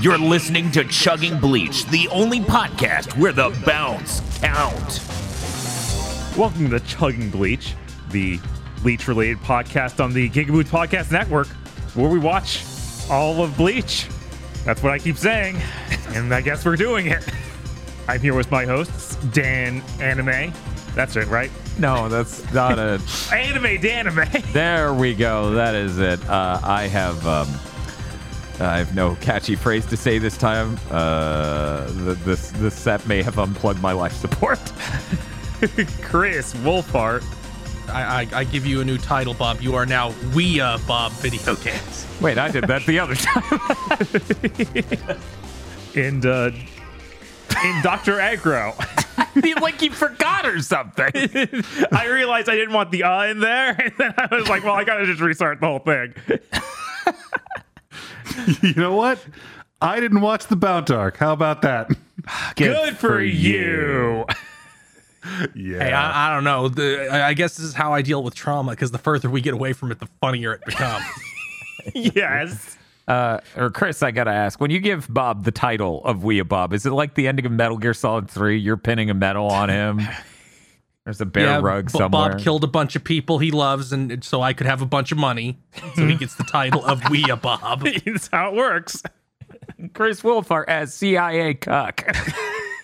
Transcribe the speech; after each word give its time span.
You're 0.00 0.16
listening 0.16 0.70
to 0.72 0.84
Chugging 0.84 1.40
Bleach, 1.40 1.84
the 1.86 2.06
only 2.10 2.38
podcast 2.38 3.18
where 3.18 3.32
the 3.32 3.50
bounce 3.66 4.20
count. 4.38 5.02
Welcome 6.38 6.70
to 6.70 6.78
Chugging 6.78 7.30
Bleach, 7.30 7.74
the 8.10 8.38
Bleach 8.80 9.08
related 9.08 9.38
podcast 9.38 9.98
on 10.02 10.12
the 10.12 10.30
Gigaboot 10.30 10.66
Podcast 10.66 11.10
Network, 11.10 11.48
where 11.96 12.08
we 12.08 12.20
watch 12.20 12.62
all 13.10 13.42
of 13.42 13.56
Bleach. 13.56 14.06
That's 14.64 14.84
what 14.84 14.92
I 14.92 15.00
keep 15.00 15.16
saying, 15.16 15.56
and 16.10 16.32
I 16.32 16.42
guess 16.42 16.64
we're 16.64 16.76
doing 16.76 17.08
it. 17.08 17.28
I'm 18.06 18.20
here 18.20 18.36
with 18.36 18.52
my 18.52 18.66
hosts, 18.66 19.16
Dan 19.32 19.82
Anime. 20.00 20.52
That's 20.94 21.16
it, 21.16 21.26
right? 21.26 21.50
No, 21.76 22.08
that's 22.08 22.52
not 22.52 22.78
a. 22.78 23.00
Anime 23.32 23.78
Danime. 23.82 24.52
there 24.52 24.94
we 24.94 25.16
go. 25.16 25.50
That 25.54 25.74
is 25.74 25.98
it. 25.98 26.24
Uh, 26.28 26.60
I 26.62 26.86
have. 26.86 27.26
Um, 27.26 27.48
I 28.60 28.78
have 28.78 28.94
no 28.94 29.14
catchy 29.16 29.54
phrase 29.54 29.86
to 29.86 29.96
say 29.96 30.18
this 30.18 30.36
time. 30.36 30.78
Uh, 30.90 31.84
the, 31.86 32.14
this 32.24 32.50
this 32.52 32.74
set 32.74 33.06
may 33.06 33.22
have 33.22 33.38
unplugged 33.38 33.80
my 33.80 33.92
life 33.92 34.12
support. 34.12 34.58
Chris 36.02 36.54
Wolfhart. 36.54 37.24
I, 37.88 38.22
I, 38.22 38.40
I 38.40 38.44
give 38.44 38.66
you 38.66 38.80
a 38.80 38.84
new 38.84 38.98
title, 38.98 39.32
Bob. 39.32 39.60
You 39.62 39.74
are 39.74 39.86
now 39.86 40.12
We 40.34 40.60
uh, 40.60 40.78
Bob 40.86 41.12
Video 41.12 41.54
Games. 41.56 42.06
Wait, 42.20 42.36
I 42.36 42.50
did 42.50 42.64
that 42.64 42.84
the 42.84 42.98
other 42.98 43.14
time. 45.14 45.20
and 45.94 46.26
uh, 46.26 46.50
in 47.64 47.82
Doctor 47.82 48.16
Aggro. 48.16 48.76
like 49.60 49.82
you 49.82 49.90
forgot 49.90 50.46
or 50.46 50.60
something. 50.60 51.10
I 51.92 52.06
realized 52.06 52.48
I 52.48 52.54
didn't 52.56 52.74
want 52.74 52.90
the 52.90 53.04
uh 53.04 53.24
in 53.24 53.40
there, 53.40 53.70
and 53.80 53.92
then 53.98 54.14
I 54.16 54.34
was 54.34 54.48
like, 54.48 54.64
well, 54.64 54.74
I 54.74 54.84
gotta 54.84 55.06
just 55.06 55.20
restart 55.20 55.60
the 55.60 55.66
whole 55.66 55.78
thing. 55.78 56.14
you 58.62 58.74
know 58.74 58.94
what? 58.94 59.24
I 59.80 60.00
didn't 60.00 60.20
watch 60.20 60.46
the 60.46 60.56
Bount 60.56 60.90
Arc. 60.90 61.16
How 61.16 61.32
about 61.32 61.62
that? 61.62 61.88
Good, 62.56 62.56
Good 62.56 62.96
for, 62.98 63.08
for, 63.08 63.20
you. 63.22 64.26
yeah. 65.54 65.78
Hey, 65.78 65.92
I, 65.92 66.28
I 66.28 66.34
don't 66.34 66.44
know. 66.44 66.68
The, 66.68 67.08
I 67.12 67.34
guess 67.34 67.56
this 67.56 67.66
is 67.66 67.74
how 67.74 67.92
I 67.92 68.02
deal 68.02 68.22
with 68.22 68.34
trauma 68.34 68.72
because 68.72 68.90
the 68.90 68.98
further 68.98 69.30
we 69.30 69.40
get 69.40 69.54
away 69.54 69.72
from 69.72 69.92
it, 69.92 70.00
the 70.00 70.08
funnier 70.20 70.54
it 70.54 70.64
becomes. 70.64 71.04
yes. 71.94 72.76
Uh, 73.06 73.40
or 73.56 73.70
Chris, 73.70 74.02
I 74.02 74.10
gotta 74.10 74.32
ask: 74.32 74.60
When 74.60 74.70
you 74.70 74.80
give 74.80 75.06
Bob 75.08 75.44
the 75.44 75.50
title 75.50 76.04
of 76.04 76.18
Weeaboo 76.18 76.48
Bob, 76.48 76.72
is 76.74 76.84
it 76.84 76.90
like 76.90 77.14
the 77.14 77.26
ending 77.26 77.46
of 77.46 77.52
Metal 77.52 77.78
Gear 77.78 77.94
Solid 77.94 78.28
Three? 78.28 78.58
You're 78.58 78.76
pinning 78.76 79.08
a 79.08 79.14
medal 79.14 79.46
on 79.46 79.70
him. 79.70 80.00
There's 81.08 81.22
a 81.22 81.24
bear 81.24 81.46
yeah, 81.46 81.60
rug 81.62 81.88
somewhere. 81.88 82.10
Bob 82.10 82.38
killed 82.38 82.64
a 82.64 82.66
bunch 82.66 82.94
of 82.94 83.02
people 83.02 83.38
he 83.38 83.50
loves, 83.50 83.94
and 83.94 84.22
so 84.22 84.42
I 84.42 84.52
could 84.52 84.66
have 84.66 84.82
a 84.82 84.86
bunch 84.86 85.10
of 85.10 85.16
money. 85.16 85.58
So 85.94 86.06
he 86.06 86.16
gets 86.16 86.34
the 86.34 86.44
title 86.44 86.84
of 86.84 87.00
Weeaboo 87.04 87.40
Bob. 87.40 87.88
That's 88.04 88.28
how 88.28 88.50
it 88.50 88.54
works. 88.54 89.02
Chris 89.94 90.20
Wolfhart 90.20 90.66
as 90.68 90.92
CIA 90.92 91.54
cuck. 91.54 92.04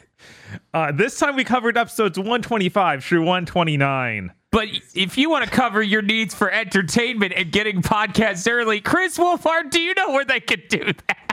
uh, 0.72 0.92
this 0.92 1.18
time 1.18 1.36
we 1.36 1.44
covered 1.44 1.76
episodes 1.76 2.16
125 2.18 3.04
through 3.04 3.20
129. 3.20 4.32
But 4.50 4.68
if 4.94 5.18
you 5.18 5.28
want 5.28 5.44
to 5.44 5.50
cover 5.50 5.82
your 5.82 6.00
needs 6.00 6.34
for 6.34 6.50
entertainment 6.50 7.34
and 7.36 7.52
getting 7.52 7.82
podcasts 7.82 8.50
early, 8.50 8.80
Chris 8.80 9.18
Wolfhart, 9.18 9.68
do 9.68 9.82
you 9.82 9.92
know 9.92 10.12
where 10.12 10.24
they 10.24 10.40
can 10.40 10.62
do 10.70 10.94
that? 11.08 11.23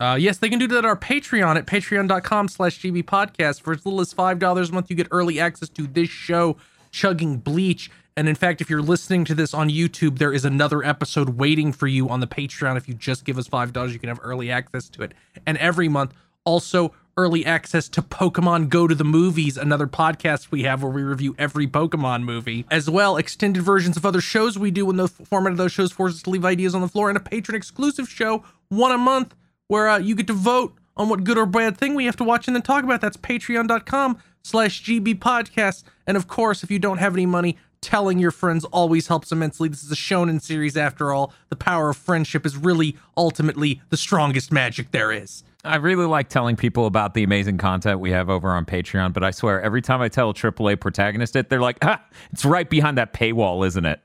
Uh, 0.00 0.16
yes, 0.18 0.38
they 0.38 0.48
can 0.48 0.58
do 0.58 0.66
that 0.66 0.78
at 0.78 0.84
our 0.84 0.96
Patreon 0.96 1.56
at 1.56 1.66
patreon.com 1.66 2.48
slash 2.48 2.80
GB 2.80 3.04
podcast. 3.04 3.62
For 3.62 3.72
as 3.72 3.86
little 3.86 4.00
as 4.00 4.12
$5 4.12 4.68
a 4.68 4.72
month, 4.72 4.90
you 4.90 4.96
get 4.96 5.08
early 5.10 5.38
access 5.38 5.68
to 5.70 5.86
this 5.86 6.08
show, 6.10 6.56
Chugging 6.90 7.38
Bleach. 7.38 7.90
And 8.16 8.28
in 8.28 8.34
fact, 8.34 8.60
if 8.60 8.70
you're 8.70 8.82
listening 8.82 9.24
to 9.26 9.34
this 9.34 9.54
on 9.54 9.70
YouTube, 9.70 10.18
there 10.18 10.32
is 10.32 10.44
another 10.44 10.84
episode 10.84 11.30
waiting 11.30 11.72
for 11.72 11.86
you 11.86 12.08
on 12.08 12.20
the 12.20 12.26
Patreon. 12.26 12.76
If 12.76 12.88
you 12.88 12.94
just 12.94 13.24
give 13.24 13.38
us 13.38 13.48
$5, 13.48 13.92
you 13.92 13.98
can 13.98 14.08
have 14.08 14.20
early 14.22 14.50
access 14.50 14.88
to 14.90 15.02
it. 15.02 15.12
And 15.46 15.58
every 15.58 15.88
month, 15.88 16.12
also 16.44 16.92
early 17.16 17.46
access 17.46 17.88
to 17.88 18.02
Pokemon 18.02 18.68
Go 18.68 18.86
to 18.88 18.94
the 18.94 19.04
Movies, 19.04 19.56
another 19.56 19.86
podcast 19.86 20.50
we 20.50 20.64
have 20.64 20.82
where 20.82 20.90
we 20.90 21.02
review 21.02 21.34
every 21.38 21.66
Pokemon 21.66 22.24
movie, 22.24 22.64
as 22.70 22.90
well 22.90 23.16
extended 23.16 23.62
versions 23.62 23.96
of 23.96 24.04
other 24.04 24.20
shows 24.20 24.58
we 24.58 24.70
do 24.70 24.86
when 24.86 24.96
the 24.96 25.08
format 25.08 25.52
of 25.52 25.58
those 25.58 25.72
shows 25.72 25.92
forces 25.92 26.18
us 26.18 26.22
to 26.24 26.30
leave 26.30 26.44
ideas 26.44 26.74
on 26.74 26.80
the 26.80 26.88
floor, 26.88 27.08
and 27.08 27.16
a 27.16 27.20
patron 27.20 27.54
exclusive 27.54 28.08
show, 28.08 28.44
one 28.68 28.90
a 28.90 28.98
month, 28.98 29.34
where 29.68 29.88
uh, 29.88 29.98
you 29.98 30.14
get 30.14 30.26
to 30.28 30.32
vote 30.32 30.74
on 30.96 31.08
what 31.08 31.24
good 31.24 31.38
or 31.38 31.46
bad 31.46 31.76
thing 31.76 31.94
we 31.94 32.06
have 32.06 32.16
to 32.16 32.24
watch 32.24 32.46
and 32.46 32.54
then 32.54 32.62
talk 32.62 32.84
about. 32.84 33.00
That's 33.00 33.16
patreon.com 33.16 34.18
slash 34.42 34.82
GB 34.82 35.18
podcast. 35.18 35.84
And 36.06 36.16
of 36.16 36.28
course, 36.28 36.62
if 36.62 36.70
you 36.70 36.78
don't 36.78 36.98
have 36.98 37.14
any 37.14 37.26
money, 37.26 37.56
telling 37.84 38.18
your 38.18 38.30
friends 38.30 38.64
always 38.66 39.08
helps 39.08 39.30
immensely. 39.30 39.68
This 39.68 39.84
is 39.84 39.92
a 39.92 39.96
shonen 39.96 40.40
series 40.40 40.76
after 40.76 41.12
all. 41.12 41.34
The 41.50 41.56
power 41.56 41.90
of 41.90 41.96
friendship 41.96 42.46
is 42.46 42.56
really 42.56 42.96
ultimately 43.16 43.82
the 43.90 43.96
strongest 43.96 44.50
magic 44.50 44.90
there 44.90 45.12
is. 45.12 45.44
I 45.64 45.76
really 45.76 46.06
like 46.06 46.28
telling 46.28 46.56
people 46.56 46.86
about 46.86 47.14
the 47.14 47.22
amazing 47.22 47.58
content 47.58 48.00
we 48.00 48.10
have 48.10 48.28
over 48.28 48.50
on 48.50 48.64
Patreon, 48.64 49.12
but 49.12 49.22
I 49.22 49.30
swear 49.30 49.62
every 49.62 49.82
time 49.82 50.00
I 50.00 50.08
tell 50.08 50.30
a 50.30 50.34
AAA 50.34 50.80
protagonist 50.80 51.36
it, 51.36 51.48
they're 51.48 51.60
like, 51.60 51.78
ah, 51.82 52.02
it's 52.32 52.44
right 52.44 52.68
behind 52.68 52.98
that 52.98 53.12
paywall, 53.12 53.66
isn't 53.66 53.86
it? 53.86 54.00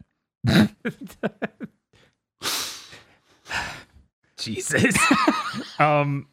Jesus. 4.40 4.98
um, 5.80 6.28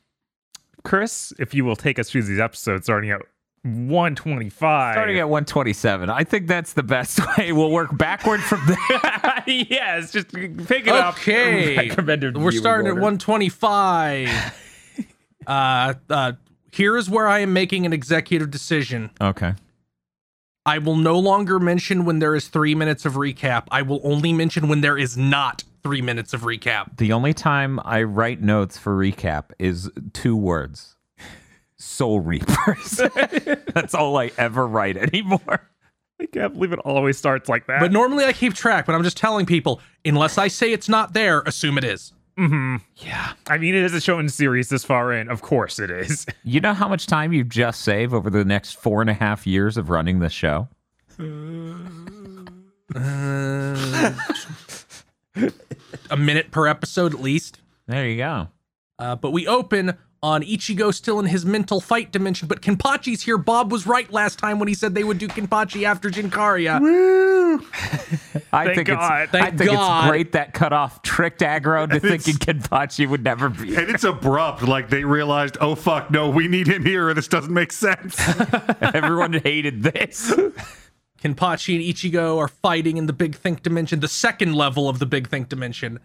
Chris, 0.85 1.33
if 1.39 1.55
you 1.55 1.65
will 1.65 1.77
take 1.77 1.99
us 1.99 2.11
through 2.11 2.23
these 2.23 2.39
episodes 2.39 2.87
starting 2.87 3.11
at 3.11 3.21
125. 3.63 4.95
Starting 4.95 5.19
at 5.19 5.29
127. 5.29 6.09
I 6.09 6.23
think 6.23 6.47
that's 6.47 6.75
the 6.75 6.85
best 6.85 7.21
way. 7.39 7.53
We'll 7.53 7.73
work 7.73 7.97
backward 7.97 8.41
from 8.41 8.61
there. 8.67 9.43
yes, 9.47 10.13
just 10.13 10.33
pick 10.33 10.87
it 10.87 10.89
up. 10.89 11.15
Okay. 11.15 11.91
We're 12.37 12.53
starting 12.53 12.87
order. 12.87 13.01
at 13.01 13.03
125 13.03 14.29
uh, 15.47 15.95
uh, 16.11 16.33
here 16.73 16.97
is 16.97 17.09
where 17.09 17.27
I 17.27 17.41
am 17.41 17.53
making 17.53 17.87
an 17.87 17.93
executive 17.93 18.51
decision. 18.51 19.11
Okay. 19.21 19.55
I 20.67 20.79
will 20.79 20.97
no 20.97 21.17
longer 21.17 21.61
mention 21.61 22.05
when 22.05 22.19
there 22.19 22.35
is 22.35 22.49
three 22.49 22.75
minutes 22.75 23.07
of 23.07 23.13
recap. 23.13 23.69
I 23.71 23.83
will 23.83 24.01
only 24.03 24.33
mention 24.33 24.67
when 24.67 24.81
there 24.81 24.99
is 24.99 25.17
not 25.17 25.63
three 25.85 26.03
minutes 26.03 26.35
of 26.35 26.41
recap. 26.41 26.97
The 26.97 27.13
only 27.13 27.33
time 27.33 27.79
I 27.85 28.03
write 28.03 28.43
notes 28.43 28.77
for 28.77 28.99
recap 28.99 29.53
is 29.61 29.89
two 30.13 30.37
words 30.37 30.97
Soul 31.79 32.19
Reapers. 32.19 33.01
That's 33.75 33.95
all 33.95 34.19
I 34.19 34.33
ever 34.37 34.67
write 34.67 34.97
anymore. 34.97 35.71
I 36.21 36.27
can't 36.27 36.55
believe 36.55 36.73
it 36.73 36.81
always 36.81 37.17
starts 37.17 37.49
like 37.49 37.69
that. 37.69 37.79
But 37.79 37.93
normally 37.93 38.25
I 38.25 38.33
keep 38.33 38.55
track, 38.55 38.87
but 38.87 38.97
I'm 38.97 39.05
just 39.05 39.17
telling 39.17 39.47
people, 39.47 39.81
unless 40.05 40.37
I 40.37 40.49
say 40.49 40.73
it's 40.73 40.89
not 40.89 41.13
there, 41.13 41.43
assume 41.43 41.79
it 41.79 41.85
is. 41.85 42.13
Mm-hmm. 42.39 42.77
Yeah. 42.97 43.33
I 43.49 43.57
mean, 43.59 43.75
it 43.75 43.83
is 43.83 43.95
a 43.95 44.01
show 44.01 44.19
and 44.19 44.31
series 44.31 44.69
this 44.69 44.85
far 44.85 45.13
in. 45.13 45.29
Of 45.31 45.41
course 45.43 45.79
it 45.79 45.91
is. 45.91 46.27
You 46.45 46.61
know 46.61 46.75
how 46.75 46.87
much 46.89 47.07
time 47.09 47.33
you 47.33 47.43
just 47.43 47.81
save 47.81 48.15
over 48.15 48.31
the 48.31 48.45
next 48.45 48.75
four 48.75 49.01
and 49.01 49.11
a 49.11 49.15
half 49.15 49.47
years 49.49 49.77
of 49.77 49.91
running 49.91 50.21
this 50.21 50.33
show? 50.33 50.69
Uh, 52.95 54.13
a 56.11 56.17
minute 56.17 56.53
per 56.53 56.69
episode 56.69 57.15
at 57.15 57.21
least. 57.21 57.59
There 57.89 58.07
you 58.07 58.19
go. 58.19 58.49
Uh, 58.99 59.17
but 59.17 59.33
we 59.33 59.47
open 59.49 59.97
on 60.27 60.43
Ichigo 60.43 60.93
still 60.93 61.21
in 61.21 61.27
his 61.27 61.47
mental 61.47 61.81
fight 61.81 62.11
dimension, 62.11 62.49
but 62.49 62.61
Kenpachi's 62.61 63.23
here. 63.23 63.39
Bob 63.39 63.71
was 63.71 63.87
right 63.87 64.13
last 64.13 64.41
time 64.41 64.59
when 64.59 64.67
he 64.67 64.75
said 64.75 64.93
they 64.93 65.05
would 65.05 65.19
do 65.19 65.29
Kenpachi 65.29 65.85
after 65.85 66.11
Jin 66.11 66.33
Kariya. 66.33 66.81
Woo! 66.81 67.59
I 68.53 68.65
Thank 68.65 68.75
think 68.75 68.89
God. 68.89 69.23
it's 69.23 69.33
Thank 69.33 69.47
I 69.47 69.51
think 69.57 69.71
God. 69.71 70.01
it's 70.05 70.11
great 70.11 70.33
that 70.33 70.53
cut 70.53 70.73
off 70.73 71.01
tricked 71.03 71.43
aggro 71.43 71.89
to 71.89 72.01
thinking 72.01 72.35
Kenpachi 72.35 73.09
would 73.09 73.23
never 73.23 73.49
be. 73.49 73.77
And 73.77 73.89
it's 73.89 74.03
abrupt. 74.03 74.63
Like 74.63 74.91
they 74.91 75.05
realized, 75.05 75.59
oh 75.61 75.77
fuck, 75.77 76.11
no, 76.11 76.29
we 76.29 76.49
need 76.49 76.67
him 76.67 76.85
here. 76.85 77.15
This 77.15 77.29
doesn't 77.29 77.55
make 77.55 77.71
sense. 77.71 78.17
Everyone 78.81 79.33
hated 79.33 79.85
this. 79.85 80.33
Kenpachi 81.23 81.77
and 81.77 81.85
Ichigo 81.85 82.37
are 82.39 82.49
fighting 82.49 82.97
in 82.97 83.07
the 83.07 83.13
Big 83.13 83.37
Think 83.37 83.63
dimension, 83.63 84.01
the 84.01 84.09
second 84.09 84.55
level 84.55 84.89
of 84.89 84.99
the 84.99 85.07
Big 85.07 85.29
Think 85.29 85.49
dimension. 85.49 86.01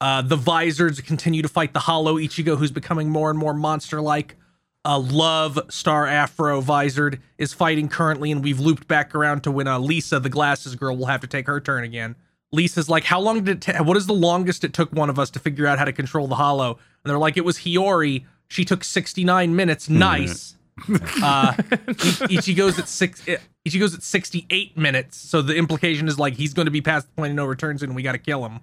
Uh, 0.00 0.22
the 0.22 0.36
Vizards 0.36 1.00
continue 1.00 1.42
to 1.42 1.48
fight 1.48 1.72
the 1.72 1.80
Hollow 1.80 2.14
Ichigo, 2.16 2.56
who's 2.56 2.70
becoming 2.70 3.10
more 3.10 3.30
and 3.30 3.38
more 3.38 3.52
monster-like. 3.52 4.36
Uh, 4.82 4.98
Love 4.98 5.58
Star 5.68 6.06
Afro 6.06 6.62
Vizard 6.62 7.20
is 7.36 7.52
fighting 7.52 7.88
currently, 7.88 8.32
and 8.32 8.42
we've 8.42 8.58
looped 8.60 8.88
back 8.88 9.14
around 9.14 9.42
to 9.42 9.50
when 9.50 9.68
uh, 9.68 9.78
Lisa, 9.78 10.18
the 10.18 10.30
glasses 10.30 10.74
girl, 10.74 10.96
will 10.96 11.06
have 11.06 11.20
to 11.20 11.26
take 11.26 11.46
her 11.46 11.60
turn 11.60 11.84
again. 11.84 12.16
Lisa's 12.50 12.88
like, 12.88 13.04
"How 13.04 13.20
long 13.20 13.44
did 13.44 13.48
it? 13.48 13.60
take? 13.60 13.80
what 13.80 13.96
is 13.98 14.06
the 14.06 14.14
longest 14.14 14.64
it 14.64 14.72
took 14.72 14.90
one 14.92 15.10
of 15.10 15.18
us 15.18 15.28
to 15.30 15.38
figure 15.38 15.66
out 15.66 15.78
how 15.78 15.84
to 15.84 15.92
control 15.92 16.26
the 16.26 16.36
Hollow?" 16.36 16.78
And 17.04 17.10
they're 17.10 17.18
like, 17.18 17.36
"It 17.36 17.44
was 17.44 17.58
Hiyori. 17.58 18.24
She 18.48 18.64
took 18.64 18.82
69 18.82 19.54
minutes. 19.54 19.86
Mm-hmm. 19.86 19.98
Nice." 19.98 20.56
uh, 20.88 21.52
Ichigo's 21.52 22.78
at 22.78 22.88
six. 22.88 23.22
Ichigo's 23.66 23.94
at 23.94 24.02
68 24.02 24.78
minutes. 24.78 25.18
So 25.18 25.42
the 25.42 25.54
implication 25.56 26.08
is 26.08 26.18
like 26.18 26.34
he's 26.34 26.54
going 26.54 26.64
to 26.64 26.72
be 26.72 26.80
past 26.80 27.06
the 27.06 27.12
point 27.12 27.30
of 27.30 27.36
no 27.36 27.44
return 27.44 27.76
soon. 27.78 27.90
And 27.90 27.96
we 27.96 28.02
got 28.02 28.12
to 28.12 28.18
kill 28.18 28.46
him. 28.46 28.60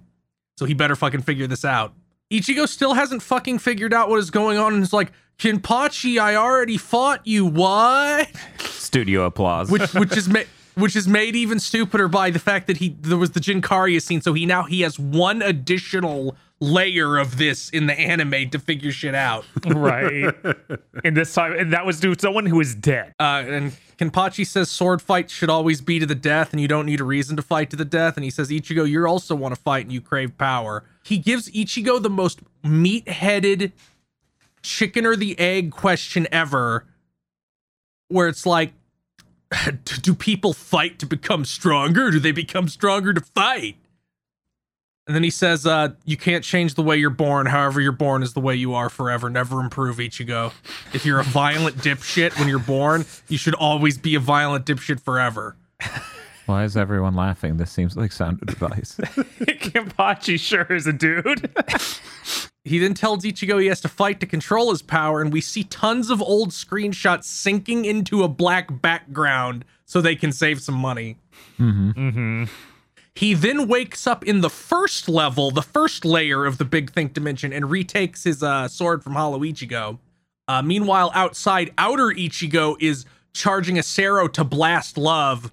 So 0.58 0.66
he 0.66 0.74
better 0.74 0.96
fucking 0.96 1.22
figure 1.22 1.46
this 1.46 1.64
out. 1.64 1.92
Ichigo 2.32 2.66
still 2.66 2.94
hasn't 2.94 3.22
fucking 3.22 3.60
figured 3.60 3.94
out 3.94 4.08
what 4.08 4.18
is 4.18 4.28
going 4.28 4.58
on 4.58 4.74
and 4.74 4.82
is 4.82 4.92
like, 4.92 5.12
Kenpachi, 5.38 6.20
I 6.20 6.34
already 6.34 6.76
fought 6.76 7.24
you. 7.24 7.46
What? 7.46 8.28
Studio 8.64 9.24
applause. 9.24 9.70
Which 9.70 9.94
which 9.94 10.16
is 10.16 10.28
ma- 10.28 10.42
which 10.74 10.96
is 10.96 11.06
made 11.06 11.36
even 11.36 11.60
stupider 11.60 12.08
by 12.08 12.30
the 12.30 12.40
fact 12.40 12.66
that 12.66 12.78
he 12.78 12.96
there 13.00 13.18
was 13.18 13.30
the 13.30 13.40
Jin 13.40 13.62
Kariya 13.62 14.02
scene, 14.02 14.20
so 14.20 14.32
he 14.32 14.46
now 14.46 14.64
he 14.64 14.80
has 14.80 14.98
one 14.98 15.42
additional 15.42 16.36
layer 16.58 17.18
of 17.18 17.38
this 17.38 17.70
in 17.70 17.86
the 17.86 17.96
anime 17.96 18.50
to 18.50 18.58
figure 18.58 18.90
shit 18.90 19.14
out. 19.14 19.44
right. 19.64 20.34
and 21.04 21.16
this 21.16 21.32
time, 21.32 21.52
and 21.52 21.72
that 21.72 21.86
was 21.86 22.00
due 22.00 22.16
to 22.16 22.20
someone 22.20 22.46
who 22.46 22.60
is 22.60 22.74
dead. 22.74 23.14
Uh, 23.20 23.44
and 23.46 23.76
Kenpachi 23.98 24.46
says 24.46 24.70
sword 24.70 25.02
fights 25.02 25.32
should 25.32 25.50
always 25.50 25.80
be 25.80 25.98
to 25.98 26.06
the 26.06 26.14
death, 26.14 26.52
and 26.52 26.60
you 26.60 26.68
don't 26.68 26.86
need 26.86 27.00
a 27.00 27.04
reason 27.04 27.36
to 27.36 27.42
fight 27.42 27.68
to 27.70 27.76
the 27.76 27.84
death. 27.84 28.16
And 28.16 28.22
he 28.22 28.30
says, 28.30 28.48
Ichigo, 28.48 28.88
you 28.88 29.04
also 29.06 29.34
want 29.34 29.54
to 29.54 29.60
fight 29.60 29.84
and 29.84 29.92
you 29.92 30.00
crave 30.00 30.38
power. 30.38 30.84
He 31.02 31.18
gives 31.18 31.50
Ichigo 31.50 32.00
the 32.00 32.10
most 32.10 32.40
meat 32.62 33.08
headed 33.08 33.72
chicken 34.62 35.04
or 35.04 35.16
the 35.16 35.38
egg 35.38 35.72
question 35.72 36.28
ever, 36.30 36.86
where 38.06 38.28
it's 38.28 38.46
like, 38.46 38.72
do 40.02 40.14
people 40.14 40.52
fight 40.52 40.98
to 41.00 41.06
become 41.06 41.44
stronger? 41.44 42.10
Do 42.10 42.20
they 42.20 42.32
become 42.32 42.68
stronger 42.68 43.12
to 43.12 43.20
fight? 43.20 43.76
And 45.08 45.14
then 45.14 45.22
he 45.22 45.30
says, 45.30 45.64
uh, 45.64 45.88
you 46.04 46.18
can't 46.18 46.44
change 46.44 46.74
the 46.74 46.82
way 46.82 46.98
you're 46.98 47.08
born. 47.08 47.46
However, 47.46 47.80
you're 47.80 47.92
born 47.92 48.22
is 48.22 48.34
the 48.34 48.40
way 48.40 48.54
you 48.54 48.74
are 48.74 48.90
forever. 48.90 49.30
Never 49.30 49.58
improve, 49.58 49.96
Ichigo. 49.96 50.52
If 50.92 51.06
you're 51.06 51.18
a 51.18 51.24
violent 51.24 51.76
dipshit 51.78 52.38
when 52.38 52.46
you're 52.46 52.58
born, 52.58 53.06
you 53.26 53.38
should 53.38 53.54
always 53.54 53.96
be 53.96 54.14
a 54.14 54.20
violent 54.20 54.66
dipshit 54.66 55.00
forever. 55.00 55.56
Why 56.46 56.64
is 56.64 56.76
everyone 56.76 57.14
laughing? 57.14 57.56
This 57.56 57.70
seems 57.72 57.96
like 57.96 58.12
sound 58.12 58.40
advice. 58.42 58.96
Kenpachi 58.98 60.38
sure 60.38 60.66
is 60.70 60.86
a 60.86 60.92
dude. 60.92 61.50
He 62.64 62.78
then 62.78 62.92
tells 62.92 63.24
Ichigo 63.24 63.60
he 63.60 63.68
has 63.68 63.80
to 63.80 63.88
fight 63.88 64.20
to 64.20 64.26
control 64.26 64.70
his 64.70 64.82
power, 64.82 65.22
and 65.22 65.32
we 65.32 65.40
see 65.40 65.64
tons 65.64 66.10
of 66.10 66.20
old 66.20 66.50
screenshots 66.50 67.24
sinking 67.24 67.86
into 67.86 68.22
a 68.22 68.28
black 68.28 68.82
background 68.82 69.64
so 69.86 70.02
they 70.02 70.16
can 70.16 70.32
save 70.32 70.60
some 70.60 70.74
money. 70.74 71.16
He 73.18 73.34
then 73.34 73.66
wakes 73.66 74.06
up 74.06 74.24
in 74.24 74.42
the 74.42 74.48
first 74.48 75.08
level, 75.08 75.50
the 75.50 75.60
first 75.60 76.04
layer 76.04 76.46
of 76.46 76.56
the 76.56 76.64
Big 76.64 76.92
Think 76.92 77.14
dimension, 77.14 77.52
and 77.52 77.68
retakes 77.68 78.22
his 78.22 78.44
uh, 78.44 78.68
sword 78.68 79.02
from 79.02 79.14
Hollow 79.14 79.40
Ichigo. 79.40 79.98
Uh, 80.46 80.62
meanwhile, 80.62 81.10
outside, 81.12 81.72
Outer 81.78 82.14
Ichigo 82.14 82.76
is 82.80 83.06
charging 83.34 83.76
a 83.76 83.82
Cero 83.82 84.32
to 84.34 84.44
blast 84.44 84.96
love, 84.96 85.50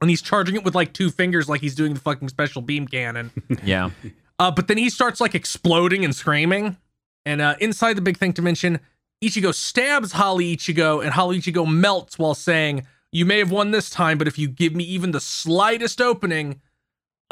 and 0.00 0.08
he's 0.08 0.22
charging 0.22 0.54
it 0.56 0.64
with 0.64 0.74
like 0.74 0.94
two 0.94 1.10
fingers, 1.10 1.50
like 1.50 1.60
he's 1.60 1.74
doing 1.74 1.92
the 1.92 2.00
fucking 2.00 2.30
special 2.30 2.62
beam 2.62 2.88
cannon. 2.88 3.30
yeah. 3.62 3.90
Uh, 4.38 4.50
but 4.50 4.66
then 4.66 4.78
he 4.78 4.88
starts 4.88 5.20
like 5.20 5.34
exploding 5.34 6.06
and 6.06 6.16
screaming. 6.16 6.78
And 7.26 7.42
uh, 7.42 7.56
inside 7.60 7.98
the 7.98 8.00
Big 8.00 8.16
Think 8.16 8.36
dimension, 8.36 8.80
Ichigo 9.22 9.52
stabs 9.52 10.12
Hollow 10.12 10.40
Ichigo, 10.40 11.02
and 11.02 11.12
Hollow 11.12 11.34
Ichigo 11.34 11.70
melts 11.70 12.18
while 12.18 12.34
saying, 12.34 12.86
You 13.10 13.26
may 13.26 13.38
have 13.38 13.50
won 13.50 13.70
this 13.70 13.90
time, 13.90 14.16
but 14.16 14.28
if 14.28 14.38
you 14.38 14.48
give 14.48 14.74
me 14.74 14.84
even 14.84 15.10
the 15.10 15.20
slightest 15.20 16.00
opening, 16.00 16.62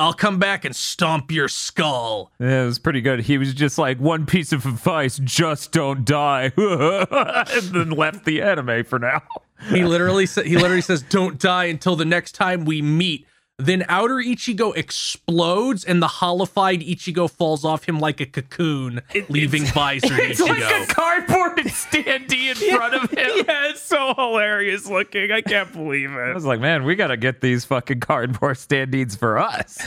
I'll 0.01 0.15
come 0.15 0.39
back 0.39 0.65
and 0.65 0.75
stomp 0.75 1.31
your 1.31 1.47
skull. 1.47 2.33
Yeah, 2.39 2.63
it 2.63 2.65
was 2.65 2.79
pretty 2.79 3.03
good. 3.03 3.21
He 3.21 3.37
was 3.37 3.53
just 3.53 3.77
like, 3.77 4.01
one 4.01 4.25
piece 4.25 4.51
of 4.51 4.65
advice, 4.65 5.21
just 5.23 5.73
don't 5.73 6.07
die. 6.07 6.53
and 6.57 7.63
then 7.75 7.91
left 7.91 8.25
the 8.25 8.41
anime 8.41 8.85
for 8.85 8.99
now. 8.99 9.23
He 9.69 9.85
literally 9.85 10.25
sa- 10.25 10.41
he 10.41 10.57
literally 10.57 10.81
says, 10.81 11.03
"Don't 11.03 11.39
die 11.39 11.67
until 11.67 11.95
the 11.95 12.07
next 12.07 12.33
time 12.35 12.65
we 12.65 12.81
meet." 12.81 13.27
Then 13.61 13.85
outer 13.89 14.17
Ichigo 14.17 14.77
explodes, 14.77 15.85
and 15.85 16.03
the 16.03 16.07
hollified 16.07 16.87
Ichigo 16.89 17.31
falls 17.31 17.65
off 17.65 17.85
him 17.85 17.99
like 18.01 18.21
a 18.21 18.27
cocoon, 18.27 19.03
leaving 19.29 19.63
visored 19.75 20.19
It's 20.19 20.41
Ichigo. 20.41 20.49
like 20.61 20.91
a 20.91 20.93
cardboard 20.95 21.59
standee 21.67 22.51
in 22.51 22.77
front 22.77 22.95
of 22.95 23.11
him. 23.11 23.45
Yeah, 23.47 23.69
it's 23.71 23.83
so 23.83 24.15
hilarious 24.17 24.89
looking. 24.89 25.31
I 25.31 25.41
can't 25.41 25.73
believe 25.73 26.11
it. 26.11 26.17
I 26.19 26.35
was 26.35 26.45
like, 26.45 26.61
man, 26.61 26.85
we 26.85 26.95
got 26.95 27.09
to 27.09 27.17
get 27.17 27.41
these 27.41 27.65
fucking 27.65 28.01
cardboard 28.01 28.57
standees 28.57 29.17
for 29.17 29.39
us. 29.39 29.79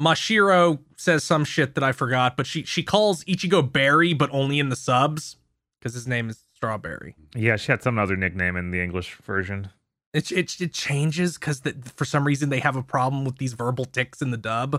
Mashiro 0.00 0.78
says 0.96 1.24
some 1.24 1.44
shit 1.44 1.74
that 1.76 1.84
I 1.84 1.92
forgot, 1.92 2.36
but 2.36 2.46
she 2.46 2.64
she 2.64 2.82
calls 2.82 3.24
Ichigo 3.24 3.70
Berry, 3.70 4.12
but 4.12 4.28
only 4.32 4.58
in 4.58 4.68
the 4.68 4.76
subs 4.76 5.36
because 5.78 5.94
his 5.94 6.06
name 6.08 6.28
is 6.28 6.42
Strawberry. 6.54 7.14
Yeah, 7.34 7.56
she 7.56 7.70
had 7.72 7.82
some 7.82 7.98
other 7.98 8.16
nickname 8.16 8.56
in 8.56 8.70
the 8.70 8.82
English 8.82 9.14
version. 9.22 9.68
It 10.14 10.32
it, 10.32 10.58
it 10.60 10.72
changes 10.72 11.36
because 11.36 11.60
for 11.96 12.06
some 12.06 12.24
reason 12.24 12.48
they 12.48 12.60
have 12.60 12.76
a 12.76 12.82
problem 12.82 13.24
with 13.26 13.36
these 13.36 13.52
verbal 13.52 13.84
ticks 13.84 14.22
in 14.22 14.30
the 14.30 14.36
dub. 14.38 14.72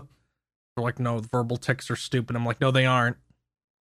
They're 0.74 0.82
like, 0.84 0.98
no, 0.98 1.20
the 1.20 1.28
verbal 1.28 1.58
ticks 1.58 1.90
are 1.90 1.96
stupid. 1.96 2.34
I'm 2.34 2.44
like, 2.44 2.60
no, 2.60 2.70
they 2.72 2.86
aren't. 2.86 3.16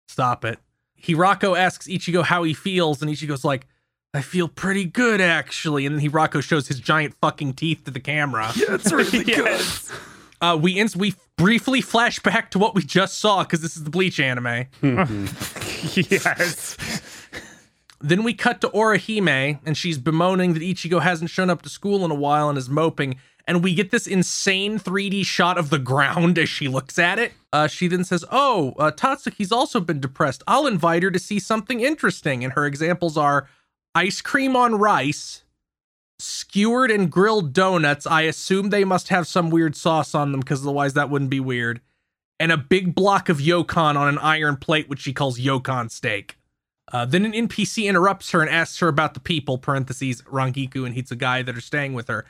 Stop 0.09 0.45
it. 0.45 0.59
Hirako 1.03 1.59
asks 1.59 1.87
Ichigo 1.89 2.25
how 2.25 2.45
he 2.45 2.55
feels, 2.55 3.03
and 3.03 3.11
Ichigo's 3.11 3.45
like, 3.45 3.67
I 4.15 4.21
feel 4.23 4.47
pretty 4.47 4.85
good 4.85 5.21
actually. 5.21 5.85
And 5.85 5.99
then 5.99 6.09
Hirako 6.11 6.43
shows 6.43 6.69
his 6.69 6.79
giant 6.81 7.15
fucking 7.21 7.55
teeth 7.55 7.85
to 7.85 7.91
the 7.91 8.01
camera. 8.01 8.53
That's 8.69 8.93
really 8.93 9.25
good. 9.25 9.61
Uh, 10.41 10.59
we 10.61 10.79
ins- 10.79 10.97
we 10.97 11.15
briefly 11.37 11.81
flash 11.81 12.19
back 12.19 12.51
to 12.51 12.59
what 12.59 12.75
we 12.75 12.83
just 12.83 13.19
saw 13.19 13.43
because 13.43 13.63
this 13.63 13.77
is 13.77 13.85
the 13.85 13.91
Bleach 13.91 14.21
anime. 14.21 14.67
yes. 14.83 16.77
Then 18.03 18.25
we 18.25 18.35
cut 18.35 18.61
to 18.63 18.69
Orihime, 18.71 19.61
and 19.65 19.77
she's 19.77 19.97
bemoaning 19.97 20.55
that 20.55 20.63
Ichigo 20.63 21.01
hasn't 21.01 21.31
shown 21.31 21.51
up 21.51 21.63
to 21.63 21.69
school 21.69 22.05
in 22.05 22.11
a 22.11 22.17
while 22.17 22.49
and 22.49 22.59
is 22.59 22.69
moping. 22.69 23.17
And 23.47 23.63
we 23.63 23.75
get 23.75 23.93
this 23.93 24.09
insane 24.09 24.79
3D 24.79 25.25
shot 25.25 25.57
of 25.57 25.71
the 25.71 25.79
ground 25.79 26.37
as 26.39 26.49
she 26.49 26.67
looks 26.67 26.99
at 26.99 27.21
it. 27.21 27.33
Uh, 27.53 27.69
she 27.69 27.87
then 27.87 28.03
says, 28.03 28.25
Oh, 28.31 28.75
uh, 28.79 28.91
Tatsuki's 28.91 29.53
also 29.53 29.81
been 29.81 30.01
depressed. 30.01 30.43
I'll 30.49 30.67
invite 30.67 31.05
her 31.05 31.11
to 31.13 31.19
see 31.19 31.39
something 31.39 31.81
interesting. 31.81 32.43
And 32.43 32.53
her 32.55 32.67
examples 32.67 33.17
are 33.17 33.49
ice 33.95 34.21
cream 34.21 34.57
on 34.57 34.77
rice, 34.77 35.45
skewered 36.19 36.91
and 36.91 37.11
grilled 37.11 37.53
donuts. 37.53 38.07
I 38.07 38.23
assume 38.23 38.71
they 38.71 38.85
must 38.85 39.09
have 39.09 39.29
some 39.29 39.51
weird 39.51 39.77
sauce 39.77 40.13
on 40.15 40.33
them 40.33 40.41
because 40.41 40.63
otherwise 40.63 40.95
that 40.95 41.11
wouldn't 41.11 41.31
be 41.31 41.41
weird. 41.41 41.81
And 42.41 42.51
a 42.51 42.57
big 42.57 42.97
block 42.97 43.29
of 43.29 43.39
yokan 43.39 43.97
on 43.97 44.09
an 44.09 44.19
iron 44.19 44.57
plate, 44.57 44.89
which 44.89 45.01
she 45.01 45.13
calls 45.13 45.39
yokan 45.39 45.89
steak. 45.89 46.37
Uh, 46.93 47.05
then 47.07 47.25
an 47.25 47.33
NPC 47.33 47.87
interrupts 47.87 48.31
her 48.33 48.41
and 48.43 48.51
asks 48.51 48.79
her 48.79 48.89
about 48.89 49.15
the 49.15 49.21
people, 49.21 49.59
parentheses, 49.59 50.23
Rangiku 50.23 50.87
and 50.87 50.95
Hitsugaya, 50.95 51.45
that 51.47 51.57
are 51.57 51.63
staying 51.63 51.95
with 51.95 52.09
her. 52.09 52.27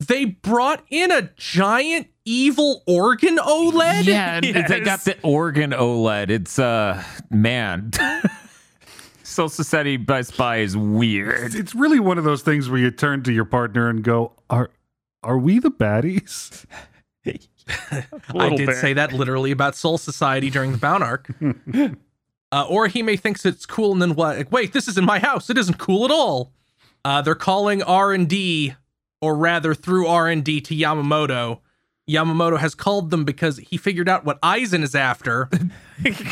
They 0.00 0.26
brought 0.26 0.84
in 0.90 1.10
a 1.10 1.30
giant 1.36 2.08
evil 2.24 2.82
organ 2.86 3.38
OLED? 3.38 4.04
Yeah, 4.04 4.40
and 4.42 4.66
they 4.66 4.80
got 4.80 5.04
the 5.04 5.16
organ 5.22 5.70
OLED. 5.70 6.30
It's 6.30 6.58
uh 6.58 7.02
man. 7.30 7.92
Soul 9.22 9.48
Society 9.48 9.96
Best 9.96 10.36
Buy 10.36 10.58
is 10.58 10.76
weird. 10.76 11.54
It's 11.54 11.74
really 11.74 11.98
one 11.98 12.18
of 12.18 12.24
those 12.24 12.42
things 12.42 12.68
where 12.68 12.78
you 12.78 12.90
turn 12.90 13.22
to 13.22 13.32
your 13.32 13.44
partner 13.44 13.88
and 13.88 14.02
go, 14.02 14.32
"Are 14.50 14.70
are 15.22 15.38
we 15.38 15.58
the 15.58 15.70
baddies?" 15.70 16.64
I 17.26 18.50
did 18.50 18.66
bit. 18.66 18.76
say 18.76 18.92
that 18.92 19.12
literally 19.12 19.50
about 19.50 19.74
Soul 19.74 19.96
Society 19.96 20.50
during 20.50 20.72
the 20.72 20.78
Bount 20.78 21.02
arc. 21.02 21.28
uh, 22.52 22.66
Orihime 22.68 23.18
thinks 23.18 23.44
it's 23.44 23.66
cool, 23.66 23.92
and 23.92 24.00
then 24.02 24.14
what? 24.14 24.36
Like, 24.36 24.52
wait, 24.52 24.72
this 24.72 24.88
is 24.88 24.96
in 24.96 25.04
my 25.04 25.18
house. 25.18 25.50
It 25.50 25.58
isn't 25.58 25.78
cool 25.78 26.04
at 26.04 26.10
all. 26.10 26.52
Uh, 27.04 27.20
they're 27.20 27.34
calling 27.34 27.82
R 27.82 28.12
and 28.12 28.28
D, 28.28 28.74
or 29.20 29.34
rather, 29.36 29.74
through 29.74 30.06
R 30.06 30.28
and 30.28 30.44
D 30.44 30.60
to 30.62 30.74
Yamamoto. 30.74 31.60
Yamamoto 32.08 32.58
has 32.58 32.74
called 32.74 33.10
them 33.10 33.24
because 33.24 33.58
he 33.58 33.76
figured 33.76 34.08
out 34.08 34.24
what 34.24 34.40
Aizen 34.42 34.82
is 34.82 34.94
after. 34.94 35.48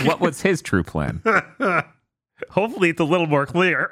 What 0.04 0.20
was 0.20 0.42
his 0.42 0.60
true 0.60 0.82
plan? 0.82 1.22
Hopefully, 2.50 2.90
it's 2.90 3.00
a 3.00 3.04
little 3.04 3.28
more 3.28 3.46
clear 3.46 3.90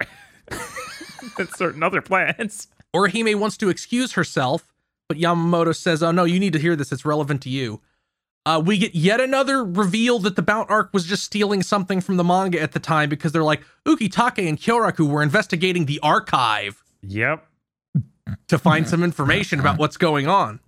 than 1.39 1.47
certain 1.49 1.83
other 1.83 2.03
plans. 2.03 2.67
Orihime 2.95 3.37
wants 3.37 3.57
to 3.59 3.69
excuse 3.69 4.13
herself, 4.13 4.75
but 5.09 5.17
Yamamoto 5.17 5.75
says, 5.75 6.03
"Oh 6.03 6.11
no, 6.11 6.25
you 6.25 6.41
need 6.41 6.53
to 6.55 6.59
hear 6.59 6.75
this. 6.75 6.91
It's 6.93 7.05
relevant 7.05 7.41
to 7.43 7.49
you." 7.51 7.81
Uh, 8.47 8.61
we 8.65 8.79
get 8.79 8.95
yet 8.95 9.21
another 9.21 9.63
reveal 9.65 10.19
that 10.21 10.35
the 10.35 10.43
Bount 10.43 10.71
arc 10.71 10.91
was 10.95 11.05
just 11.05 11.23
stealing 11.25 11.63
something 11.63 12.01
from 12.01 12.17
the 12.17 12.25
manga 12.25 12.61
at 12.61 12.73
the 12.73 12.81
time 12.81 13.09
because 13.11 13.33
they're 13.33 13.43
like 13.45 13.63
Ukitake 13.87 14.49
and 14.49 14.59
Kyoraku 14.59 15.07
were 15.09 15.23
investigating 15.23 15.85
the 15.87 16.01
archive 16.03 16.83
Yep. 17.03 17.47
to 18.49 18.59
find 18.59 18.89
some 18.89 19.03
information 19.05 19.61
about 19.61 19.79
what's 19.79 19.97
going 19.99 20.27
on. 20.27 20.61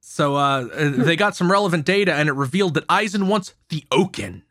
So 0.00 0.36
uh, 0.36 0.68
uh, 0.72 0.90
they 0.90 1.16
got 1.16 1.34
some 1.36 1.50
relevant 1.50 1.84
data, 1.86 2.12
and 2.14 2.28
it 2.28 2.32
revealed 2.32 2.74
that 2.74 2.86
Aizen 2.88 3.26
wants 3.28 3.54
the 3.68 3.84
Oken. 3.90 4.42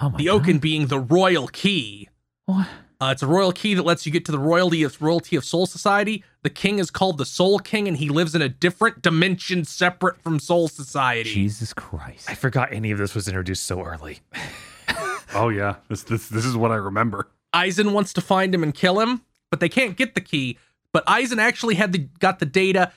Oh 0.00 0.10
my 0.10 0.16
The 0.18 0.24
God. 0.26 0.32
Oken 0.34 0.58
being 0.58 0.86
the 0.86 0.98
royal 0.98 1.48
key. 1.48 2.08
What? 2.46 2.66
Uh, 3.00 3.10
it's 3.12 3.22
a 3.22 3.26
royal 3.26 3.52
key 3.52 3.74
that 3.74 3.84
lets 3.84 4.04
you 4.06 4.10
get 4.10 4.24
to 4.24 4.32
the 4.32 4.38
royalty 4.38 4.82
of 4.82 5.00
royalty 5.00 5.36
of 5.36 5.44
Soul 5.44 5.66
Society. 5.66 6.24
The 6.42 6.50
king 6.50 6.80
is 6.80 6.90
called 6.90 7.18
the 7.18 7.24
Soul 7.24 7.60
King, 7.60 7.86
and 7.86 7.96
he 7.96 8.08
lives 8.08 8.34
in 8.34 8.42
a 8.42 8.48
different 8.48 9.02
dimension 9.02 9.64
separate 9.64 10.20
from 10.20 10.40
Soul 10.40 10.66
Society. 10.66 11.32
Jesus 11.32 11.72
Christ. 11.72 12.28
I 12.28 12.34
forgot 12.34 12.72
any 12.72 12.90
of 12.90 12.98
this 12.98 13.14
was 13.14 13.28
introduced 13.28 13.64
so 13.64 13.82
early. 13.82 14.20
Oh 15.34 15.50
yeah, 15.50 15.76
this 15.88 16.04
this 16.04 16.28
this 16.30 16.46
is 16.46 16.56
what 16.56 16.70
I 16.70 16.76
remember. 16.76 17.28
Aizen 17.54 17.92
wants 17.92 18.14
to 18.14 18.22
find 18.22 18.54
him 18.54 18.62
and 18.62 18.74
kill 18.74 18.98
him, 19.00 19.20
but 19.50 19.60
they 19.60 19.68
can't 19.68 19.94
get 19.94 20.14
the 20.14 20.22
key. 20.22 20.58
But 20.90 21.04
Aizen 21.06 21.38
actually 21.38 21.74
had 21.74 21.92
the 21.92 21.98
got 22.18 22.38
the 22.38 22.46
data 22.46 22.92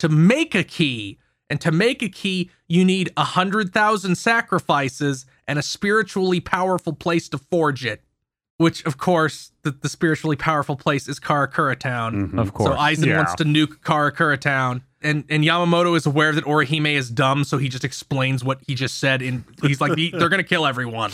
to 0.00 0.08
make 0.08 0.54
a 0.54 0.64
key. 0.64 1.18
And 1.48 1.60
to 1.60 1.70
make 1.70 2.02
a 2.02 2.08
key, 2.08 2.50
you 2.66 2.84
need 2.84 3.12
a 3.16 3.22
hundred 3.22 3.72
thousand 3.72 4.16
sacrifices 4.16 5.26
and 5.46 5.60
a 5.60 5.62
spiritually 5.62 6.40
powerful 6.40 6.92
place 6.92 7.28
to 7.28 7.38
forge 7.38 7.86
it. 7.86 8.02
Which, 8.58 8.84
of 8.86 8.96
course, 8.96 9.52
the, 9.62 9.70
the 9.70 9.88
spiritually 9.88 10.36
powerful 10.36 10.76
place 10.76 11.08
is 11.08 11.20
Karakura 11.20 11.78
Town. 11.78 12.38
Of 12.38 12.54
course. 12.54 12.70
So 12.70 12.76
Aizen 12.76 13.06
Yeah. 13.06 13.16
wants 13.18 13.34
to 13.34 13.44
nuke 13.44 13.80
Karakura 13.84 14.40
Town. 14.40 14.82
and 15.02 15.24
and 15.28 15.44
Yamamoto 15.44 15.94
is 15.96 16.06
aware 16.06 16.32
that 16.32 16.44
Orihime 16.44 16.94
is 16.94 17.10
dumb, 17.10 17.44
so 17.44 17.58
he 17.58 17.68
just 17.68 17.84
explains 17.84 18.42
what 18.42 18.58
he 18.66 18.74
just 18.74 18.98
said. 18.98 19.20
And 19.20 19.44
he's 19.62 19.80
like, 19.80 19.92
they're 20.12 20.28
gonna 20.30 20.42
kill 20.42 20.66
everyone. 20.66 21.10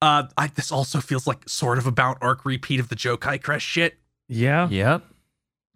Uh, 0.00 0.24
I, 0.36 0.46
this 0.48 0.70
also 0.70 1.00
feels 1.00 1.26
like 1.26 1.48
sort 1.48 1.78
of 1.78 1.86
a 1.86 1.90
Bount 1.92 2.18
arc 2.20 2.44
repeat 2.44 2.78
of 2.78 2.88
the 2.88 2.94
Jokai 2.96 3.42
Crest 3.42 3.64
shit. 3.64 3.98
Yeah. 4.28 4.68
Yep. 4.68 5.02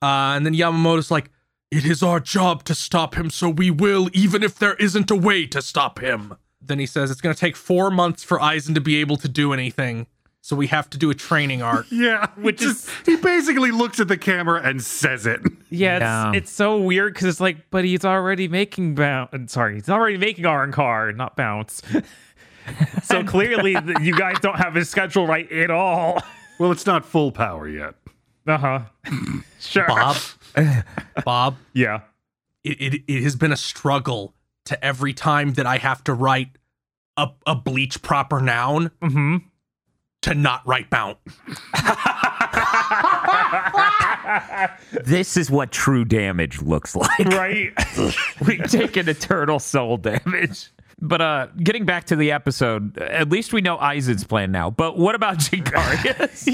Uh, 0.00 0.06
and 0.36 0.46
then 0.46 0.54
Yamamoto's 0.54 1.10
like, 1.10 1.30
it 1.70 1.84
is 1.84 2.02
our 2.02 2.20
job 2.20 2.62
to 2.64 2.74
stop 2.74 3.14
him, 3.16 3.30
so 3.30 3.48
we 3.48 3.70
will, 3.70 4.08
even 4.12 4.42
if 4.42 4.58
there 4.58 4.74
isn't 4.74 5.10
a 5.10 5.16
way 5.16 5.46
to 5.46 5.60
stop 5.60 5.98
him. 5.98 6.34
Then 6.60 6.78
he 6.78 6.86
says 6.86 7.10
it's 7.10 7.20
gonna 7.20 7.34
take 7.34 7.56
four 7.56 7.90
months 7.90 8.22
for 8.22 8.38
Aizen 8.38 8.74
to 8.74 8.80
be 8.80 8.96
able 9.00 9.16
to 9.18 9.28
do 9.28 9.52
anything, 9.52 10.06
so 10.40 10.56
we 10.56 10.66
have 10.68 10.88
to 10.90 10.98
do 10.98 11.10
a 11.10 11.14
training 11.14 11.62
arc. 11.62 11.86
Yeah, 11.92 12.26
Which 12.36 12.60
which 12.60 12.62
is 12.62 12.88
he 13.06 13.16
basically 13.16 13.70
looks 13.70 14.00
at 14.00 14.08
the 14.08 14.16
camera 14.16 14.60
and 14.62 14.82
says 14.82 15.26
it. 15.26 15.40
Yeah, 15.70 15.96
it's, 15.96 16.02
Yeah. 16.02 16.32
it's 16.34 16.50
so 16.52 16.78
weird 16.80 17.14
because 17.14 17.28
it's 17.28 17.40
like, 17.40 17.70
but 17.70 17.84
he's 17.84 18.04
already 18.04 18.48
making 18.48 18.94
bounce. 18.94 19.52
Sorry, 19.52 19.74
he's 19.74 19.88
already 19.90 20.16
making 20.16 20.44
Arrancar, 20.44 21.14
not 21.14 21.36
bounce. 21.36 21.82
so 23.02 23.24
clearly, 23.24 23.74
th- 23.74 23.98
you 24.02 24.16
guys 24.16 24.36
don't 24.40 24.56
have 24.58 24.74
his 24.74 24.88
schedule 24.88 25.26
right 25.26 25.50
at 25.52 25.70
all. 25.70 26.22
Well, 26.58 26.72
it's 26.72 26.86
not 26.86 27.04
full 27.04 27.32
power 27.32 27.68
yet. 27.68 27.94
Uh 28.46 28.58
huh. 28.58 28.80
sure. 29.60 29.86
Bob, 29.86 30.16
Bob, 31.24 31.56
Yeah. 31.74 32.00
it, 32.64 32.80
it, 32.94 33.02
it 33.06 33.22
has 33.22 33.36
been 33.36 33.52
a 33.52 33.56
struggle 33.56 34.34
to 34.66 34.82
every 34.84 35.12
time 35.12 35.52
that 35.54 35.66
I 35.66 35.76
have 35.78 36.02
to 36.04 36.14
write 36.14 36.48
a, 37.16 37.28
a 37.46 37.54
bleach 37.54 38.00
proper 38.02 38.40
noun 38.40 38.90
Mm-hmm. 39.02 39.36
To 40.22 40.34
not 40.34 40.66
write 40.66 40.90
Bount. 40.90 41.18
This 45.04 45.36
is 45.36 45.50
what 45.50 45.70
true 45.70 46.04
damage 46.04 46.60
looks 46.62 46.94
like. 46.96 47.18
Right. 47.26 47.72
we 48.46 48.58
take 48.58 48.96
an 48.96 49.08
eternal 49.08 49.58
soul 49.58 49.96
damage. 49.96 50.70
But 51.00 51.20
uh 51.20 51.46
getting 51.62 51.84
back 51.86 52.06
to 52.06 52.16
the 52.16 52.32
episode, 52.32 52.98
at 52.98 53.28
least 53.28 53.52
we 53.52 53.60
know 53.60 53.78
Aizen's 53.78 54.24
plan 54.24 54.50
now. 54.50 54.70
But 54.70 54.98
what 54.98 55.14
about 55.14 55.38
Jinkarius? 55.38 56.48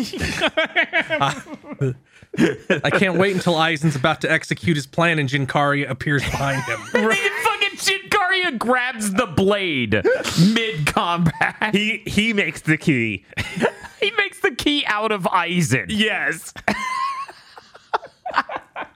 I 2.85 2.90
can't 2.90 3.16
wait 3.16 3.35
until 3.35 3.54
Aizen's 3.54 3.97
about 3.97 4.21
to 4.21 4.30
execute 4.30 4.76
his 4.76 4.87
plan 4.87 5.18
and 5.18 5.28
Jinkari 5.28 5.88
appears 5.88 6.23
behind 6.23 6.62
him. 6.64 6.78
Fucking 6.87 7.53
Jin 7.76 8.00
Kariya 8.09 8.59
grabs 8.59 9.12
the 9.14 9.26
blade 9.26 10.02
mid 10.52 10.87
combat. 10.87 11.71
he 11.75 12.02
he 12.07 12.33
makes 12.33 12.61
the 12.62 12.76
key. 12.76 13.25
He 14.00 14.11
makes 14.19 14.40
the 14.40 14.50
key 14.50 14.85
out 14.87 15.12
of 15.12 15.23
Aizen. 15.23 15.87
Yes. 15.88 16.52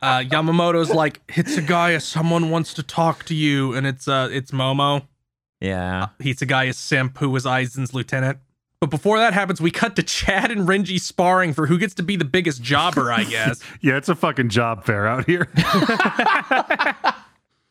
Uh, 0.01 0.21
Yamamoto's 0.21 0.91
like, 0.91 1.25
Hitsugaya, 1.27 2.01
someone 2.01 2.51
wants 2.51 2.73
to 2.75 2.83
talk 2.85 3.25
to 3.25 3.35
you, 3.35 3.75
and 3.75 3.85
it's 3.87 4.07
uh, 4.07 4.29
it's 4.31 4.53
Momo. 4.53 5.07
Yeah. 5.61 6.09
Hitsugaya 6.21 6.73
Simp, 6.75 7.19
who 7.19 7.31
was 7.31 7.45
Aizen's 7.45 7.93
lieutenant. 7.95 8.39
But 8.81 8.91
before 8.91 9.19
that 9.19 9.35
happens, 9.35 9.61
we 9.61 9.73
cut 9.73 9.97
to 9.97 10.05
Chad 10.05 10.53
and 10.53 10.69
Renji 10.69 11.01
sparring 11.01 11.53
for 11.53 11.67
who 11.67 11.79
gets 11.79 11.95
to 11.95 12.05
be 12.05 12.15
the 12.15 12.25
biggest 12.25 12.63
jobber, 12.63 13.11
I 13.11 13.25
guess. 13.25 13.61
Yeah, 13.81 13.97
it's 13.97 14.09
a 14.09 14.15
fucking 14.15 14.51
job 14.51 14.85
fair 14.85 15.09
out 15.09 15.27
here. 15.27 15.49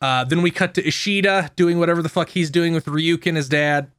Uh, 0.01 0.23
then 0.23 0.41
we 0.41 0.51
cut 0.51 0.73
to 0.75 0.87
Ishida 0.87 1.51
doing 1.55 1.79
whatever 1.79 2.01
the 2.01 2.09
fuck 2.09 2.29
he's 2.29 2.51
doing 2.51 2.73
with 2.73 2.85
Ryuken, 2.85 3.35
his 3.35 3.49
dad. 3.49 3.91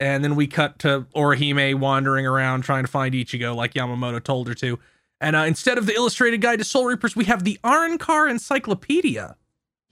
And 0.00 0.22
then 0.22 0.36
we 0.36 0.46
cut 0.46 0.78
to 0.80 1.06
Orihime 1.14 1.76
wandering 1.76 2.26
around 2.26 2.62
trying 2.62 2.84
to 2.84 2.90
find 2.90 3.14
Ichigo 3.14 3.54
like 3.54 3.74
Yamamoto 3.74 4.22
told 4.22 4.48
her 4.48 4.54
to. 4.54 4.78
And 5.20 5.34
uh, 5.34 5.40
instead 5.40 5.78
of 5.78 5.86
the 5.86 5.94
illustrated 5.94 6.40
guide 6.40 6.60
to 6.60 6.64
Soul 6.64 6.86
Reapers, 6.86 7.16
we 7.16 7.24
have 7.24 7.42
the 7.42 7.58
Arrancar 7.64 8.30
Encyclopedia. 8.30 9.36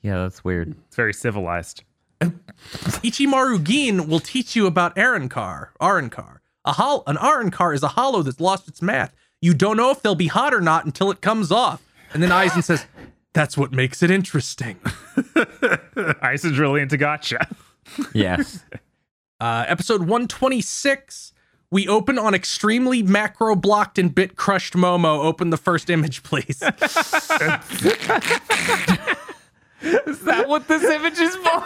Yeah, 0.02 0.18
that's 0.18 0.44
weird. 0.44 0.74
It's 0.86 0.94
very 0.96 1.12
civilized. 1.12 1.82
Ichimaru 2.20 3.62
Gin 3.62 4.08
will 4.08 4.20
teach 4.20 4.54
you 4.54 4.66
about 4.66 4.94
Arrancar. 4.96 5.68
Arrancar. 5.80 6.38
A 6.64 6.72
hol- 6.72 7.02
an 7.06 7.16
Arrancar 7.16 7.74
is 7.74 7.82
a 7.82 7.88
hollow 7.88 8.22
that's 8.22 8.40
lost 8.40 8.68
its 8.68 8.80
math. 8.80 9.14
You 9.40 9.54
don't 9.54 9.76
know 9.76 9.90
if 9.90 10.02
they'll 10.02 10.14
be 10.14 10.28
hot 10.28 10.54
or 10.54 10.60
not 10.60 10.84
until 10.84 11.10
it 11.10 11.20
comes 11.20 11.50
off. 11.52 11.82
And 12.14 12.22
then 12.22 12.30
Aizen 12.30 12.62
says, 12.62 12.86
That's 13.36 13.54
what 13.58 13.70
makes 13.70 14.02
it 14.02 14.10
interesting. 14.10 14.78
Ice 16.22 16.42
is 16.42 16.58
really 16.58 16.80
into 16.80 16.96
gotcha. 16.96 17.46
Yes. 18.14 18.64
Uh, 19.38 19.66
episode 19.68 20.00
126. 20.00 21.34
We 21.70 21.86
open 21.86 22.18
on 22.18 22.32
extremely 22.32 23.02
macro 23.02 23.54
blocked 23.54 23.98
and 23.98 24.14
bit 24.14 24.34
crushed 24.34 24.72
Momo. 24.72 25.22
Open 25.22 25.50
the 25.50 25.58
first 25.58 25.90
image, 25.90 26.22
please. 26.22 26.46
Is 26.62 26.62
that 30.20 30.44
what 30.46 30.68
this 30.68 30.82
image 30.84 31.18
is 31.18 31.36
for? 31.36 31.62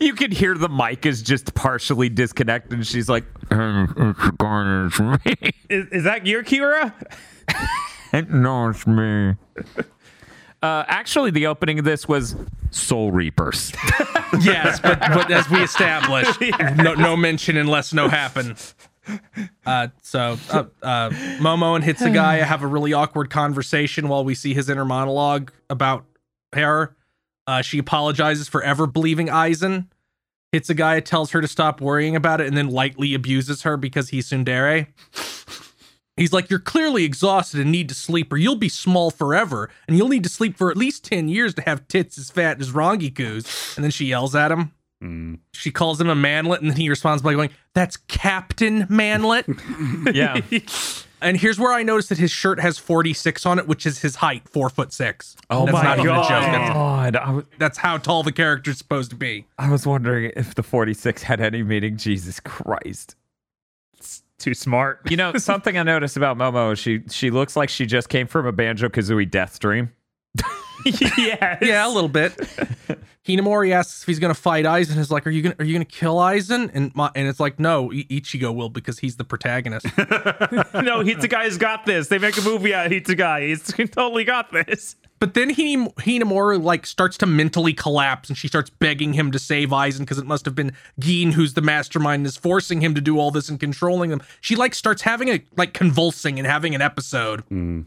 you 0.00 0.14
can 0.14 0.30
hear 0.30 0.54
the 0.54 0.68
mic 0.68 1.04
is 1.06 1.22
just 1.22 1.52
partially 1.56 2.08
disconnected, 2.08 2.74
and 2.74 2.86
she's 2.86 3.08
like, 3.08 3.24
"Um, 3.50 4.14
"It's 4.16 4.36
garnish 4.36 5.00
me." 5.00 5.34
Is, 5.68 5.88
is 5.88 6.04
that 6.04 6.24
your 6.24 6.44
Kira? 6.44 6.92
No, 8.22 8.68
it's 8.68 8.86
me. 8.86 9.34
Uh, 10.62 10.84
actually, 10.88 11.30
the 11.30 11.46
opening 11.46 11.78
of 11.78 11.84
this 11.84 12.08
was 12.08 12.34
Soul 12.70 13.12
Reapers. 13.12 13.72
yes, 14.40 14.80
but, 14.80 14.98
but 15.00 15.30
as 15.30 15.48
we 15.50 15.60
established, 15.62 16.40
no, 16.76 16.94
no 16.94 17.16
mention 17.16 17.56
unless 17.56 17.92
no 17.92 18.08
happen. 18.08 18.56
Uh, 19.64 19.88
so 20.02 20.36
uh, 20.50 20.64
uh, 20.82 21.10
Momo 21.38 21.76
and 21.76 21.84
Hitsugaya 21.84 22.42
have 22.42 22.62
a 22.62 22.66
really 22.66 22.92
awkward 22.92 23.30
conversation 23.30 24.08
while 24.08 24.24
we 24.24 24.34
see 24.34 24.54
his 24.54 24.68
inner 24.68 24.84
monologue 24.84 25.52
about 25.70 26.04
her. 26.52 26.96
Uh, 27.46 27.62
she 27.62 27.78
apologizes 27.78 28.48
for 28.48 28.62
ever 28.62 28.86
believing 28.86 29.28
Aizen. 29.28 29.86
Hitsugaya 30.52 31.04
tells 31.04 31.30
her 31.32 31.40
to 31.40 31.48
stop 31.48 31.80
worrying 31.80 32.16
about 32.16 32.40
it 32.40 32.46
and 32.46 32.56
then 32.56 32.68
lightly 32.68 33.14
abuses 33.14 33.62
her 33.62 33.76
because 33.76 34.08
he's 34.08 34.30
tsundere. 34.30 34.88
He's 36.16 36.32
like, 36.32 36.48
You're 36.50 36.58
clearly 36.58 37.04
exhausted 37.04 37.60
and 37.60 37.70
need 37.70 37.88
to 37.90 37.94
sleep, 37.94 38.32
or 38.32 38.36
you'll 38.36 38.56
be 38.56 38.68
small 38.68 39.10
forever, 39.10 39.68
and 39.86 39.96
you'll 39.96 40.08
need 40.08 40.22
to 40.24 40.28
sleep 40.30 40.56
for 40.56 40.70
at 40.70 40.76
least 40.76 41.04
10 41.04 41.28
years 41.28 41.54
to 41.54 41.62
have 41.62 41.86
tits 41.88 42.16
as 42.18 42.30
fat 42.30 42.60
as 42.60 42.70
Rangiku's. 42.72 43.76
And 43.76 43.84
then 43.84 43.90
she 43.90 44.06
yells 44.06 44.34
at 44.34 44.50
him. 44.50 44.72
Hmm. 45.00 45.34
She 45.52 45.70
calls 45.70 46.00
him 46.00 46.08
a 46.08 46.14
manlet, 46.14 46.62
and 46.62 46.70
then 46.70 46.76
he 46.78 46.88
responds 46.88 47.22
by 47.22 47.34
going, 47.34 47.50
That's 47.74 47.98
Captain 48.08 48.86
Manlet. 48.88 49.46
yeah. 50.14 50.40
and 51.20 51.36
here's 51.36 51.58
where 51.58 51.72
I 51.74 51.82
noticed 51.82 52.08
that 52.08 52.16
his 52.18 52.30
shirt 52.30 52.60
has 52.60 52.78
46 52.78 53.44
on 53.44 53.58
it, 53.58 53.68
which 53.68 53.84
is 53.84 53.98
his 54.00 54.16
height, 54.16 54.48
four 54.48 54.70
foot 54.70 54.94
six. 54.94 55.36
Oh 55.50 55.66
That's 55.66 55.74
my 55.74 55.82
not 55.82 55.98
even 55.98 56.10
a 56.12 56.14
God. 56.14 56.28
joke. 56.28 56.42
That's, 56.52 56.72
God, 56.72 57.16
I, 57.16 57.26
w- 57.26 57.46
that's 57.58 57.76
how 57.78 57.98
tall 57.98 58.22
the 58.22 58.32
character's 58.32 58.78
supposed 58.78 59.10
to 59.10 59.16
be. 59.16 59.44
I 59.58 59.70
was 59.70 59.86
wondering 59.86 60.32
if 60.34 60.54
the 60.54 60.62
46 60.62 61.22
had 61.24 61.42
any 61.42 61.62
meaning. 61.62 61.98
Jesus 61.98 62.40
Christ. 62.40 63.16
Too 64.38 64.54
smart. 64.54 65.00
You 65.10 65.16
know, 65.16 65.32
something 65.36 65.78
I 65.78 65.82
noticed 65.82 66.16
about 66.16 66.36
Momo, 66.36 66.72
is 66.72 66.78
she 66.78 67.02
she 67.10 67.30
looks 67.30 67.56
like 67.56 67.68
she 67.68 67.86
just 67.86 68.08
came 68.08 68.26
from 68.26 68.46
a 68.46 68.52
Banjo 68.52 68.88
Kazooie 68.88 69.30
death 69.30 69.58
dream. 69.58 69.92
yes. 70.84 71.58
Yeah, 71.62 71.86
a 71.86 71.90
little 71.90 72.08
bit. 72.08 72.36
Hinamori 73.26 73.72
asks 73.72 74.02
if 74.02 74.06
he's 74.06 74.18
gonna 74.20 74.34
fight 74.34 74.64
Aizen. 74.66 74.98
Is 74.98 75.10
like, 75.10 75.26
are 75.26 75.30
you 75.30 75.42
gonna 75.42 75.56
are 75.58 75.64
you 75.64 75.72
gonna 75.74 75.84
kill 75.84 76.16
Aizen? 76.16 76.70
And 76.74 76.94
Ma- 76.94 77.10
and 77.16 77.26
it's 77.26 77.40
like, 77.40 77.58
no, 77.58 77.88
Ichigo 77.90 78.54
will 78.54 78.68
because 78.68 78.98
he's 78.98 79.16
the 79.16 79.24
protagonist. 79.24 79.86
No, 79.96 81.02
Hitsugaya's 81.02 81.58
got 81.58 81.86
this. 81.86 82.08
They 82.08 82.18
make 82.18 82.36
a 82.36 82.42
movie 82.42 82.72
out 82.72 82.86
of 82.86 82.92
Hitsugai. 82.92 83.48
He's 83.48 83.62
totally 83.90 84.24
got 84.24 84.52
this. 84.52 84.94
But 85.18 85.34
then 85.34 85.54
Hinam- 85.54 85.94
Hinamori 85.94 86.62
like 86.62 86.86
starts 86.86 87.16
to 87.18 87.26
mentally 87.26 87.72
collapse, 87.72 88.28
and 88.28 88.36
she 88.36 88.48
starts 88.48 88.70
begging 88.70 89.14
him 89.14 89.30
to 89.32 89.38
save 89.38 89.70
Aizen 89.70 90.00
because 90.00 90.18
it 90.18 90.26
must 90.26 90.44
have 90.44 90.54
been 90.54 90.72
Gin 90.98 91.32
who's 91.32 91.54
the 91.54 91.62
mastermind 91.62 92.20
and 92.20 92.26
is 92.26 92.36
forcing 92.36 92.80
him 92.80 92.94
to 92.94 93.00
do 93.00 93.18
all 93.18 93.30
this 93.30 93.48
and 93.48 93.58
controlling 93.58 94.10
them. 94.10 94.20
She 94.40 94.56
like 94.56 94.74
starts 94.74 95.02
having 95.02 95.28
a 95.28 95.42
like 95.56 95.72
convulsing 95.72 96.38
and 96.38 96.46
having 96.46 96.74
an 96.74 96.82
episode, 96.82 97.44
mm. 97.48 97.86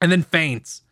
and 0.00 0.12
then 0.12 0.22
faints. 0.22 0.82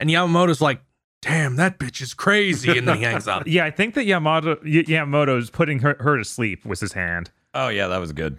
And 0.00 0.08
Yamamoto's 0.08 0.60
like, 0.60 0.80
"Damn, 1.20 1.56
that 1.56 1.78
bitch 1.78 2.00
is 2.00 2.14
crazy," 2.14 2.76
and 2.76 2.88
then 2.88 2.96
he 2.98 3.02
hangs 3.02 3.28
up. 3.28 3.42
Yeah, 3.46 3.64
I 3.64 3.70
think 3.70 3.94
that 3.94 4.06
Yamamoto 4.06 4.62
Y- 4.62 4.84
Yamamoto's 4.88 5.50
putting 5.50 5.80
her, 5.80 5.96
her 6.00 6.16
to 6.16 6.24
sleep 6.24 6.64
with 6.64 6.80
his 6.80 6.94
hand. 6.94 7.30
Oh 7.52 7.68
yeah, 7.68 7.88
that 7.88 7.98
was 7.98 8.12
good. 8.12 8.38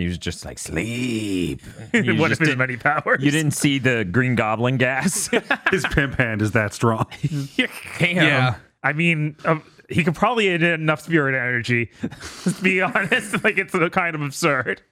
He 0.00 0.06
was 0.06 0.18
just 0.18 0.44
like 0.44 0.58
sleep. 0.58 1.62
One 1.92 2.04
You, 2.04 2.12
of 2.12 2.18
just 2.30 2.40
his 2.40 2.48
didn't- 2.48 2.58
many 2.58 2.76
powers. 2.76 3.22
you 3.22 3.30
didn't 3.30 3.52
see 3.52 3.78
the 3.78 4.04
Green 4.04 4.34
Goblin 4.34 4.76
gas. 4.76 5.28
His 5.70 5.84
pimp 5.90 6.14
hand 6.16 6.42
is 6.42 6.52
that 6.52 6.72
strong. 6.74 7.06
Damn. 7.98 8.16
Yeah. 8.16 8.54
I 8.82 8.92
mean, 8.92 9.36
um, 9.44 9.62
he 9.88 10.02
could 10.04 10.14
probably 10.14 10.44
get 10.46 10.62
enough 10.62 11.02
spirit 11.02 11.34
energy. 11.34 11.90
Let's 12.02 12.60
be 12.60 12.80
honest. 12.80 13.44
Like 13.44 13.58
it's 13.58 13.74
uh, 13.74 13.88
kind 13.90 14.14
of 14.14 14.22
absurd. 14.22 14.82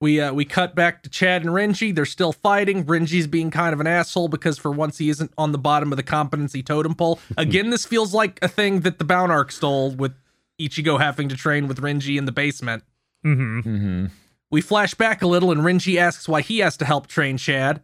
We 0.00 0.20
uh, 0.20 0.32
we 0.32 0.44
cut 0.44 0.74
back 0.74 1.02
to 1.04 1.10
Chad 1.10 1.42
and 1.42 1.52
Renji. 1.52 1.94
They're 1.94 2.04
still 2.04 2.32
fighting. 2.32 2.84
Renji's 2.84 3.26
being 3.28 3.50
kind 3.52 3.72
of 3.72 3.78
an 3.80 3.86
asshole 3.86 4.28
because 4.28 4.58
for 4.58 4.72
once 4.72 4.98
he 4.98 5.08
isn't 5.08 5.32
on 5.38 5.52
the 5.52 5.58
bottom 5.58 5.92
of 5.92 5.96
the 5.96 6.02
competency 6.02 6.62
totem 6.62 6.94
pole. 6.96 7.20
Again, 7.36 7.70
this 7.70 7.86
feels 7.86 8.12
like 8.12 8.38
a 8.42 8.48
thing 8.48 8.80
that 8.80 8.98
the 8.98 9.04
Bount 9.04 9.30
arc 9.30 9.52
stole 9.52 9.92
with 9.92 10.12
Ichigo 10.60 10.98
having 11.00 11.28
to 11.28 11.36
train 11.36 11.68
with 11.68 11.80
Renji 11.80 12.18
in 12.18 12.24
the 12.24 12.32
basement. 12.32 12.82
Hmm 13.22 13.60
Mm-hmm. 13.60 14.06
We 14.50 14.60
flash 14.60 14.94
back 14.94 15.22
a 15.22 15.26
little 15.26 15.50
and 15.50 15.62
Renji 15.62 15.96
asks 15.96 16.28
why 16.28 16.42
he 16.42 16.58
has 16.58 16.76
to 16.78 16.84
help 16.84 17.06
train 17.06 17.38
Chad. 17.38 17.80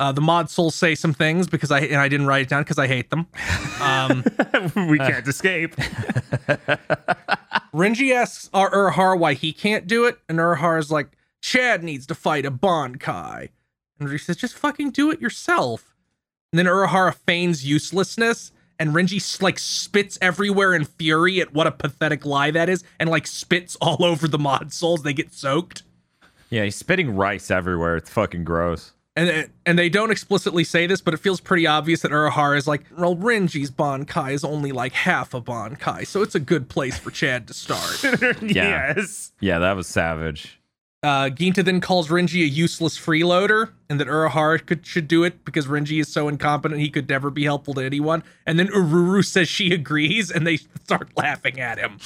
Uh, 0.00 0.12
the 0.12 0.20
mod 0.20 0.48
souls 0.48 0.74
say 0.74 0.94
some 0.94 1.12
things 1.12 1.48
because 1.48 1.70
I 1.72 1.80
and 1.80 1.96
I 1.96 2.08
didn't 2.08 2.26
write 2.26 2.42
it 2.42 2.48
down 2.48 2.62
because 2.62 2.78
I 2.78 2.86
hate 2.86 3.10
them. 3.10 3.26
Um, 3.80 4.24
we 4.88 4.98
can't 4.98 5.26
escape. 5.26 5.74
Renji 7.74 8.14
asks 8.14 8.48
Ur- 8.54 8.70
Urahara 8.70 9.18
why 9.18 9.34
he 9.34 9.52
can't 9.52 9.86
do 9.86 10.04
it, 10.04 10.18
and 10.28 10.38
Urahara 10.38 10.78
is 10.78 10.90
like, 10.90 11.10
Chad 11.40 11.82
needs 11.82 12.06
to 12.06 12.14
fight 12.14 12.46
a 12.46 12.50
Bankai. 12.50 13.48
And 13.98 14.08
Renji 14.08 14.20
says, 14.20 14.36
just 14.36 14.54
fucking 14.56 14.90
do 14.90 15.10
it 15.10 15.20
yourself. 15.20 15.94
And 16.52 16.58
then 16.58 16.66
Urahara 16.66 17.14
feigns 17.14 17.66
uselessness, 17.66 18.52
and 18.78 18.90
Renji 18.94 19.42
like 19.42 19.58
spits 19.58 20.18
everywhere 20.20 20.74
in 20.74 20.84
fury 20.84 21.40
at 21.40 21.52
what 21.52 21.66
a 21.66 21.72
pathetic 21.72 22.24
lie 22.24 22.50
that 22.50 22.68
is, 22.68 22.84
and 22.98 23.08
like 23.08 23.26
spits 23.26 23.76
all 23.80 24.04
over 24.04 24.28
the 24.28 24.38
mod 24.38 24.72
souls. 24.72 25.02
They 25.02 25.12
get 25.12 25.32
soaked. 25.32 25.82
Yeah, 26.50 26.64
he's 26.64 26.76
spitting 26.76 27.14
rice 27.14 27.50
everywhere. 27.50 27.96
It's 27.96 28.10
fucking 28.10 28.44
gross. 28.44 28.92
And 29.16 29.28
uh, 29.28 29.48
and 29.66 29.78
they 29.78 29.88
don't 29.88 30.12
explicitly 30.12 30.62
say 30.62 30.86
this, 30.86 31.00
but 31.00 31.12
it 31.12 31.18
feels 31.18 31.40
pretty 31.40 31.66
obvious 31.66 32.02
that 32.02 32.12
Urahara 32.12 32.56
is 32.56 32.68
like, 32.68 32.84
well, 32.96 33.16
Renji's 33.16 33.70
Bankai 33.70 34.32
is 34.32 34.44
only 34.44 34.70
like 34.70 34.92
half 34.92 35.34
a 35.34 35.40
Bankai, 35.40 36.06
so 36.06 36.22
it's 36.22 36.36
a 36.36 36.40
good 36.40 36.68
place 36.68 36.96
for 36.96 37.10
Chad 37.10 37.48
to 37.48 37.54
start. 37.54 38.42
yes. 38.42 39.32
Yeah, 39.40 39.58
that 39.58 39.74
was 39.74 39.88
savage. 39.88 40.57
Uh, 41.02 41.30
Ginta 41.30 41.64
then 41.64 41.80
calls 41.80 42.08
Renji 42.08 42.42
a 42.42 42.48
useless 42.48 42.98
freeloader, 42.98 43.70
and 43.88 44.00
that 44.00 44.08
Urahara 44.08 44.64
could 44.66 44.84
should 44.84 45.06
do 45.06 45.22
it 45.22 45.44
because 45.44 45.66
Renji 45.66 46.00
is 46.00 46.08
so 46.08 46.26
incompetent 46.26 46.80
he 46.80 46.90
could 46.90 47.08
never 47.08 47.30
be 47.30 47.44
helpful 47.44 47.74
to 47.74 47.80
anyone. 47.82 48.24
And 48.46 48.58
then 48.58 48.66
Ururu 48.68 49.24
says 49.24 49.48
she 49.48 49.72
agrees, 49.72 50.30
and 50.30 50.44
they 50.44 50.56
start 50.56 51.10
laughing 51.16 51.60
at 51.60 51.78
him. 51.78 51.98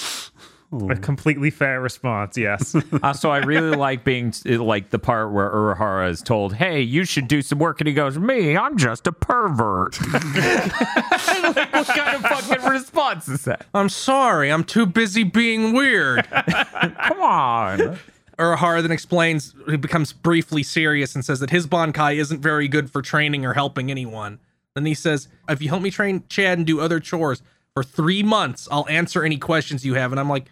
A 0.91 0.97
completely 0.97 1.51
fair 1.51 1.83
response, 1.83 2.39
yes. 2.39 2.75
So 3.15 3.31
I 3.31 3.39
really 3.39 3.77
like 3.77 4.05
being 4.05 4.33
like 4.47 4.89
the 4.89 4.99
part 4.99 5.31
where 5.31 5.51
Urahara 5.51 6.09
is 6.11 6.23
told, 6.23 6.55
"Hey, 6.55 6.81
you 6.81 7.05
should 7.05 7.29
do 7.29 7.41
some 7.43 7.59
work," 7.59 7.81
and 7.81 7.89
he 7.89 7.95
goes, 7.95 8.19
"Me, 8.19 8.57
I'm 8.57 8.77
just 8.79 9.07
a 9.07 9.13
pervert." 9.13 10.01
like, 10.13 11.73
what 11.73 11.87
kind 11.87 12.17
of 12.17 12.23
fucking 12.23 12.65
response 12.71 13.29
is 13.29 13.45
that? 13.45 13.67
I'm 13.75 13.89
sorry, 13.91 14.51
I'm 14.51 14.65
too 14.65 14.87
busy 14.87 15.25
being 15.25 15.73
weird. 15.75 16.27
Come 16.31 17.21
on. 17.21 17.99
Urahara 18.43 18.83
then 18.83 18.91
explains, 18.91 19.55
he 19.69 19.77
becomes 19.77 20.13
briefly 20.13 20.63
serious 20.63 21.15
and 21.15 21.25
says 21.25 21.41
that 21.41 21.51
his 21.51 21.67
Bankai 21.67 22.17
isn't 22.17 22.41
very 22.41 22.69
good 22.69 22.91
for 22.91 23.01
training 23.01 23.45
or 23.45 23.55
helping 23.55 23.91
anyone. 23.91 24.41
Then 24.75 24.85
he 24.85 24.95
says, 24.95 25.29
If 25.49 25.63
you 25.63 25.69
help 25.69 25.83
me 25.83 25.91
train 25.91 26.25
Chad 26.29 26.59
and 26.59 26.67
do 26.67 26.81
other 26.81 26.99
chores 26.99 27.43
for 27.75 27.83
three 27.83 28.23
months, 28.23 28.69
I'll 28.71 28.89
answer 28.89 29.23
any 29.23 29.39
questions 29.39 29.85
you 29.85 29.95
have. 29.95 30.13
And 30.13 30.21
I'm 30.21 30.29
like, 30.29 30.47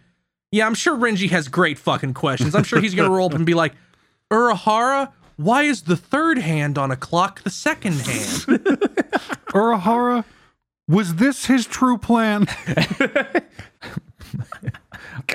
Yeah, 0.52 0.66
I'm 0.66 0.74
sure 0.74 0.96
Renji 0.96 1.30
has 1.30 1.48
great 1.48 1.78
fucking 1.78 2.14
questions. 2.14 2.54
I'm 2.54 2.64
sure 2.64 2.80
he's 2.80 2.94
going 2.94 3.08
to 3.08 3.14
roll 3.14 3.26
up 3.26 3.34
and 3.34 3.46
be 3.46 3.54
like, 3.54 3.74
Urahara, 4.30 5.12
why 5.36 5.62
is 5.62 5.82
the 5.82 5.96
third 5.96 6.38
hand 6.38 6.78
on 6.78 6.90
a 6.90 6.96
clock 6.96 7.42
the 7.42 7.50
second 7.50 7.94
hand? 7.94 8.28
Urahara, 9.52 10.24
was 10.86 11.16
this 11.16 11.46
his 11.46 11.66
true 11.66 11.98
plan? 11.98 12.46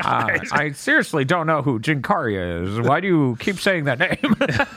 Uh, 0.03 0.39
I 0.51 0.71
seriously 0.71 1.25
don't 1.25 1.47
know 1.47 1.61
who 1.61 1.79
Jin 1.79 2.01
Kariya 2.01 2.63
is. 2.63 2.87
Why 2.87 2.99
do 2.99 3.07
you 3.07 3.37
keep 3.39 3.59
saying 3.59 3.85
that 3.85 3.99
name? 3.99 4.35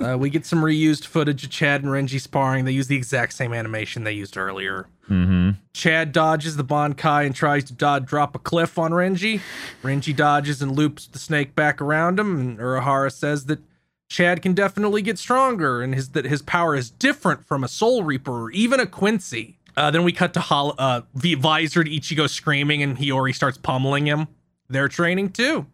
Uh, 0.00 0.16
we 0.18 0.30
get 0.30 0.44
some 0.44 0.60
reused 0.60 1.06
footage 1.06 1.44
of 1.44 1.50
Chad 1.50 1.82
and 1.82 1.92
Renji 1.92 2.20
sparring. 2.20 2.64
They 2.64 2.72
use 2.72 2.88
the 2.88 2.96
exact 2.96 3.32
same 3.34 3.52
animation 3.52 4.04
they 4.04 4.12
used 4.12 4.36
earlier. 4.36 4.88
mm-hmm. 5.08 5.50
Chad 5.74 6.12
dodges 6.12 6.56
the 6.56 6.64
Bankai 6.64 7.24
and 7.24 7.34
tries 7.34 7.64
to 7.64 7.72
dod- 7.72 8.06
drop 8.06 8.34
a 8.34 8.38
cliff 8.38 8.78
on 8.78 8.90
Renji. 8.90 9.40
Renji 9.82 10.14
dodges 10.14 10.60
and 10.60 10.72
loops 10.72 11.06
the 11.06 11.18
snake 11.18 11.54
back 11.54 11.80
around 11.80 12.18
him, 12.18 12.38
and 12.38 12.58
Urahara 12.58 13.12
says 13.12 13.46
that 13.46 13.60
Chad 14.08 14.42
can 14.42 14.54
definitely 14.54 15.02
get 15.02 15.18
stronger 15.18 15.82
and 15.82 15.94
his 15.94 16.10
that 16.10 16.24
his 16.24 16.42
power 16.42 16.74
is 16.74 16.90
different 16.90 17.46
from 17.46 17.64
a 17.64 17.68
Soul 17.68 18.04
Reaper 18.04 18.44
or 18.44 18.50
even 18.52 18.80
a 18.80 18.86
Quincy. 18.86 19.55
Uh, 19.76 19.90
then 19.90 20.04
we 20.04 20.12
cut 20.12 20.32
to 20.34 20.40
Hol- 20.40 20.74
uh, 20.78 21.02
v- 21.14 21.34
Visored 21.34 21.86
Ichigo 21.86 22.28
screaming, 22.28 22.82
and 22.82 22.96
Hiyori 22.96 23.34
starts 23.34 23.58
pummeling 23.58 24.06
him. 24.06 24.26
They're 24.68 24.88
training 24.88 25.30
too. 25.30 25.66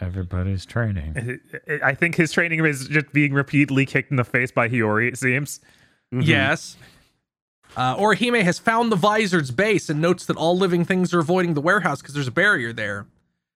Everybody's 0.00 0.64
training. 0.64 1.40
I 1.82 1.94
think 1.94 2.14
his 2.14 2.30
training 2.30 2.64
is 2.64 2.86
just 2.88 3.12
being 3.12 3.32
repeatedly 3.32 3.84
kicked 3.84 4.10
in 4.10 4.16
the 4.16 4.24
face 4.24 4.52
by 4.52 4.68
Hiyori, 4.68 5.08
it 5.08 5.18
seems. 5.18 5.60
Yes. 6.12 6.76
Uh, 7.76 7.96
Orihime 7.96 8.42
has 8.44 8.58
found 8.58 8.92
the 8.92 8.96
Visored's 8.96 9.50
base 9.50 9.90
and 9.90 10.00
notes 10.00 10.24
that 10.26 10.36
all 10.36 10.56
living 10.56 10.84
things 10.84 11.12
are 11.12 11.18
avoiding 11.18 11.54
the 11.54 11.60
warehouse 11.60 12.00
because 12.00 12.14
there's 12.14 12.28
a 12.28 12.32
barrier 12.32 12.72
there. 12.72 13.06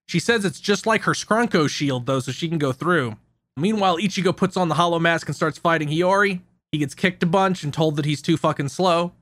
She 0.06 0.18
says 0.18 0.44
it's 0.44 0.60
just 0.60 0.84
like 0.84 1.02
her 1.02 1.12
Scrunko 1.12 1.68
shield, 1.68 2.06
though, 2.06 2.20
so 2.20 2.32
she 2.32 2.48
can 2.48 2.58
go 2.58 2.72
through. 2.72 3.16
Meanwhile, 3.56 3.98
Ichigo 3.98 4.36
puts 4.36 4.56
on 4.56 4.68
the 4.68 4.74
hollow 4.74 4.98
mask 4.98 5.28
and 5.28 5.36
starts 5.36 5.58
fighting 5.58 5.88
Hiyori. 5.88 6.40
He 6.72 6.78
gets 6.78 6.94
kicked 6.94 7.22
a 7.22 7.26
bunch 7.26 7.62
and 7.62 7.72
told 7.72 7.96
that 7.96 8.04
he's 8.04 8.20
too 8.22 8.36
fucking 8.36 8.68
slow. 8.68 9.12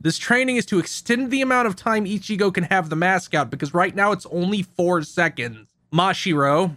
This 0.00 0.18
training 0.18 0.56
is 0.56 0.66
to 0.66 0.78
extend 0.78 1.30
the 1.30 1.40
amount 1.40 1.66
of 1.66 1.74
time 1.74 2.04
Ichigo 2.04 2.52
can 2.52 2.64
have 2.64 2.90
the 2.90 2.96
mask 2.96 3.34
out 3.34 3.50
because 3.50 3.72
right 3.72 3.94
now 3.94 4.12
it's 4.12 4.26
only 4.26 4.62
four 4.62 5.02
seconds. 5.02 5.70
Mashiro, 5.92 6.76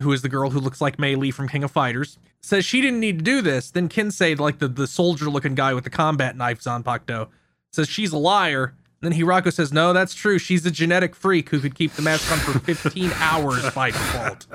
who 0.00 0.12
is 0.12 0.22
the 0.22 0.28
girl 0.28 0.50
who 0.50 0.60
looks 0.60 0.80
like 0.80 0.98
Mei 0.98 1.16
Lee 1.16 1.32
from 1.32 1.48
King 1.48 1.64
of 1.64 1.72
Fighters, 1.72 2.16
says 2.40 2.64
she 2.64 2.80
didn't 2.80 3.00
need 3.00 3.18
to 3.18 3.24
do 3.24 3.42
this. 3.42 3.72
Then 3.72 3.88
Kensei, 3.88 4.38
like 4.38 4.60
the, 4.60 4.68
the 4.68 4.86
soldier 4.86 5.28
looking 5.28 5.56
guy 5.56 5.74
with 5.74 5.82
the 5.82 5.90
combat 5.90 6.36
knife, 6.36 6.60
Zanpakuto, 6.60 7.28
says 7.72 7.88
she's 7.88 8.12
a 8.12 8.18
liar. 8.18 8.74
Then 9.00 9.12
Hirako 9.12 9.52
says, 9.52 9.72
no, 9.72 9.92
that's 9.92 10.14
true. 10.14 10.38
She's 10.38 10.64
a 10.64 10.70
genetic 10.70 11.16
freak 11.16 11.48
who 11.48 11.58
could 11.58 11.74
keep 11.74 11.94
the 11.94 12.02
mask 12.02 12.30
on 12.30 12.38
for 12.38 12.58
15 12.60 13.10
hours 13.16 13.68
by 13.70 13.90
default. 13.90 14.46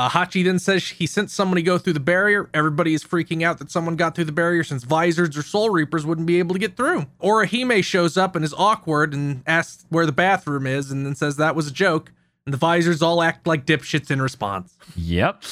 Uh, 0.00 0.08
Hachi 0.08 0.42
then 0.42 0.58
says 0.58 0.88
he 0.88 1.06
sent 1.06 1.30
someone 1.30 1.56
to 1.56 1.62
go 1.62 1.76
through 1.76 1.92
the 1.92 2.00
barrier. 2.00 2.48
Everybody 2.54 2.94
is 2.94 3.04
freaking 3.04 3.42
out 3.42 3.58
that 3.58 3.70
someone 3.70 3.96
got 3.96 4.14
through 4.14 4.24
the 4.24 4.32
barrier 4.32 4.64
since 4.64 4.82
Visors 4.82 5.36
or 5.36 5.42
Soul 5.42 5.68
Reapers 5.68 6.06
wouldn't 6.06 6.26
be 6.26 6.38
able 6.38 6.54
to 6.54 6.58
get 6.58 6.74
through. 6.74 7.04
Orihime 7.22 7.84
shows 7.84 8.16
up 8.16 8.34
and 8.34 8.42
is 8.42 8.54
awkward 8.54 9.12
and 9.12 9.42
asks 9.46 9.84
where 9.90 10.06
the 10.06 10.12
bathroom 10.12 10.66
is 10.66 10.90
and 10.90 11.04
then 11.04 11.14
says 11.14 11.36
that 11.36 11.54
was 11.54 11.66
a 11.66 11.70
joke. 11.70 12.12
And 12.46 12.54
the 12.54 12.56
Visors 12.56 13.02
all 13.02 13.22
act 13.22 13.46
like 13.46 13.66
dipshits 13.66 14.10
in 14.10 14.22
response. 14.22 14.78
Yep. 14.96 15.42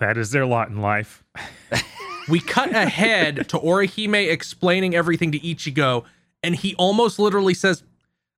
That 0.00 0.16
is 0.16 0.32
their 0.32 0.44
lot 0.44 0.68
in 0.68 0.80
life. 0.80 1.22
We 2.28 2.40
cut 2.40 2.74
ahead 2.74 3.48
to 3.48 3.58
Orihime 3.58 4.30
explaining 4.30 4.94
everything 4.94 5.32
to 5.32 5.40
Ichigo, 5.40 6.04
and 6.42 6.54
he 6.54 6.74
almost 6.74 7.18
literally 7.18 7.54
says, 7.54 7.82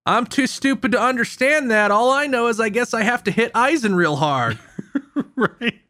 I'm 0.07 0.27
too 0.27 0.47
stupid 0.47 0.93
to 0.93 1.01
understand 1.01 1.71
that. 1.73 1.91
All 1.91 2.13
I 2.13 2.27
know 2.27 2.47
is 2.47 2.61
I 2.61 2.69
guess 2.69 2.95
I 2.95 3.03
have 3.03 3.25
to 3.25 3.33
hit 3.33 3.53
Aizen 3.53 3.97
real 3.97 4.15
hard. 4.15 4.59
right. 5.37 5.81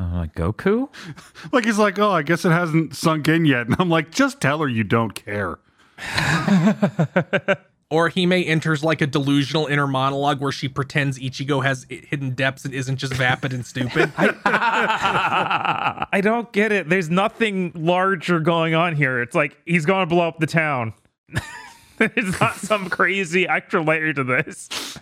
I'm 0.00 0.14
like 0.14 0.34
Goku. 0.34 0.88
Like 1.52 1.64
he's 1.64 1.78
like, 1.78 1.98
oh, 1.98 2.10
I 2.10 2.22
guess 2.22 2.44
it 2.44 2.50
hasn't 2.50 2.96
sunk 2.96 3.28
in 3.28 3.44
yet. 3.44 3.66
And 3.66 3.76
I'm 3.78 3.88
like, 3.88 4.10
just 4.10 4.40
tell 4.40 4.58
her 4.60 4.68
you 4.68 4.82
don't 4.82 5.14
care. 5.14 5.58
Orihime 7.92 8.44
enters 8.46 8.82
like 8.82 9.00
a 9.00 9.06
delusional 9.06 9.66
inner 9.66 9.86
monologue 9.86 10.40
where 10.40 10.50
she 10.50 10.68
pretends 10.68 11.18
Ichigo 11.18 11.62
has 11.62 11.86
hidden 11.88 12.30
depths 12.30 12.64
and 12.64 12.74
isn't 12.74 12.96
just 12.96 13.14
vapid 13.14 13.52
and 13.52 13.64
stupid. 13.64 14.10
I 14.16 16.20
don't 16.22 16.50
get 16.52 16.72
it. 16.72 16.88
There's 16.88 17.10
nothing 17.10 17.70
larger 17.74 18.40
going 18.40 18.74
on 18.74 18.96
here. 18.96 19.22
It's 19.22 19.36
like 19.36 19.56
he's 19.64 19.86
going 19.86 20.00
to 20.00 20.06
blow 20.12 20.26
up 20.26 20.40
the 20.40 20.46
town. 20.48 20.94
There's 21.98 22.40
not 22.40 22.56
some 22.56 22.90
crazy 22.90 23.46
extra 23.46 23.82
layer 23.82 24.12
to 24.12 24.24
this. 24.24 24.98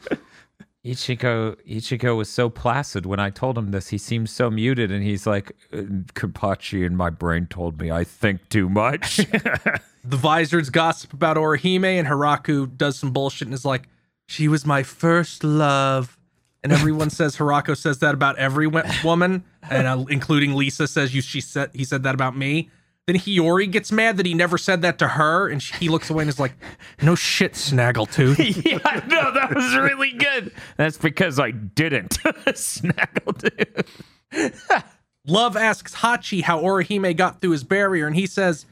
Ichigo 0.85 1.57
Ichigo 1.65 2.17
was 2.17 2.29
so 2.29 2.51
placid 2.51 3.07
when 3.07 3.21
I 3.21 3.31
told 3.31 3.57
him 3.57 3.71
this. 3.71 3.89
He 3.89 3.99
seemed 3.99 4.29
so 4.29 4.51
muted, 4.51 4.91
and 4.91 5.03
he's 5.05 5.27
like, 5.27 5.53
"Uh, 5.73 5.83
"Kenpachi 6.15 6.85
in 6.85 6.97
my 6.97 7.09
brain 7.09 7.47
told 7.47 7.81
me 7.81 7.91
I 7.91 8.03
think 8.03 8.49
too 8.49 8.69
much." 8.69 9.17
the 10.05 10.17
Visors 10.17 10.71
gossip 10.71 11.13
about 11.13 11.37
Orihime, 11.37 11.99
and 11.99 12.09
Hirako 12.09 12.77
does 12.77 12.99
some 12.99 13.13
bullshit 13.13 13.47
and 13.47 13.55
is 13.55 13.65
like, 13.65 13.89
She 14.27 14.49
was 14.49 14.67
my 14.67 14.83
first 14.83 15.45
love. 15.45 16.19
And 16.65 16.73
everyone 16.73 17.11
says 17.19 17.37
Hirako 17.37 17.77
says 17.77 17.99
that 18.01 18.15
about 18.15 18.39
every 18.39 18.67
woman, 18.67 19.45
and 19.69 19.87
uh, 19.87 20.05
including 20.09 20.55
Lisa 20.55 20.89
says 20.89 21.15
you. 21.15 21.23
She 21.23 21.41
said 21.41 21.71
he 21.73 21.85
said 21.85 22.03
that 22.03 22.15
about 22.15 22.37
me. 22.37 22.71
Then 23.07 23.17
Hiyori 23.17 23.71
gets 23.71 23.91
mad 23.91 24.17
that 24.17 24.27
he 24.27 24.35
never 24.35 24.57
said 24.57 24.83
that 24.83 24.99
to 25.01 25.09
her, 25.09 25.49
and 25.49 25.61
she, 25.61 25.75
he 25.75 25.89
looks 25.89 26.09
away 26.09 26.23
and 26.23 26.29
is 26.29 26.39
like, 26.39 26.55
"No 27.03 27.17
shit, 27.17 27.55
Snaggletooth." 27.55 28.65
yeah, 28.65 29.05
no, 29.09 29.33
that 29.33 29.53
was 29.55 29.77
really 29.77 30.13
good. 30.13 30.53
That's 30.77 30.99
because 30.99 31.41
I 31.41 31.51
didn't. 31.51 32.11
Snaggled 32.47 33.45
it. 33.45 33.89
Love 35.27 35.57
asks 35.57 35.97
Hachi 35.97 36.43
how 36.43 36.61
Orihime 36.61 37.17
got 37.17 37.41
through 37.41 37.51
his 37.51 37.65
barrier, 37.65 38.07
and 38.07 38.15
he 38.15 38.27
says 38.27 38.67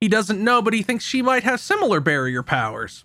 he 0.00 0.08
doesn't 0.08 0.42
know, 0.42 0.60
but 0.60 0.74
he 0.74 0.82
thinks 0.82 1.04
she 1.04 1.22
might 1.22 1.44
have 1.44 1.60
similar 1.60 2.00
barrier 2.00 2.42
powers. 2.42 3.04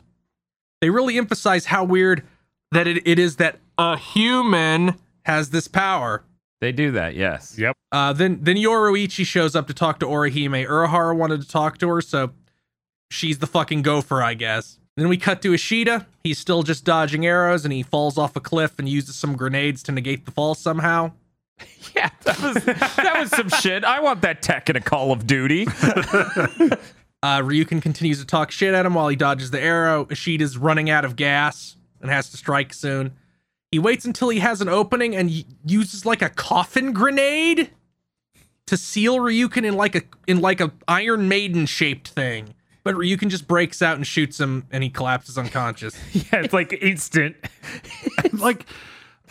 They 0.81 0.89
really 0.89 1.17
emphasize 1.17 1.65
how 1.65 1.85
weird 1.85 2.23
that 2.71 2.87
it, 2.87 3.07
it 3.07 3.19
is 3.19 3.37
that 3.37 3.59
a 3.77 3.97
human 3.97 4.95
has 5.23 5.49
this 5.49 5.67
power. 5.67 6.23
They 6.59 6.71
do 6.71 6.91
that, 6.91 7.15
yes. 7.15 7.55
Yep. 7.57 7.75
Uh, 7.91 8.13
then 8.13 8.39
then 8.41 8.55
Yoruichi 8.55 9.25
shows 9.25 9.55
up 9.55 9.67
to 9.67 9.73
talk 9.73 9.99
to 9.99 10.05
Orihime. 10.05 10.67
Urahara 10.67 11.15
wanted 11.15 11.41
to 11.41 11.47
talk 11.47 11.77
to 11.79 11.87
her, 11.89 12.01
so 12.01 12.31
she's 13.11 13.37
the 13.39 13.47
fucking 13.47 13.83
gopher, 13.83 14.23
I 14.23 14.33
guess. 14.33 14.79
Then 14.95 15.07
we 15.09 15.17
cut 15.17 15.43
to 15.43 15.53
Ishida. 15.53 16.07
He's 16.23 16.39
still 16.39 16.63
just 16.63 16.83
dodging 16.83 17.25
arrows, 17.27 17.63
and 17.63 17.71
he 17.71 17.83
falls 17.83 18.17
off 18.17 18.35
a 18.35 18.39
cliff 18.39 18.79
and 18.79 18.89
uses 18.89 19.15
some 19.15 19.35
grenades 19.35 19.83
to 19.83 19.91
negate 19.91 20.25
the 20.25 20.31
fall 20.31 20.55
somehow. 20.55 21.11
Yeah, 21.95 22.09
that 22.23 22.39
was 22.41 22.53
that 22.65 23.15
was 23.19 23.29
some 23.31 23.49
shit. 23.61 23.83
I 23.83 23.99
want 24.01 24.21
that 24.21 24.41
tech 24.43 24.69
in 24.69 24.75
a 24.75 24.81
Call 24.81 25.11
of 25.11 25.25
Duty. 25.27 25.67
Uh, 27.23 27.39
Ryuken 27.41 27.81
continues 27.81 28.19
to 28.19 28.25
talk 28.25 28.51
shit 28.51 28.75
at 28.75 28.85
him 28.85 28.93
while 28.93 29.07
he 29.07 29.15
dodges 29.15 29.49
the 29.49 29.59
arrow. 29.59 30.05
Ishida's 30.05 30.55
running 30.55 30.91
out 30.91 31.03
of 31.03 31.15
gas 31.15 31.75
and 31.99 32.11
has 32.11 32.29
to 32.29 32.37
strike 32.37 32.75
soon. 32.75 33.13
He 33.71 33.79
waits 33.79 34.05
until 34.05 34.29
he 34.29 34.39
has 34.39 34.61
an 34.61 34.69
opening 34.69 35.15
and 35.15 35.29
y- 35.29 35.43
uses 35.65 36.05
like 36.05 36.21
a 36.21 36.29
coffin 36.29 36.93
grenade 36.93 37.69
to 38.67 38.77
seal 38.77 39.17
Ryuken 39.17 39.65
in 39.65 39.75
like 39.75 39.95
a 39.95 40.01
in 40.25 40.39
like 40.41 40.61
a 40.61 40.71
Iron 40.87 41.27
Maiden 41.27 41.65
shaped 41.65 42.07
thing. 42.09 42.53
But 42.83 42.95
Ryuken 42.95 43.27
just 43.29 43.47
breaks 43.47 43.81
out 43.81 43.97
and 43.97 44.07
shoots 44.07 44.39
him, 44.39 44.65
and 44.71 44.81
he 44.81 44.89
collapses 44.89 45.37
unconscious. 45.37 45.97
Yeah, 46.13 46.43
it's 46.43 46.53
like 46.53 46.71
instant. 46.73 47.35
like 48.33 48.65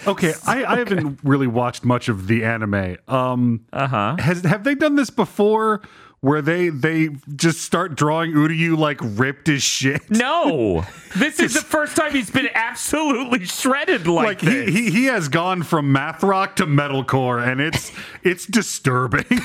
okay 0.06 0.34
I, 0.46 0.62
I 0.66 0.78
haven't 0.80 1.20
really 1.24 1.46
watched 1.46 1.82
much 1.82 2.10
of 2.10 2.26
the 2.26 2.44
anime 2.44 2.98
um 3.08 3.64
Uh 3.72 3.86
huh. 3.88 4.16
has 4.18 4.42
have 4.44 4.62
they 4.62 4.74
done 4.74 4.94
this 4.96 5.08
before 5.08 5.80
where 6.26 6.42
they 6.42 6.70
they 6.70 7.10
just 7.36 7.60
start 7.60 7.94
drawing 7.94 8.32
Uryu 8.32 8.76
like 8.76 8.98
ripped 9.00 9.48
as 9.48 9.62
shit. 9.62 10.10
No, 10.10 10.84
this 11.16 11.38
is 11.38 11.54
the 11.54 11.60
first 11.60 11.96
time 11.96 12.10
he's 12.10 12.30
been 12.30 12.48
absolutely 12.52 13.44
shredded 13.44 14.08
like, 14.08 14.26
like 14.26 14.40
this. 14.40 14.68
he, 14.68 14.86
he 14.86 14.90
he 14.90 15.04
has 15.04 15.28
gone 15.28 15.62
from 15.62 15.92
math 15.92 16.24
rock 16.24 16.56
to 16.56 16.66
metalcore 16.66 17.46
and 17.46 17.60
it's 17.60 17.92
it's 18.24 18.44
disturbing 18.44 19.24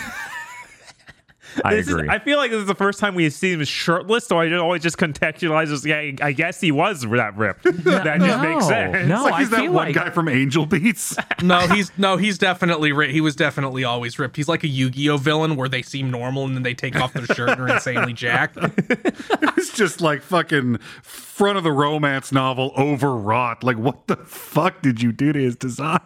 I 1.66 1.76
This 1.76 1.88
is- 1.88 1.94
agree. 1.94 2.10
I 2.10 2.20
feel 2.20 2.38
like 2.38 2.52
this 2.52 2.62
is 2.62 2.68
the 2.68 2.76
first 2.76 3.00
time 3.00 3.16
we've 3.16 3.34
seen 3.34 3.60
him 3.60 3.66
shirtless, 3.66 4.26
so 4.28 4.40
I 4.40 4.48
just 4.50 4.60
always 4.60 4.82
just 4.82 4.98
contextualize 4.98 5.72
as, 5.72 5.86
yeah, 5.86 6.12
I 6.22 6.32
guess 6.32 6.60
he 6.62 6.72
was 6.72 7.02
that 7.02 7.36
ripped. 7.38 7.64
that 7.84 8.20
just 8.20 8.42
makes 8.42 8.64
no, 8.64 8.70
sense. 8.70 9.08
no. 9.08 9.24
like 9.24 9.34
I 9.34 9.40
he's 9.40 9.50
that 9.52 9.60
feel 9.62 9.72
one 9.72 9.86
like- 9.88 9.96
guy 9.96 10.10
from 10.10 10.28
Angel 10.30 10.66
Beats 10.66 11.16
no, 11.44 11.60
he's 11.68 11.92
no, 11.98 12.18
he's 12.18 12.38
definitely 12.38 12.92
ri- 12.92 13.12
he 13.12 13.22
was 13.22 13.36
definitely 13.36 13.84
always 13.84 14.18
ripped. 14.20 14.36
He's 14.36 14.48
like 14.48 14.64
a 14.64 14.68
Yu-Gi-Oh 14.68 15.18
villain 15.18 15.56
where 15.56 15.70
they 15.70 15.82
seem 15.82 16.10
normal 16.12 16.46
and 16.46 16.56
then 16.56 16.64
they 16.64 16.74
take 16.74 16.96
off 16.96 17.14
their 17.14 17.26
shirt 17.26 17.50
and 17.50 17.62
are 17.62 17.68
insanely 17.70 18.14
jacked. 18.14 18.58
it's 18.62 19.74
just 19.76 20.02
like 20.02 20.22
fucking 20.22 20.78
front 21.04 21.58
of 21.58 21.64
the 21.64 21.72
romance 21.72 22.32
novel 22.32 22.72
overwrought 22.78 23.64
like 23.64 23.78
what 23.78 24.06
the 24.08 24.16
fuck 24.18 24.82
did 24.82 25.02
you 25.02 25.12
do 25.12 25.34
to 25.34 25.40
his 25.40 25.56
design 25.56 26.00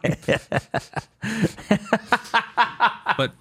but 3.17 3.17
but 3.17 3.33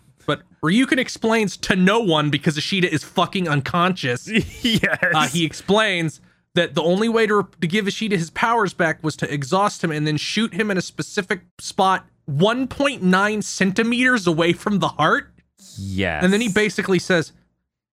Ryuken 0.64 0.98
explains 0.98 1.58
to 1.58 1.76
no 1.76 2.00
one 2.00 2.30
because 2.30 2.56
Ishida 2.56 2.90
is 2.90 3.04
fucking 3.04 3.46
unconscious. 3.46 4.26
yes. 4.62 4.98
Uh, 5.14 5.28
he 5.28 5.44
explains 5.44 6.22
that 6.54 6.74
the 6.74 6.82
only 6.82 7.08
way 7.08 7.26
to, 7.26 7.46
to 7.60 7.66
give 7.66 7.86
Ishida 7.86 8.16
his 8.16 8.30
powers 8.30 8.72
back 8.72 9.02
was 9.04 9.14
to 9.16 9.32
exhaust 9.32 9.84
him 9.84 9.90
and 9.90 10.06
then 10.06 10.16
shoot 10.16 10.54
him 10.54 10.70
in 10.70 10.78
a 10.78 10.82
specific 10.82 11.42
spot 11.58 12.06
1.9 12.30 13.44
centimeters 13.44 14.26
away 14.26 14.54
from 14.54 14.78
the 14.78 14.88
heart. 14.88 15.30
yes. 15.78 16.24
And 16.24 16.32
then 16.32 16.40
he 16.40 16.48
basically 16.48 16.98
says, 16.98 17.32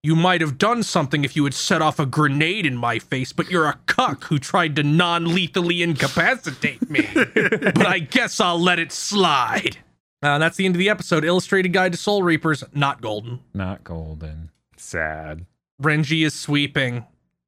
You 0.02 0.16
might 0.16 0.40
have 0.40 0.56
done 0.56 0.82
something 0.82 1.24
if 1.24 1.36
you 1.36 1.44
had 1.44 1.52
set 1.52 1.82
off 1.82 1.98
a 1.98 2.06
grenade 2.06 2.64
in 2.64 2.78
my 2.78 2.98
face, 2.98 3.34
but 3.34 3.50
you're 3.50 3.66
a 3.66 3.80
cuck 3.84 4.24
who 4.24 4.38
tried 4.38 4.76
to 4.76 4.82
non 4.82 5.34
lethally 5.34 5.82
incapacitate 5.82 6.88
me. 6.88 7.06
but 7.14 7.86
I 7.86 7.98
guess 7.98 8.40
I'll 8.40 8.58
let 8.60 8.78
it 8.78 8.92
slide. 8.92 9.76
Uh, 10.22 10.38
that's 10.38 10.56
the 10.56 10.64
end 10.64 10.74
of 10.74 10.78
the 10.78 10.88
episode. 10.88 11.24
Illustrated 11.24 11.72
Guide 11.72 11.92
to 11.92 11.98
Soul 11.98 12.22
Reapers, 12.22 12.62
not 12.72 13.00
golden. 13.00 13.40
not 13.52 13.82
golden. 13.84 14.50
Sad. 14.76 15.46
Renji 15.82 16.24
is 16.24 16.34
sweeping. 16.34 17.04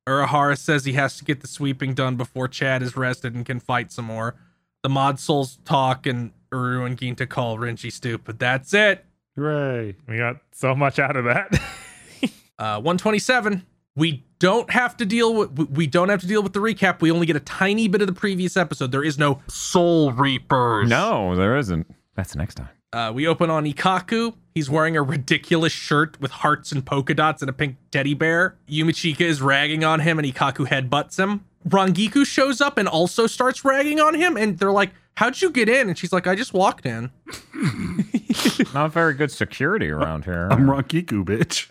Urahara 0.09 0.59
says 0.59 0.85
he 0.85 0.95
has 0.95 1.17
to 1.19 1.25
get 1.25 1.41
the 1.41 1.47
sweeping 1.49 1.95
done 1.95 2.17
before 2.17 2.49
Chad 2.49 2.83
is 2.83 2.97
rested 2.97 3.35
and 3.35 3.47
can 3.47 3.61
fight 3.61 3.91
some 3.93 4.05
more. 4.07 4.35
The 4.83 4.89
mod 4.89 5.19
souls 5.21 5.59
talk 5.65 6.07
and 6.07 6.33
Uru 6.53 6.85
and 6.85 6.99
Ginta 6.99 7.29
call 7.29 7.57
Renji 7.59 7.91
stupid. 7.93 8.39
That's 8.39 8.75
it. 8.75 9.05
hooray 9.37 9.97
We 10.09 10.19
got 10.19 10.37
so 10.53 10.75
much 10.75 10.99
out 10.99 11.17
of 11.17 11.25
that. 11.25 11.61
Uh, 12.57 12.79
127. 12.81 13.67
We 13.97 14.25
don't 14.39 14.71
have 14.71 14.97
to 14.99 15.05
deal 15.05 15.35
with 15.35 15.59
we- 15.59 15.65
we 15.65 15.87
don't 15.89 16.09
have 16.09 16.21
to 16.21 16.27
deal 16.29 16.41
with 16.41 16.53
the 16.53 16.61
recap. 16.61 17.01
We 17.01 17.11
only 17.11 17.27
get 17.27 17.35
a 17.35 17.41
tiny 17.41 17.89
bit 17.89 18.01
of 18.01 18.07
the 18.07 18.13
previous 18.13 18.57
episode. 18.57 18.93
There 18.93 19.03
is 19.03 19.19
no 19.19 19.43
Soul 19.49 20.13
Reapers. 20.13 20.89
No, 20.89 21.35
there 21.35 21.57
isn't. 21.59 21.85
That's 22.15 22.37
next 22.37 22.55
time. 22.55 22.69
Uh, 22.93 23.13
we 23.13 23.27
open 23.27 23.51
on 23.51 23.65
Ikkaku. 23.65 24.35
He's 24.55 24.71
wearing 24.71 24.97
a 24.97 25.03
ridiculous 25.03 25.73
shirt 25.73 26.21
with 26.21 26.31
hearts 26.31 26.71
and 26.71 26.87
polka 26.87 27.13
dots 27.15 27.43
and 27.43 27.49
a 27.49 27.53
pink 27.53 27.77
teddy 27.91 28.15
bear. 28.15 28.57
Yumichika 28.69 29.23
is 29.23 29.43
ragging 29.43 29.83
on 29.83 30.01
him 30.01 30.19
and 30.19 30.27
Ikkaku 30.29 30.69
headbutts 30.69 31.19
him. 31.19 31.45
Rangiku 31.69 32.25
shows 32.25 32.61
up 32.61 32.79
and 32.79 32.87
also 32.87 33.27
starts 33.27 33.65
ragging 33.65 33.99
on 33.99 34.15
him. 34.15 34.37
And 34.37 34.59
they're 34.59 34.71
like, 34.71 34.91
How'd 35.17 35.41
you 35.41 35.51
get 35.51 35.69
in? 35.69 35.89
And 35.89 35.97
she's 35.97 36.13
like, 36.13 36.27
I 36.27 36.35
just 36.35 36.53
walked 36.53 36.87
in. 36.87 37.11
Not 38.75 38.93
very 38.93 39.15
good 39.15 39.31
security 39.31 39.89
around 39.89 40.25
here. 40.25 40.49
I'm 40.51 40.67
Rangiku 40.67 41.25
bitch 41.25 41.69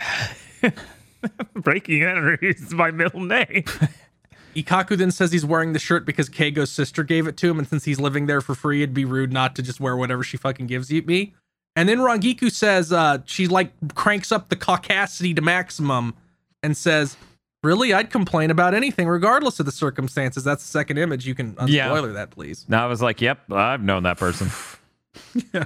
Breaking 1.53 2.03
entry 2.03 2.37
is 2.41 2.73
my 2.73 2.91
middle 2.91 3.21
name. 3.21 3.65
Ikkaku 4.55 4.97
then 4.97 5.11
says 5.11 5.31
he's 5.31 5.45
wearing 5.45 5.73
the 5.73 5.79
shirt 5.79 6.05
because 6.05 6.29
Keigo's 6.29 6.71
sister 6.71 7.03
gave 7.03 7.27
it 7.27 7.37
to 7.37 7.49
him, 7.49 7.59
and 7.59 7.67
since 7.67 7.85
he's 7.85 7.99
living 7.99 8.25
there 8.27 8.41
for 8.41 8.55
free, 8.55 8.81
it'd 8.83 8.93
be 8.93 9.05
rude 9.05 9.31
not 9.33 9.55
to 9.55 9.61
just 9.61 9.79
wear 9.79 9.95
whatever 9.97 10.23
she 10.23 10.37
fucking 10.37 10.67
gives 10.67 10.91
you 10.91 11.01
me. 11.03 11.33
And 11.75 11.89
then 11.89 11.99
Rangiku 11.99 12.51
says 12.51 12.91
uh, 12.93 13.19
she 13.25 13.47
like 13.47 13.71
cranks 13.95 14.31
up 14.31 14.49
the 14.49 14.55
caucasity 14.55 15.35
to 15.35 15.41
maximum 15.41 16.13
and 16.61 16.77
says, 16.77 17.17
"Really, 17.63 17.93
I'd 17.93 18.11
complain 18.11 18.51
about 18.51 18.73
anything 18.75 19.07
regardless 19.07 19.59
of 19.59 19.65
the 19.65 19.71
circumstances." 19.71 20.43
That's 20.43 20.63
the 20.63 20.69
second 20.69 20.97
image. 20.99 21.25
You 21.25 21.33
can 21.33 21.55
Yeah. 21.65 21.89
unspoiler 21.89 22.13
that, 22.13 22.29
please. 22.29 22.65
Now 22.67 22.83
I 22.83 22.87
was 22.87 23.01
like, 23.01 23.21
yep, 23.21 23.51
I've 23.51 23.81
known 23.81 24.03
that 24.03 24.17
person. 24.17 24.49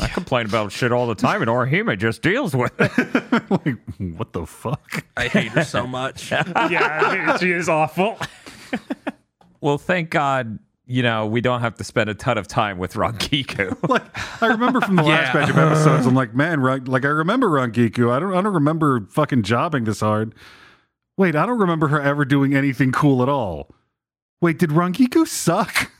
I 0.00 0.08
complain 0.08 0.46
about 0.46 0.72
shit 0.72 0.92
all 0.92 1.06
the 1.06 1.14
time, 1.14 1.40
and 1.42 1.50
Orihime 1.50 1.96
just 1.98 2.20
deals 2.22 2.54
with 2.54 2.72
it. 2.80 3.50
like 3.50 3.76
what 4.18 4.32
the 4.32 4.44
fuck 4.46 5.04
I 5.16 5.28
hate 5.28 5.52
her 5.52 5.64
so 5.64 5.86
much. 5.86 6.30
yeah, 6.30 7.36
she 7.38 7.50
is 7.52 7.68
awful. 7.68 8.18
Well, 9.60 9.78
thank 9.78 10.10
God, 10.10 10.58
you 10.86 11.02
know, 11.02 11.26
we 11.26 11.40
don't 11.40 11.60
have 11.60 11.76
to 11.76 11.84
spend 11.84 12.10
a 12.10 12.14
ton 12.14 12.36
of 12.36 12.46
time 12.46 12.78
with 12.78 12.92
Rangiku. 12.94 13.76
like 13.88 14.04
I 14.42 14.48
remember 14.48 14.80
from 14.80 14.96
the 14.96 15.02
last 15.02 15.34
Yeah. 15.34 15.40
batch 15.40 15.50
of 15.50 15.58
episodes, 15.58 16.06
I'm 16.06 16.14
like, 16.14 16.34
man, 16.34 16.60
Ran- 16.60 16.84
like 16.84 17.04
I 17.04 17.08
remember 17.08 17.48
Rangiku. 17.48 18.10
I 18.12 18.18
don't, 18.18 18.34
I 18.34 18.42
don't 18.42 18.54
remember 18.54 19.06
fucking 19.10 19.44
jobbing 19.44 19.84
this 19.84 20.00
hard. 20.00 20.34
Wait, 21.16 21.34
I 21.34 21.46
don't 21.46 21.58
remember 21.58 21.88
her 21.88 22.00
ever 22.00 22.24
doing 22.26 22.54
anything 22.54 22.92
cool 22.92 23.22
at 23.22 23.28
all. 23.28 23.74
Wait, 24.42 24.58
did 24.58 24.70
Rangiku 24.70 25.26
suck? 25.26 25.90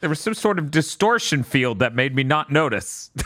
There 0.00 0.08
was 0.10 0.20
some 0.20 0.34
sort 0.34 0.58
of 0.58 0.70
distortion 0.70 1.42
field 1.42 1.78
that 1.78 1.94
made 1.94 2.14
me 2.14 2.22
not 2.22 2.50
notice. 2.50 3.10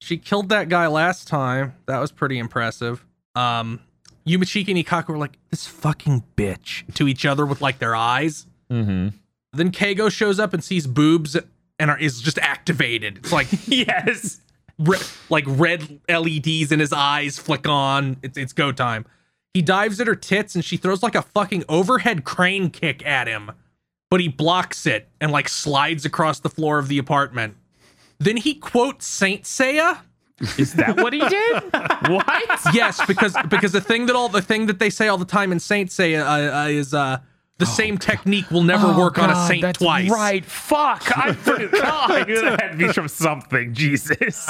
She 0.00 0.18
killed 0.18 0.50
that 0.50 0.68
guy 0.68 0.86
last 0.86 1.26
time. 1.26 1.74
That 1.86 1.98
was 1.98 2.12
pretty 2.12 2.38
impressive. 2.38 3.04
Um, 3.34 3.80
Yumichika 4.26 4.68
and 4.68 4.78
Ikkaku 4.78 5.08
were 5.08 5.18
like, 5.18 5.38
this 5.50 5.66
fucking 5.66 6.24
bitch 6.36 6.92
to 6.94 7.08
each 7.08 7.24
other 7.24 7.46
with 7.46 7.60
like 7.60 7.78
their 7.78 7.96
eyes. 7.96 8.46
mm-hmm. 8.70 9.08
Then 9.52 9.72
Keigo 9.72 10.10
shows 10.10 10.38
up 10.38 10.52
and 10.52 10.62
sees 10.62 10.86
boobs 10.86 11.36
and 11.78 11.90
are, 11.90 11.98
is 11.98 12.20
just 12.20 12.38
activated. 12.38 13.18
It's 13.18 13.32
like 13.32 13.48
yes. 13.66 14.40
re- 14.78 14.98
like 15.30 15.44
red 15.48 16.00
LEDs 16.08 16.72
in 16.72 16.78
his 16.78 16.92
eyes 16.92 17.38
flick 17.38 17.66
on. 17.66 18.18
It's 18.22 18.36
it's 18.36 18.52
go 18.52 18.72
time. 18.72 19.06
He 19.54 19.62
dives 19.62 19.98
at 19.98 20.06
her 20.06 20.14
tits 20.14 20.54
and 20.54 20.64
she 20.64 20.76
throws 20.76 21.02
like 21.02 21.14
a 21.14 21.22
fucking 21.22 21.64
overhead 21.68 22.24
crane 22.24 22.68
kick 22.68 23.04
at 23.06 23.26
him, 23.26 23.52
but 24.10 24.20
he 24.20 24.28
blocks 24.28 24.86
it 24.86 25.08
and 25.20 25.32
like 25.32 25.48
slides 25.48 26.04
across 26.04 26.40
the 26.40 26.50
floor 26.50 26.78
of 26.78 26.88
the 26.88 26.98
apartment. 26.98 27.56
Then 28.18 28.36
he 28.36 28.54
quotes 28.54 29.06
Saint 29.06 29.42
Seiya. 29.42 29.98
Is 30.58 30.74
that 30.74 30.96
what 30.98 31.12
he 31.12 31.20
did? 31.20 31.62
what? 32.10 32.60
Yes, 32.74 33.04
because 33.06 33.34
because 33.48 33.72
the 33.72 33.80
thing 33.80 34.06
that 34.06 34.16
all 34.16 34.28
the 34.28 34.42
thing 34.42 34.66
that 34.66 34.78
they 34.78 34.90
say 34.90 35.08
all 35.08 35.18
the 35.18 35.24
time 35.24 35.50
in 35.52 35.58
Saint 35.60 35.90
Seiya 35.90 36.20
uh, 36.22 36.64
uh, 36.64 36.68
is 36.68 36.92
uh 36.92 37.18
the 37.58 37.64
same 37.66 37.96
technique 37.96 38.50
will 38.50 38.62
never 38.62 38.86
work 38.94 39.18
on 39.18 39.30
a 39.30 39.46
saint 39.46 39.62
that's 39.62 39.78
twice. 39.78 40.10
Right. 40.10 40.44
Fuck. 40.44 41.16
I 41.16 41.28
I 41.30 41.32
forgot. 41.32 42.28
knew 42.28 42.40
that 42.42 42.60
had 42.60 42.72
to 42.72 42.76
be 42.76 42.92
from 42.92 43.08
something. 43.08 43.72
Jesus. 43.72 44.44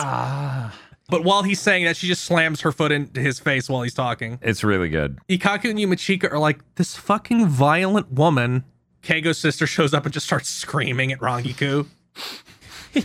But 1.09 1.23
while 1.23 1.45
he's 1.45 1.61
saying 1.61 1.85
that, 1.85 1.97
she 1.97 2.09
just 2.09 2.25
slams 2.25 2.62
her 2.62 2.73
foot 2.73 2.90
into 2.90 3.21
his 3.21 3.38
face 3.38 3.69
while 3.71 3.83
he's 3.83 3.95
talking. 3.95 4.40
it's 4.42 4.64
really 4.64 4.88
good. 4.88 5.21
Ikkaku 5.29 5.71
and 5.71 5.79
Yumichika 5.79 6.33
are 6.33 6.38
like, 6.40 6.59
this 6.75 6.97
fucking 6.97 7.47
violent 7.47 8.11
woman. 8.11 8.64
Keigo's 9.07 9.38
sister 9.38 9.66
shows 9.66 9.95
up 9.95 10.05
and 10.05 10.12
just 10.12 10.27
starts 10.27 10.49
screaming 10.49 11.12
at 11.12 11.21
Rangiku. 11.21 11.87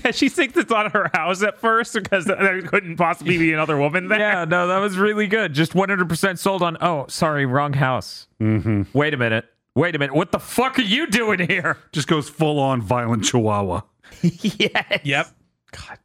Yeah, 0.06 0.12
she 0.12 0.30
thinks 0.30 0.56
it's 0.56 0.72
on 0.72 0.90
her 0.92 1.12
house 1.14 1.44
at 1.44 1.60
first 1.60 1.96
because 1.96 2.24
there 2.24 2.62
couldn't 2.62 2.96
possibly 2.96 3.38
be 3.38 3.52
another 3.52 3.76
woman 3.76 4.08
there. 4.08 4.20
Yeah, 4.20 4.46
no, 4.46 4.66
that 4.68 4.78
was 4.78 4.98
really 4.98 5.28
good. 5.28 5.52
Just 5.52 5.74
100% 5.74 6.38
sold 6.38 6.62
on. 6.62 6.78
Oh, 6.80 7.08
sorry, 7.10 7.46
wrong 7.46 7.74
house. 7.74 8.28
Mm-hmm. 8.40 8.84
Wait 8.98 9.14
a 9.14 9.18
minute. 9.18 9.44
Wait 9.76 9.94
a 9.94 10.00
minute. 10.00 10.16
What 10.16 10.32
the 10.32 10.40
fuck 10.40 10.80
are 10.80 10.84
you 10.84 11.08
doing 11.08 11.46
here? 11.46 11.78
Just 11.92 12.08
goes 12.08 12.30
full 12.30 12.58
on 12.58 12.82
violent 12.82 13.26
chihuahua. 13.26 13.82
yes. 14.22 15.02
Yep. 15.04 15.28
God. 15.74 16.00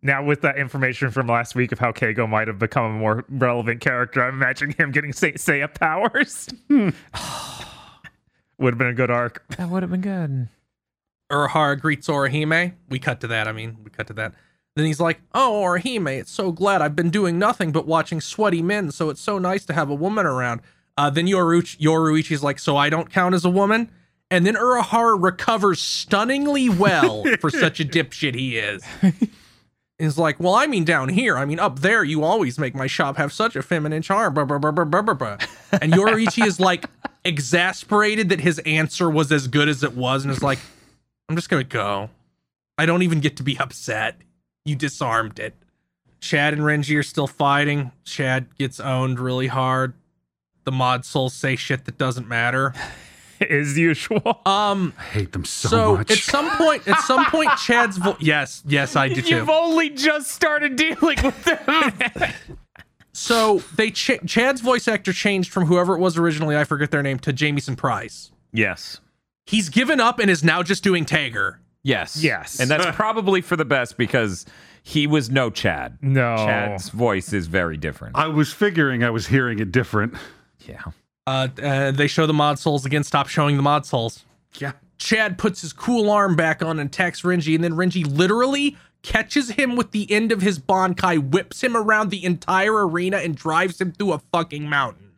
Now, 0.00 0.24
with 0.24 0.42
that 0.42 0.56
information 0.56 1.10
from 1.10 1.26
last 1.26 1.56
week 1.56 1.72
of 1.72 1.80
how 1.80 1.90
Keigo 1.90 2.28
might 2.28 2.46
have 2.46 2.60
become 2.60 2.84
a 2.84 2.98
more 2.98 3.24
relevant 3.28 3.80
character, 3.80 4.22
I'm 4.22 4.34
imagining 4.34 4.76
him 4.76 4.92
getting 4.92 5.12
Saint 5.12 5.38
Seiya 5.38 5.74
powers. 5.74 6.48
Would 8.58 8.74
have 8.74 8.78
been 8.78 8.88
a 8.88 8.94
good 8.94 9.10
arc. 9.10 9.44
That 9.56 9.68
would 9.68 9.82
have 9.82 9.90
been 9.90 10.00
good. 10.00 10.48
Urahara 11.30 11.80
greets 11.80 12.06
Orihime. 12.08 12.74
We 12.88 12.98
cut 12.98 13.20
to 13.22 13.26
that. 13.28 13.48
I 13.48 13.52
mean, 13.52 13.78
we 13.82 13.90
cut 13.90 14.06
to 14.08 14.12
that. 14.14 14.34
Then 14.76 14.86
he's 14.86 15.00
like, 15.00 15.20
"Oh, 15.34 15.62
Orihime, 15.64 16.18
it's 16.20 16.30
so 16.30 16.52
glad 16.52 16.82
I've 16.82 16.96
been 16.96 17.10
doing 17.10 17.38
nothing 17.38 17.72
but 17.72 17.86
watching 17.86 18.20
sweaty 18.20 18.62
men. 18.62 18.90
So 18.90 19.08
it's 19.08 19.20
so 19.20 19.38
nice 19.38 19.64
to 19.66 19.72
have 19.72 19.88
a 19.90 19.94
woman 19.94 20.26
around." 20.26 20.60
Uh, 20.96 21.10
then 21.10 21.26
Yoruichi, 21.26 21.78
Yoruichi's 21.78 22.42
like, 22.42 22.58
"So 22.58 22.76
I 22.76 22.90
don't 22.90 23.10
count 23.10 23.34
as 23.34 23.44
a 23.44 23.50
woman." 23.50 23.90
And 24.30 24.44
then 24.44 24.54
Urahara 24.54 25.22
recovers 25.22 25.80
stunningly 25.80 26.68
well 26.68 27.24
for 27.40 27.50
such 27.50 27.78
a 27.78 27.84
dipshit 27.84 28.34
he 28.34 28.58
is. 28.58 28.82
He's 29.98 30.18
like, 30.18 30.40
well, 30.40 30.54
I 30.54 30.66
mean, 30.66 30.84
down 30.84 31.08
here, 31.08 31.36
I 31.36 31.44
mean, 31.44 31.60
up 31.60 31.80
there, 31.80 32.02
you 32.02 32.24
always 32.24 32.58
make 32.58 32.74
my 32.74 32.88
shop 32.88 33.16
have 33.16 33.32
such 33.32 33.54
a 33.54 33.62
feminine 33.62 34.02
charm. 34.02 34.34
Blah, 34.34 34.44
blah, 34.44 34.58
blah, 34.58 34.72
blah, 34.72 34.84
blah, 34.84 35.02
blah, 35.02 35.14
blah. 35.14 35.36
And 35.80 35.92
Yoruichi 35.92 36.44
is 36.44 36.58
like 36.58 36.86
exasperated 37.24 38.28
that 38.30 38.40
his 38.40 38.58
answer 38.60 39.08
was 39.10 39.32
as 39.32 39.48
good 39.48 39.68
as 39.68 39.82
it 39.82 39.94
was, 39.94 40.24
and 40.24 40.32
is 40.32 40.42
like, 40.42 40.58
I'm 41.28 41.36
just 41.36 41.48
gonna 41.48 41.64
go. 41.64 42.10
I 42.76 42.86
don't 42.86 43.02
even 43.02 43.20
get 43.20 43.36
to 43.36 43.42
be 43.42 43.58
upset. 43.58 44.16
You 44.64 44.76
disarmed 44.76 45.38
it. 45.38 45.54
Chad 46.20 46.54
and 46.54 46.62
Renji 46.62 46.98
are 46.98 47.02
still 47.02 47.26
fighting. 47.26 47.92
Chad 48.04 48.56
gets 48.56 48.80
owned 48.80 49.20
really 49.20 49.46
hard. 49.46 49.94
The 50.64 50.72
mod 50.72 51.04
souls 51.04 51.34
say 51.34 51.56
shit 51.56 51.84
that 51.84 51.98
doesn't 51.98 52.26
matter. 52.26 52.72
As 53.50 53.76
usual. 53.76 54.40
Um, 54.46 54.94
I 54.98 55.02
hate 55.02 55.32
them 55.32 55.44
so, 55.44 55.68
so 55.68 55.96
much. 55.96 56.10
at 56.10 56.18
some 56.18 56.50
point, 56.56 56.88
at 56.88 57.00
some 57.00 57.26
point, 57.26 57.50
Chad's 57.64 57.98
vo- 57.98 58.16
yes, 58.20 58.62
yes, 58.66 58.96
I 58.96 59.08
do 59.08 59.20
too. 59.20 59.36
You've 59.36 59.50
only 59.50 59.90
just 59.90 60.30
started 60.30 60.76
dealing 60.76 61.18
with 61.22 61.44
them. 61.44 62.32
So 63.16 63.62
they 63.76 63.90
ch- 63.92 64.20
Chad's 64.26 64.60
voice 64.60 64.86
actor 64.88 65.12
changed 65.12 65.52
from 65.52 65.66
whoever 65.66 65.94
it 65.94 66.00
was 66.00 66.18
originally, 66.18 66.56
I 66.56 66.64
forget 66.64 66.90
their 66.90 67.02
name, 67.02 67.18
to 67.20 67.32
Jamieson 67.32 67.76
Price. 67.76 68.30
yes. 68.52 69.00
He's 69.46 69.68
given 69.68 70.00
up 70.00 70.18
and 70.20 70.30
is 70.30 70.42
now 70.42 70.62
just 70.62 70.82
doing 70.82 71.04
Tager. 71.04 71.58
Yes. 71.82 72.22
Yes. 72.22 72.58
And 72.60 72.70
that's 72.70 72.86
probably 72.96 73.42
for 73.42 73.56
the 73.56 73.64
best 73.66 73.98
because 73.98 74.46
he 74.82 75.06
was 75.06 75.28
no 75.30 75.50
Chad. 75.50 75.98
No. 76.00 76.34
Chad's 76.38 76.88
voice 76.88 77.30
is 77.34 77.46
very 77.46 77.76
different. 77.76 78.16
I 78.16 78.26
was 78.28 78.54
figuring 78.54 79.04
I 79.04 79.10
was 79.10 79.26
hearing 79.26 79.58
it 79.58 79.70
different. 79.70 80.14
yeah. 80.66 80.80
Uh, 81.26 81.48
uh, 81.62 81.90
they 81.90 82.06
show 82.06 82.26
the 82.26 82.32
mod 82.32 82.58
souls 82.58 82.86
again. 82.86 83.04
Stop 83.04 83.28
showing 83.28 83.56
the 83.58 83.62
mod 83.62 83.84
souls. 83.84 84.24
Yeah. 84.58 84.72
Chad 84.96 85.36
puts 85.36 85.60
his 85.60 85.74
cool 85.74 86.08
arm 86.10 86.36
back 86.36 86.62
on 86.62 86.78
and 86.78 86.88
attacks 86.88 87.20
Renji, 87.20 87.54
and 87.54 87.62
then 87.62 87.72
Renji 87.74 88.06
literally 88.06 88.78
catches 89.04 89.50
him 89.50 89.76
with 89.76 89.92
the 89.92 90.10
end 90.10 90.32
of 90.32 90.42
his 90.42 90.58
Bankai, 90.58 91.30
whips 91.30 91.62
him 91.62 91.76
around 91.76 92.10
the 92.10 92.24
entire 92.24 92.86
arena, 92.88 93.18
and 93.18 93.36
drives 93.36 93.80
him 93.80 93.92
through 93.92 94.12
a 94.12 94.22
fucking 94.32 94.68
mountain. 94.68 95.12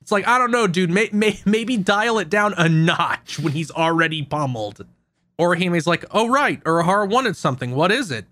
It's 0.00 0.12
like, 0.12 0.28
I 0.28 0.38
don't 0.38 0.52
know, 0.52 0.68
dude. 0.68 0.90
May- 0.90 1.10
may- 1.12 1.40
maybe 1.44 1.76
dial 1.76 2.20
it 2.20 2.30
down 2.30 2.54
a 2.56 2.68
notch 2.68 3.40
when 3.40 3.54
he's 3.54 3.72
already 3.72 4.22
pummeled. 4.22 4.86
Orihime's 5.40 5.86
like, 5.86 6.04
oh, 6.12 6.28
right, 6.28 6.62
Urahara 6.62 7.10
wanted 7.10 7.36
something. 7.36 7.74
What 7.74 7.90
is 7.90 8.12
it? 8.12 8.26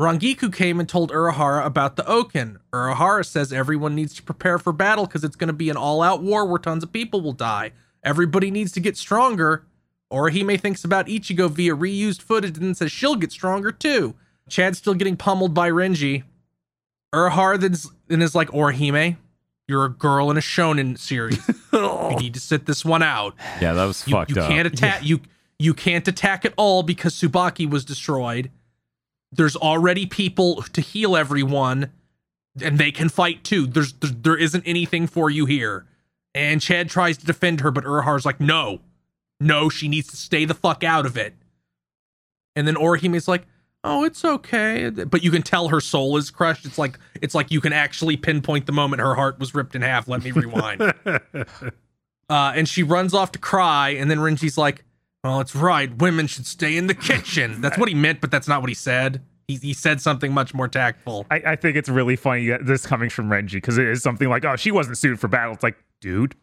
Rangiku 0.00 0.52
came 0.52 0.80
and 0.80 0.88
told 0.88 1.10
Urahara 1.10 1.64
about 1.64 1.96
the 1.96 2.06
Oken. 2.06 2.58
Urahara 2.72 3.24
says 3.24 3.52
everyone 3.52 3.94
needs 3.94 4.14
to 4.14 4.22
prepare 4.22 4.58
for 4.58 4.72
battle 4.72 5.06
because 5.06 5.24
it's 5.24 5.36
going 5.36 5.48
to 5.48 5.54
be 5.54 5.70
an 5.70 5.76
all 5.76 6.02
out 6.02 6.22
war 6.22 6.46
where 6.46 6.58
tons 6.58 6.82
of 6.82 6.92
people 6.92 7.20
will 7.20 7.32
die. 7.32 7.72
Everybody 8.02 8.50
needs 8.50 8.72
to 8.72 8.80
get 8.80 8.96
stronger. 8.96 9.64
Orihime 10.12 10.60
thinks 10.60 10.84
about 10.84 11.06
Ichigo 11.06 11.50
via 11.50 11.74
reused 11.74 12.22
footage 12.22 12.58
and 12.58 12.76
says 12.76 12.92
she'll 12.92 13.16
get 13.16 13.32
stronger 13.32 13.72
too. 13.72 14.14
Chad's 14.48 14.78
still 14.78 14.94
getting 14.94 15.16
pummeled 15.16 15.52
by 15.54 15.70
Renji. 15.70 16.22
Urahara 17.14 17.58
then, 17.58 17.74
then 18.08 18.22
is 18.22 18.34
like, 18.34 18.48
Orihime, 18.50 19.16
you're 19.66 19.84
a 19.84 19.90
girl 19.90 20.30
in 20.30 20.36
a 20.36 20.40
shonen 20.40 20.96
series. 20.98 21.40
you 21.72 22.16
need 22.18 22.34
to 22.34 22.40
sit 22.40 22.66
this 22.66 22.84
one 22.84 23.02
out. 23.02 23.34
Yeah, 23.60 23.72
that 23.72 23.84
was 23.84 24.06
You, 24.06 24.12
fucked 24.12 24.30
you 24.36 24.40
up. 24.42 24.48
can't 24.48 24.66
attack 24.66 25.04
you 25.04 25.20
you 25.58 25.72
can't 25.74 26.06
attack 26.06 26.44
at 26.44 26.52
all 26.56 26.82
because 26.82 27.14
Tsubaki 27.14 27.68
was 27.68 27.84
destroyed. 27.84 28.50
There's 29.32 29.56
already 29.56 30.06
people 30.06 30.62
to 30.62 30.80
heal 30.80 31.16
everyone, 31.16 31.90
and 32.62 32.78
they 32.78 32.92
can 32.92 33.08
fight 33.08 33.42
too. 33.42 33.66
There's 33.66 33.92
there, 33.94 34.10
there 34.10 34.36
isn't 34.36 34.62
anything 34.66 35.06
for 35.06 35.30
you 35.30 35.46
here. 35.46 35.86
And 36.34 36.60
Chad 36.60 36.90
tries 36.90 37.16
to 37.18 37.24
defend 37.26 37.62
her, 37.62 37.70
but 37.70 37.84
Urahara's 37.84 38.26
like, 38.26 38.38
no, 38.38 38.80
no, 39.40 39.68
she 39.68 39.88
needs 39.88 40.08
to 40.08 40.16
stay 40.16 40.44
the 40.44 40.54
fuck 40.54 40.84
out 40.84 41.06
of 41.06 41.16
it. 41.16 41.34
And 42.54 42.66
then 42.66 42.76
Orihime's 42.76 43.28
like, 43.28 43.46
oh, 43.84 44.04
it's 44.04 44.24
okay, 44.24 44.90
but 44.90 45.22
you 45.22 45.30
can 45.30 45.42
tell 45.42 45.68
her 45.68 45.80
soul 45.80 46.16
is 46.16 46.30
crushed. 46.30 46.66
It's 46.66 46.78
like 46.78 46.98
it's 47.22 47.34
like 47.34 47.50
you 47.50 47.60
can 47.60 47.72
actually 47.72 48.16
pinpoint 48.16 48.66
the 48.66 48.72
moment 48.72 49.00
her 49.00 49.14
heart 49.14 49.38
was 49.38 49.54
ripped 49.54 49.74
in 49.74 49.82
half. 49.82 50.08
Let 50.08 50.24
me 50.24 50.32
rewind. 50.32 50.92
Uh, 52.28 52.52
and 52.56 52.68
she 52.68 52.82
runs 52.82 53.14
off 53.14 53.30
to 53.32 53.38
cry, 53.38 53.90
and 53.90 54.10
then 54.10 54.18
Renji's 54.18 54.58
like, 54.58 54.84
"Well, 55.22 55.40
it's 55.40 55.54
right. 55.54 55.96
Women 55.96 56.26
should 56.26 56.46
stay 56.46 56.76
in 56.76 56.88
the 56.88 56.94
kitchen." 57.12 57.60
That's 57.60 57.78
what 57.78 57.88
he 57.88 57.94
meant, 57.94 58.20
but 58.20 58.32
that's 58.32 58.48
not 58.48 58.62
what 58.62 58.68
he 58.68 58.74
said. 58.74 59.22
He, 59.46 59.54
he 59.56 59.72
said 59.72 60.00
something 60.00 60.32
much 60.34 60.52
more 60.52 60.66
tactful. 60.66 61.24
I, 61.30 61.42
I 61.46 61.56
think 61.56 61.76
it's 61.76 61.88
really 61.88 62.16
funny 62.16 62.48
that 62.48 62.66
this 62.66 62.84
coming 62.84 63.10
from 63.10 63.28
Renji 63.28 63.52
because 63.52 63.78
it 63.78 63.86
is 63.86 64.02
something 64.02 64.28
like, 64.28 64.44
oh, 64.44 64.56
she 64.56 64.72
wasn't 64.72 64.98
suited 64.98 65.20
for 65.20 65.28
battle. 65.28 65.54
It's 65.54 65.62
like, 65.62 65.76
dude, 66.00 66.34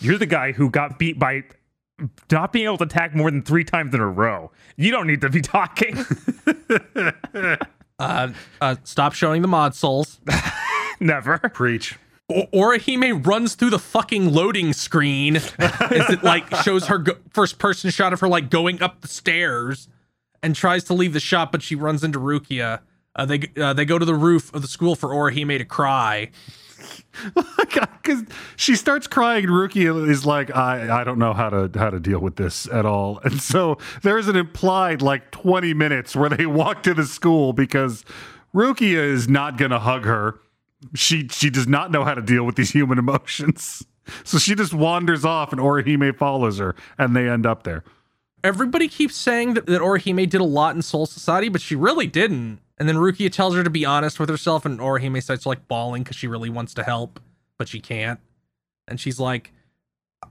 you're 0.00 0.18
the 0.18 0.26
guy 0.26 0.50
who 0.50 0.68
got 0.68 0.98
beat 0.98 1.16
by 1.16 1.44
not 2.30 2.52
being 2.52 2.64
able 2.66 2.78
to 2.78 2.84
attack 2.84 3.14
more 3.14 3.30
than 3.30 3.42
three 3.42 3.64
times 3.64 3.94
in 3.94 4.00
a 4.00 4.08
row. 4.08 4.50
You 4.76 4.90
don't 4.90 5.06
need 5.06 5.20
to 5.22 5.28
be 5.30 5.40
talking. 5.42 5.96
Uh, 7.98 8.32
uh, 8.62 8.76
stop 8.84 9.12
showing 9.12 9.42
the 9.42 9.48
mod 9.48 9.74
souls. 9.74 10.20
Never. 11.00 11.36
Preach. 11.38 11.98
O- 12.30 12.46
Orihime 12.46 13.26
runs 13.26 13.54
through 13.56 13.68
the 13.68 13.78
fucking 13.78 14.32
loading 14.32 14.72
screen 14.72 15.36
as 15.36 16.08
it 16.08 16.24
like 16.24 16.48
shows 16.64 16.86
her 16.86 16.96
go- 16.96 17.18
first 17.34 17.58
person 17.58 17.90
shot 17.90 18.14
of 18.14 18.20
her 18.20 18.28
like 18.28 18.48
going 18.48 18.80
up 18.80 19.02
the 19.02 19.08
stairs 19.08 19.86
and 20.42 20.56
tries 20.56 20.82
to 20.84 20.94
leave 20.94 21.12
the 21.12 21.20
shop, 21.20 21.52
but 21.52 21.60
she 21.60 21.74
runs 21.74 22.02
into 22.02 22.18
Rukia. 22.18 22.80
Uh, 23.14 23.26
they 23.26 23.50
uh, 23.60 23.74
they 23.74 23.84
go 23.84 23.98
to 23.98 24.06
the 24.06 24.14
roof 24.14 24.50
of 24.54 24.62
the 24.62 24.68
school 24.68 24.94
for 24.96 25.10
Orihime 25.10 25.58
to 25.58 25.66
cry. 25.66 26.30
Because 28.02 28.24
she 28.56 28.74
starts 28.76 29.06
crying, 29.06 29.44
and 29.44 29.52
Rukia 29.52 30.08
is 30.08 30.24
like, 30.26 30.54
I, 30.54 31.00
I 31.00 31.04
don't 31.04 31.18
know 31.18 31.32
how 31.32 31.50
to 31.50 31.70
how 31.78 31.90
to 31.90 32.00
deal 32.00 32.18
with 32.20 32.36
this 32.36 32.66
at 32.68 32.86
all. 32.86 33.20
And 33.24 33.40
so 33.40 33.78
there's 34.02 34.28
an 34.28 34.36
implied 34.36 35.02
like 35.02 35.30
20 35.30 35.74
minutes 35.74 36.16
where 36.16 36.28
they 36.28 36.46
walk 36.46 36.82
to 36.84 36.94
the 36.94 37.04
school 37.04 37.52
because 37.52 38.04
Rukia 38.54 39.04
is 39.04 39.28
not 39.28 39.58
gonna 39.58 39.78
hug 39.78 40.04
her. 40.04 40.40
She 40.94 41.28
she 41.28 41.50
does 41.50 41.66
not 41.66 41.90
know 41.90 42.04
how 42.04 42.14
to 42.14 42.22
deal 42.22 42.44
with 42.44 42.56
these 42.56 42.70
human 42.70 42.98
emotions. 42.98 43.84
So 44.24 44.38
she 44.38 44.56
just 44.56 44.74
wanders 44.74 45.24
off 45.24 45.52
and 45.52 45.60
Orihime 45.60 46.16
follows 46.16 46.58
her 46.58 46.74
and 46.98 47.14
they 47.14 47.28
end 47.28 47.46
up 47.46 47.62
there. 47.62 47.84
everybody 48.42 48.88
keeps 48.88 49.14
saying 49.14 49.54
that, 49.54 49.66
that 49.66 49.80
Orihime 49.80 50.28
did 50.28 50.40
a 50.40 50.44
lot 50.44 50.74
in 50.74 50.82
Soul 50.82 51.06
Society, 51.06 51.48
but 51.48 51.60
she 51.60 51.76
really 51.76 52.08
didn't. 52.08 52.58
And 52.80 52.88
then 52.88 52.96
Rukia 52.96 53.30
tells 53.30 53.54
her 53.54 53.62
to 53.62 53.68
be 53.68 53.84
honest 53.84 54.18
with 54.18 54.30
herself, 54.30 54.64
and 54.64 54.80
Orihime 54.80 55.22
starts 55.22 55.44
like 55.44 55.68
bawling 55.68 56.02
because 56.02 56.16
she 56.16 56.26
really 56.26 56.48
wants 56.48 56.72
to 56.74 56.82
help, 56.82 57.20
but 57.58 57.68
she 57.68 57.78
can't. 57.78 58.18
And 58.88 58.98
she's 58.98 59.20
like, 59.20 59.52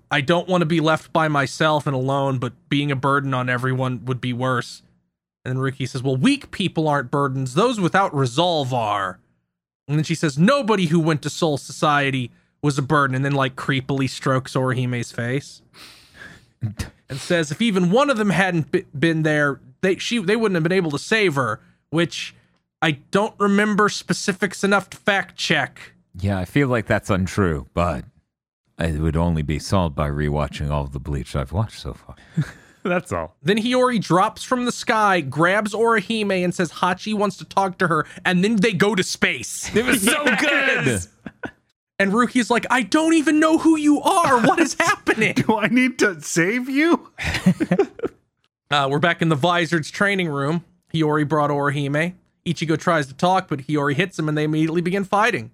I 0.09 0.21
don't 0.21 0.47
want 0.47 0.61
to 0.61 0.65
be 0.65 0.79
left 0.79 1.13
by 1.13 1.27
myself 1.27 1.85
and 1.85 1.95
alone, 1.95 2.39
but 2.39 2.53
being 2.67 2.91
a 2.91 2.95
burden 2.95 3.35
on 3.35 3.49
everyone 3.49 4.03
would 4.05 4.19
be 4.19 4.33
worse. 4.33 4.81
And 5.45 5.55
then 5.55 5.63
Rukia 5.63 5.87
says, 5.87 6.01
Well, 6.01 6.17
weak 6.17 6.49
people 6.49 6.87
aren't 6.87 7.11
burdens, 7.11 7.53
those 7.53 7.79
without 7.79 8.13
resolve 8.15 8.73
are. 8.73 9.19
And 9.87 9.97
then 9.97 10.03
she 10.03 10.15
says, 10.15 10.39
Nobody 10.39 10.87
who 10.87 10.99
went 10.99 11.21
to 11.21 11.29
Soul 11.29 11.59
Society 11.59 12.31
was 12.63 12.79
a 12.79 12.81
burden, 12.81 13.15
and 13.15 13.23
then 13.23 13.33
like 13.33 13.55
creepily 13.55 14.09
strokes 14.09 14.55
Orihime's 14.55 15.11
face 15.11 15.61
and 16.61 17.19
says 17.19 17.51
if 17.51 17.61
even 17.61 17.91
one 17.91 18.09
of 18.09 18.17
them 18.17 18.31
hadn't 18.31 18.71
be- 18.71 18.85
been 18.97 19.21
there, 19.21 19.61
they 19.81 19.97
she 19.97 20.17
they 20.17 20.35
wouldn't 20.35 20.55
have 20.55 20.63
been 20.63 20.71
able 20.71 20.91
to 20.91 20.99
save 20.99 21.35
her. 21.35 21.61
Which 21.91 22.35
I 22.81 22.91
don't 23.11 23.33
remember 23.39 23.89
specifics 23.89 24.63
enough 24.63 24.89
to 24.91 24.97
fact 24.97 25.35
check. 25.35 25.93
Yeah, 26.19 26.39
I 26.39 26.45
feel 26.45 26.67
like 26.67 26.85
that's 26.85 27.09
untrue, 27.09 27.67
but 27.73 28.05
it 28.79 28.99
would 28.99 29.17
only 29.17 29.41
be 29.41 29.59
solved 29.59 29.95
by 29.95 30.09
rewatching 30.09 30.69
all 30.69 30.83
of 30.83 30.91
the 30.91 30.99
Bleach 30.99 31.35
I've 31.35 31.51
watched 31.51 31.79
so 31.79 31.93
far. 31.93 32.15
That's 32.83 33.11
all. 33.11 33.35
Then 33.43 33.57
Hiyori 33.57 34.01
drops 34.01 34.41
from 34.41 34.63
the 34.63 34.71
sky, 34.71 35.19
grabs 35.19 35.73
Orihime, 35.73 36.45
and 36.45 36.55
says 36.55 36.71
Hachi 36.71 37.13
wants 37.13 37.35
to 37.37 37.45
talk 37.45 37.77
to 37.79 37.87
her, 37.87 38.05
and 38.23 38.41
then 38.41 38.55
they 38.55 38.71
go 38.71 38.95
to 38.95 39.03
space. 39.03 39.75
It 39.75 39.85
was 39.85 40.01
so 40.01 40.23
good. 40.39 41.01
And 41.99 42.13
Rukia's 42.13 42.49
like, 42.49 42.65
I 42.69 42.83
don't 42.83 43.13
even 43.15 43.41
know 43.41 43.57
who 43.57 43.75
you 43.75 44.01
are. 44.01 44.39
What 44.47 44.59
is 44.59 44.75
happening? 44.75 45.33
Do 45.35 45.57
I 45.57 45.67
need 45.67 45.99
to 45.99 46.21
save 46.21 46.69
you? 46.69 47.11
Uh, 48.71 48.87
we're 48.89 48.99
back 48.99 49.21
in 49.21 49.27
the 49.27 49.35
Vizard's 49.35 49.91
training 49.91 50.29
room. 50.29 50.63
Hiyori 50.93 51.27
brought 51.27 51.49
Orihime. 51.49 52.13
Ichigo 52.45 52.77
tries 52.77 53.07
to 53.07 53.13
talk, 53.13 53.47
but 53.47 53.59
Hiyori 53.59 53.93
hits 53.95 54.17
him 54.17 54.27
and 54.29 54.37
they 54.37 54.43
immediately 54.43 54.81
begin 54.81 55.03
fighting. 55.03 55.51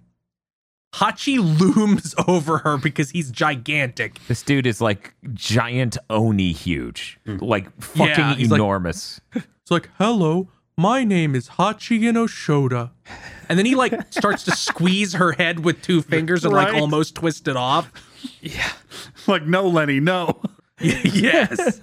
Hachi 0.94 1.38
looms 1.38 2.14
over 2.28 2.58
her 2.58 2.78
because 2.78 3.10
he's 3.10 3.30
gigantic. 3.30 4.18
This 4.28 4.42
dude 4.42 4.66
is 4.66 4.80
like 4.80 5.14
giant 5.34 5.98
Oni 6.08 6.52
huge, 6.52 7.18
hmm. 7.26 7.36
like 7.38 7.68
fucking 7.82 8.06
Yeah, 8.08 8.34
he's 8.34 8.50
like- 8.50 8.58
enormous. 8.58 9.20
It's 9.34 9.70
like, 9.70 9.90
hello, 9.98 10.48
my 10.78 11.02
name 11.04 11.34
is 11.34 11.50
Hachi 11.50 12.00
Inoshoda. 12.00 12.90
And 13.48 13.58
then 13.58 13.66
he 13.66 13.74
like 13.74 13.94
starts 14.12 14.44
to 14.44 14.52
squeeze 14.52 15.14
her 15.14 15.32
head 15.32 15.64
with 15.64 15.82
two 15.82 16.02
fingers 16.02 16.44
and 16.44 16.54
like 16.54 16.72
almost 16.74 17.14
twist 17.16 17.48
it 17.48 17.56
off. 17.56 17.92
Yeah. 18.40 18.70
Like, 19.28 19.44
no, 19.44 19.66
Lenny, 19.66 19.98
no. 19.98 20.40
yes. 20.80 21.80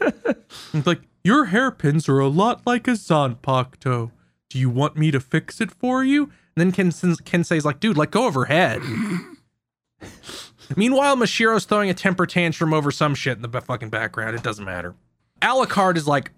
He's 0.71 0.87
like, 0.87 1.01
Your 1.25 1.45
hairpins 1.45 2.07
are 2.07 2.19
a 2.19 2.29
lot 2.29 2.61
like 2.65 2.87
a 2.87 2.91
Zanpakuto. 2.91 4.11
Do 4.53 4.59
you 4.59 4.69
want 4.69 4.95
me 4.95 5.09
to 5.09 5.19
fix 5.19 5.59
it 5.61 5.71
for 5.71 6.03
you? 6.03 6.25
And 6.25 6.31
then 6.57 6.71
Ken, 6.71 6.91
Kensei's 6.91 7.65
like, 7.65 7.79
dude, 7.79 7.97
let 7.97 8.11
go 8.11 8.27
of 8.27 8.35
her 8.35 8.45
head. 8.45 8.83
Meanwhile, 10.77 11.17
Mashiro's 11.17 11.65
throwing 11.65 11.89
a 11.89 11.95
temper 11.95 12.27
tantrum 12.27 12.71
over 12.71 12.91
some 12.91 13.15
shit 13.15 13.35
in 13.37 13.41
the 13.41 13.61
fucking 13.61 13.89
background. 13.89 14.35
It 14.35 14.43
doesn't 14.43 14.63
matter. 14.63 14.93
Alucard 15.41 15.97
is 15.97 16.07
like, 16.07 16.29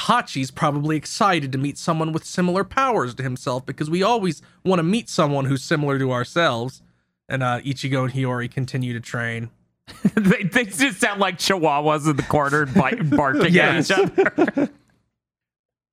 Hachi's 0.00 0.50
probably 0.50 0.98
excited 0.98 1.50
to 1.52 1.56
meet 1.56 1.78
someone 1.78 2.12
with 2.12 2.26
similar 2.26 2.62
powers 2.62 3.14
to 3.14 3.22
himself 3.22 3.64
because 3.64 3.88
we 3.88 4.02
always 4.02 4.42
want 4.66 4.78
to 4.78 4.82
meet 4.84 5.08
someone 5.08 5.46
who's 5.46 5.64
similar 5.64 5.98
to 5.98 6.12
ourselves. 6.12 6.82
And 7.26 7.42
uh, 7.42 7.60
Ichigo 7.60 8.04
and 8.04 8.12
Hiyori 8.12 8.50
continue 8.50 8.92
to 8.92 9.00
train. 9.00 9.48
they, 10.14 10.42
they 10.42 10.64
just 10.66 11.00
sound 11.00 11.20
like 11.20 11.38
chihuahuas 11.38 12.06
in 12.06 12.16
the 12.16 12.22
corner 12.24 12.66
bite, 12.66 13.08
barking 13.08 13.46
Yes. 13.54 13.90
at 13.90 13.98
each 14.12 14.26
other. 14.26 14.68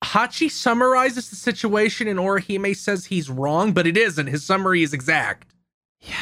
Hachi 0.04 0.50
summarizes 0.50 1.30
the 1.30 1.36
situation 1.36 2.08
and 2.08 2.20
Orihime 2.20 2.76
says 2.76 3.06
he's 3.06 3.30
wrong, 3.30 3.74
but 3.74 3.86
it 3.86 3.98
isn't. 3.98 4.28
His 4.28 4.46
summary 4.46 4.82
is 4.82 4.94
exact. 4.94 5.54
Yeah, 6.00 6.16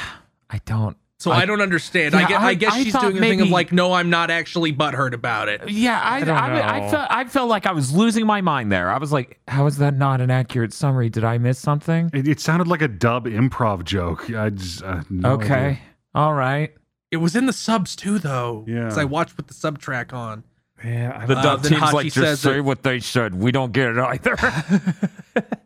I 0.49 0.59
don't. 0.65 0.97
So 1.19 1.31
I, 1.31 1.41
I- 1.41 1.45
don't 1.45 1.61
understand. 1.61 2.13
Yeah, 2.13 2.19
I, 2.19 2.27
guess, 2.27 2.41
I, 2.41 2.47
I- 2.47 2.53
guess 2.53 2.75
she's 2.75 2.93
thought 2.93 3.01
doing 3.01 3.15
the 3.15 3.21
thing 3.21 3.41
of 3.41 3.49
like, 3.49 3.71
no, 3.71 3.93
I'm 3.93 4.09
not 4.09 4.29
actually 4.31 4.73
butthurt 4.73 5.13
about 5.13 5.49
it. 5.49 5.69
Yeah, 5.69 5.99
I, 5.99 6.17
I, 6.17 6.23
don't 6.23 6.37
I, 6.37 6.79
know. 6.79 6.89
felt 6.89 7.07
I 7.11 7.25
felt 7.25 7.49
like 7.49 7.65
I 7.65 7.71
was 7.71 7.91
losing 7.95 8.25
my 8.25 8.41
mind 8.41 8.71
there. 8.71 8.89
I 8.91 8.97
was 8.97 9.11
like, 9.11 9.39
"How 9.47 9.65
is 9.67 9.77
that 9.77 9.95
not 9.95 10.21
an 10.21 10.29
accurate 10.31 10.73
summary? 10.73 11.09
Did 11.09 11.23
I 11.23 11.37
miss 11.37 11.57
something?" 11.59 12.11
It, 12.13 12.27
it 12.27 12.39
sounded 12.39 12.67
like 12.67 12.81
a 12.83 12.87
dub 12.87 13.25
improv 13.25 13.83
joke. 13.83 14.29
I 14.31 14.51
just 14.51 14.83
uh, 14.83 15.03
no 15.09 15.33
okay, 15.33 15.53
idea. 15.53 15.79
all 16.13 16.33
right. 16.33 16.73
It 17.09 17.17
was 17.17 17.35
in 17.35 17.45
the 17.45 17.53
subs 17.53 17.95
too, 17.95 18.19
though. 18.19 18.65
Yeah. 18.67 18.81
Because 18.81 18.97
I 18.97 19.05
watched 19.05 19.37
with 19.37 19.47
the 19.47 19.53
sub 19.53 19.79
track 19.79 20.13
on. 20.13 20.43
Yeah, 20.83 21.25
The 21.25 21.35
don't- 21.35 21.37
Uh, 21.45 21.55
dub 21.55 21.63
team's 21.63 21.81
Hachi 21.81 21.93
like, 21.93 22.11
says 22.11 22.23
"Just 22.23 22.41
say 22.43 22.53
that- 22.57 22.63
what 22.63 22.83
they 22.83 22.99
said. 22.99 23.35
We 23.35 23.51
don't 23.51 23.71
get 23.71 23.89
it 23.89 23.97
either." 23.97 24.35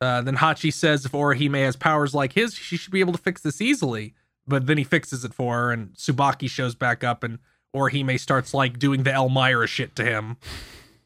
Uh, 0.00 0.22
then 0.22 0.36
Hachi 0.36 0.72
says 0.72 1.04
if 1.04 1.10
Orihime 1.10 1.60
has 1.64 1.74
powers 1.74 2.14
like 2.14 2.34
his, 2.34 2.54
she 2.54 2.76
should 2.76 2.92
be 2.92 3.00
able 3.00 3.12
to 3.14 3.18
fix 3.18 3.40
this 3.40 3.60
easily. 3.60 4.14
But 4.46 4.68
then 4.68 4.78
he 4.78 4.84
fixes 4.84 5.24
it 5.24 5.34
for 5.34 5.56
her, 5.56 5.72
and 5.72 5.92
Tsubaki 5.94 6.48
shows 6.48 6.76
back 6.76 7.02
up, 7.02 7.24
and 7.24 7.40
Orihime 7.74 8.18
starts 8.20 8.54
like 8.54 8.78
doing 8.78 9.02
the 9.02 9.10
Elmyra 9.10 9.66
shit 9.66 9.96
to 9.96 10.04
him. 10.04 10.36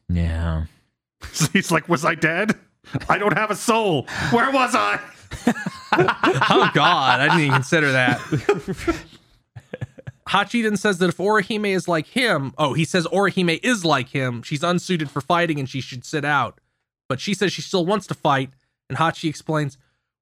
yeah. 0.09 0.65
He's 1.53 1.71
like, 1.71 1.89
"Was 1.89 2.05
I 2.05 2.13
dead? 2.13 2.55
I 3.09 3.17
don't 3.17 3.35
have 3.35 3.49
a 3.49 3.55
soul. 3.55 4.05
Where 4.29 4.51
was 4.51 4.75
I?" 4.75 4.99
oh 6.51 6.69
God, 6.75 7.19
I 7.19 7.29
didn't 7.29 7.39
even 7.45 7.53
consider 7.53 7.93
that. 7.93 8.19
Hachi 10.29 10.63
then 10.63 10.77
says 10.77 10.97
that 10.99 11.09
if 11.09 11.17
Orihime 11.17 11.73
is 11.75 11.87
like 11.87 12.07
him, 12.07 12.53
oh, 12.57 12.73
he 12.73 12.85
says 12.85 13.05
Orihime 13.07 13.59
is 13.63 13.83
like 13.83 14.09
him. 14.09 14.41
She's 14.41 14.63
unsuited 14.63 15.09
for 15.09 15.21
fighting 15.21 15.59
and 15.59 15.69
she 15.69 15.81
should 15.81 16.05
sit 16.05 16.23
out. 16.25 16.59
But 17.09 17.19
she 17.19 17.33
says 17.33 17.51
she 17.51 17.61
still 17.61 17.85
wants 17.85 18.07
to 18.07 18.13
fight, 18.13 18.51
and 18.89 18.97
Hachi 18.97 19.29
explains, 19.29 19.77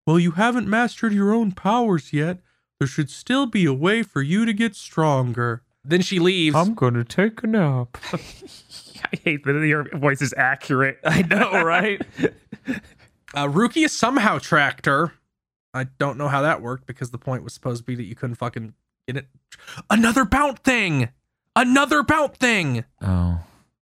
"Well, 0.05 0.19
you 0.19 0.31
haven't 0.31 0.67
mastered 0.67 1.13
your 1.13 1.31
own 1.31 1.51
powers 1.51 2.11
yet. 2.11 2.39
There 2.79 2.87
should 2.87 3.09
still 3.09 3.45
be 3.45 3.65
a 3.65 3.73
way 3.73 4.01
for 4.03 4.21
you 4.21 4.45
to 4.45 4.53
get 4.53 4.75
stronger." 4.75 5.61
Then 5.83 6.01
she 6.01 6.19
leaves. 6.19 6.55
I'm 6.55 6.73
gonna 6.73 7.03
take 7.03 7.43
a 7.43 7.47
nap. 7.47 7.97
I 8.13 9.17
hate 9.23 9.43
that 9.45 9.65
your 9.65 9.87
voice 9.97 10.21
is 10.21 10.33
accurate. 10.37 10.99
I 11.03 11.21
know, 11.23 11.63
right? 11.63 12.01
Uh, 13.33 13.47
Rukia 13.47 13.89
somehow 13.89 14.39
tracked 14.39 14.85
her. 14.87 15.13
I 15.73 15.85
don't 15.85 16.17
know 16.17 16.27
how 16.27 16.41
that 16.41 16.61
worked 16.61 16.85
because 16.85 17.11
the 17.11 17.17
point 17.17 17.45
was 17.45 17.53
supposed 17.53 17.77
to 17.79 17.85
be 17.85 17.95
that 17.95 18.03
you 18.03 18.13
couldn't 18.13 18.35
fucking 18.35 18.73
get 19.11 19.23
it. 19.23 19.27
Another 19.89 20.25
bout 20.25 20.63
thing. 20.63 21.09
Another 21.55 22.03
bout 22.03 22.37
thing. 22.37 22.85
oh, 23.01 23.39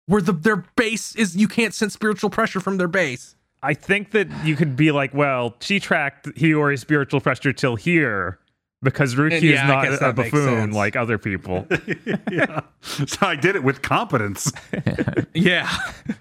where 0.07 0.21
the 0.21 0.33
their 0.33 0.57
base 0.75 1.15
is 1.15 1.35
you 1.35 1.47
can't 1.47 1.73
sense 1.73 1.93
spiritual 1.93 2.29
pressure 2.29 2.59
from 2.59 2.77
their 2.77 2.87
base. 2.87 3.35
I 3.63 3.73
think 3.73 4.11
that 4.11 4.27
you 4.45 4.55
could 4.55 4.75
be 4.75 4.91
like, 4.91 5.13
well, 5.13 5.55
she 5.59 5.79
tracked 5.79 6.27
Hiyori's 6.27 6.81
spiritual 6.81 7.19
pressure 7.19 7.51
till 7.51 7.75
here 7.75 8.37
because 8.83 9.15
Ruki 9.15 9.41
yeah, 9.41 9.63
is 9.63 9.67
not 9.67 9.83
guess 9.85 10.01
a 10.01 10.13
buffoon 10.13 10.71
like 10.71 10.95
other 10.95 11.17
people. 11.17 11.67
yeah. 12.31 12.61
So 12.81 13.25
I 13.25 13.35
did 13.35 13.55
it 13.55 13.63
with 13.63 13.81
competence. 13.81 14.51
Yeah, 15.33 15.69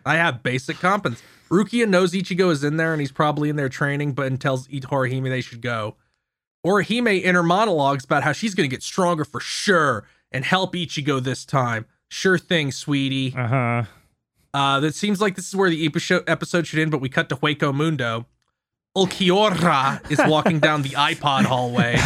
I 0.04 0.16
have 0.16 0.42
basic 0.42 0.78
competence. 0.78 1.22
Rukia 1.48 1.86
knows 1.88 2.12
Ichigo 2.12 2.50
is 2.50 2.64
in 2.64 2.78
there 2.78 2.92
and 2.92 3.00
he's 3.00 3.12
probably 3.12 3.48
in 3.48 3.54
there 3.54 3.68
training, 3.68 4.12
but 4.14 4.26
and 4.26 4.40
tells 4.40 4.66
I- 4.68 4.78
Horihime 4.80 5.28
they 5.28 5.40
should 5.40 5.60
go. 5.62 5.94
Orihime 6.64 7.22
inner 7.22 7.42
monologues 7.42 8.04
about 8.04 8.22
how 8.22 8.32
she's 8.32 8.54
gonna 8.54 8.68
get 8.68 8.82
stronger 8.82 9.24
for 9.24 9.40
sure 9.40 10.04
and 10.32 10.44
help 10.44 10.74
Ichigo 10.74 11.22
this 11.22 11.44
time. 11.44 11.86
Sure 12.08 12.38
thing, 12.38 12.72
sweetie. 12.72 13.34
Uh 13.36 13.46
huh. 13.46 13.82
Uh, 14.52 14.80
that 14.80 14.94
seems 14.94 15.20
like 15.20 15.34
this 15.34 15.48
is 15.48 15.56
where 15.56 15.68
the 15.68 15.84
episode 15.84 16.24
episode 16.28 16.66
should 16.66 16.78
end, 16.78 16.90
but 16.90 17.00
we 17.00 17.08
cut 17.08 17.28
to 17.28 17.36
Hueco 17.36 17.74
Mundo. 17.74 18.26
Ulquiorra 18.96 20.08
is 20.10 20.20
walking 20.26 20.60
down 20.60 20.82
the 20.82 20.88
iPod 20.90 21.44
hallway. 21.44 21.96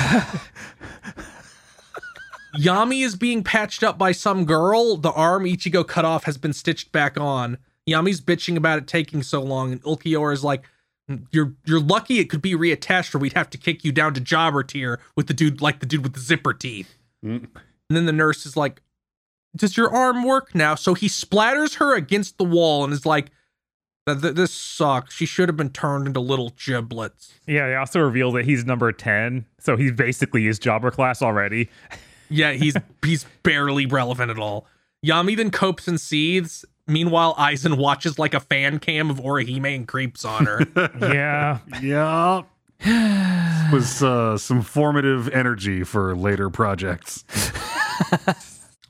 Yammy 2.56 3.04
is 3.04 3.14
being 3.14 3.44
patched 3.44 3.82
up 3.84 3.98
by 3.98 4.12
some 4.12 4.46
girl. 4.46 4.96
The 4.96 5.12
arm 5.12 5.44
Ichigo 5.44 5.86
cut 5.86 6.06
off 6.06 6.24
has 6.24 6.38
been 6.38 6.54
stitched 6.54 6.90
back 6.90 7.18
on. 7.20 7.58
Yammy's 7.86 8.20
bitching 8.20 8.56
about 8.56 8.78
it 8.78 8.86
taking 8.86 9.22
so 9.22 9.42
long, 9.42 9.72
and 9.72 9.82
Ulquiorra 9.82 10.32
is 10.32 10.42
like, 10.42 10.64
"You're 11.30 11.54
you're 11.64 11.80
lucky 11.80 12.18
it 12.18 12.30
could 12.30 12.42
be 12.42 12.54
reattached, 12.54 13.14
or 13.14 13.18
we'd 13.18 13.32
have 13.34 13.50
to 13.50 13.58
kick 13.58 13.84
you 13.84 13.92
down 13.92 14.14
to 14.14 14.20
jobber 14.20 14.62
tier 14.62 15.00
with 15.16 15.26
the 15.26 15.34
dude 15.34 15.60
like 15.60 15.80
the 15.80 15.86
dude 15.86 16.02
with 16.02 16.14
the 16.14 16.20
zipper 16.20 16.52
teeth." 16.52 16.96
Mm. 17.24 17.48
And 17.88 17.96
then 17.96 18.06
the 18.06 18.12
nurse 18.12 18.44
is 18.44 18.56
like, 18.56 18.82
does 19.56 19.76
your 19.76 19.90
arm 19.90 20.24
work 20.24 20.54
now? 20.54 20.74
So 20.74 20.94
he 20.94 21.08
splatters 21.08 21.76
her 21.76 21.94
against 21.94 22.38
the 22.38 22.44
wall 22.44 22.84
and 22.84 22.92
is 22.92 23.06
like, 23.06 23.30
"Th- 24.06 24.20
th- 24.20 24.34
this 24.34 24.52
sucks. 24.52 25.14
She 25.14 25.26
should 25.26 25.48
have 25.48 25.56
been 25.56 25.70
turned 25.70 26.06
into 26.06 26.20
little 26.20 26.50
giblets. 26.50 27.34
Yeah, 27.46 27.66
they 27.68 27.74
also 27.74 28.00
reveal 28.00 28.30
that 28.32 28.44
he's 28.44 28.64
number 28.64 28.92
10. 28.92 29.46
So 29.58 29.76
he's 29.76 29.92
basically 29.92 30.44
his 30.44 30.58
jobber 30.58 30.90
class 30.90 31.22
already. 31.22 31.68
Yeah, 32.30 32.52
he's 32.52 32.76
he's 33.04 33.24
barely 33.42 33.86
relevant 33.86 34.30
at 34.30 34.38
all. 34.38 34.66
Yammy 35.04 35.36
then 35.36 35.50
copes 35.50 35.88
and 35.88 36.00
seethes. 36.00 36.64
Meanwhile, 36.88 37.34
Aizen 37.36 37.76
watches 37.76 38.18
like 38.18 38.34
a 38.34 38.40
fan 38.40 38.78
cam 38.78 39.10
of 39.10 39.18
Orihime 39.18 39.76
and 39.76 39.86
creeps 39.86 40.24
on 40.24 40.46
her. 40.46 40.66
yeah. 41.00 41.58
yeah. 41.82 42.42
This 42.80 43.72
was 43.72 44.02
uh, 44.02 44.38
some 44.38 44.62
formative 44.62 45.28
energy 45.28 45.84
for 45.84 46.16
later 46.16 46.48
projects. 46.48 47.24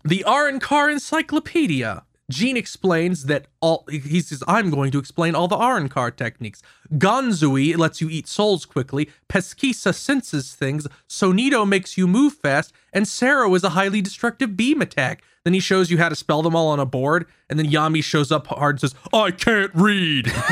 the 0.05 0.25
Arrancar 0.27 0.93
Encyclopedia. 0.93 2.05
Gin 2.31 2.57
explains 2.59 3.25
that 3.25 3.47
all 3.61 3.85
he 3.91 4.21
says, 4.21 4.43
I'm 4.47 4.69
going 4.71 4.91
to 4.91 4.99
explain 4.99 5.35
all 5.35 5.49
the 5.49 5.57
Arrancar 5.57 6.15
techniques. 6.15 6.63
Gonzui 6.95 7.77
lets 7.77 8.01
you 8.03 8.11
eat 8.11 8.29
souls 8.29 8.67
quickly, 8.67 9.09
Pesquisa 9.29 9.95
senses 9.95 10.55
things, 10.55 10.87
Sonido 11.09 11.67
makes 11.67 11.97
you 11.97 12.07
move 12.07 12.35
fast, 12.35 12.73
and 12.93 13.07
Cero 13.07 13.55
is 13.57 13.65
a 13.65 13.71
highly 13.71 14.03
destructive 14.03 14.57
beam 14.57 14.83
attack. 14.83 15.23
Then 15.45 15.55
he 15.55 15.61
shows 15.61 15.91
you 15.91 15.97
how 15.97 16.11
to 16.11 16.15
spell 16.15 16.43
them 16.43 16.55
all 16.55 16.69
on 16.69 16.79
a 16.81 16.85
board, 16.85 17.27
and 17.49 17.59
then 17.59 17.67
Yammy 17.71 18.05
shows 18.05 18.31
up 18.31 18.49
hard 18.49 18.75
and 18.75 18.81
says, 18.81 18.95
I 19.13 19.31
can't 19.31 19.71
read. 19.75 20.31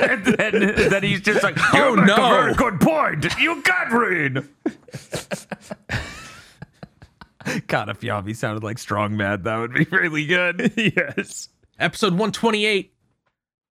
and 0.00 0.24
then, 0.24 0.90
then 0.90 1.02
he's 1.02 1.20
just 1.20 1.42
like, 1.42 1.56
Oh, 1.72 1.90
"You 1.90 1.96
make 1.96 2.06
no. 2.06 2.14
a 2.16 2.28
very 2.42 2.54
good 2.54 2.80
point. 2.80 3.26
You 3.38 3.62
can't 3.62 3.92
read." 3.92 4.48
God, 7.66 7.88
if 7.88 8.00
Yammy 8.00 8.34
sounded 8.36 8.62
like 8.62 8.78
Strong 8.78 9.16
Mad, 9.16 9.44
that 9.44 9.56
would 9.56 9.74
be 9.74 9.84
really 9.90 10.26
good. 10.26 10.72
yes. 10.76 11.48
Episode 11.78 12.12
128. 12.12 12.92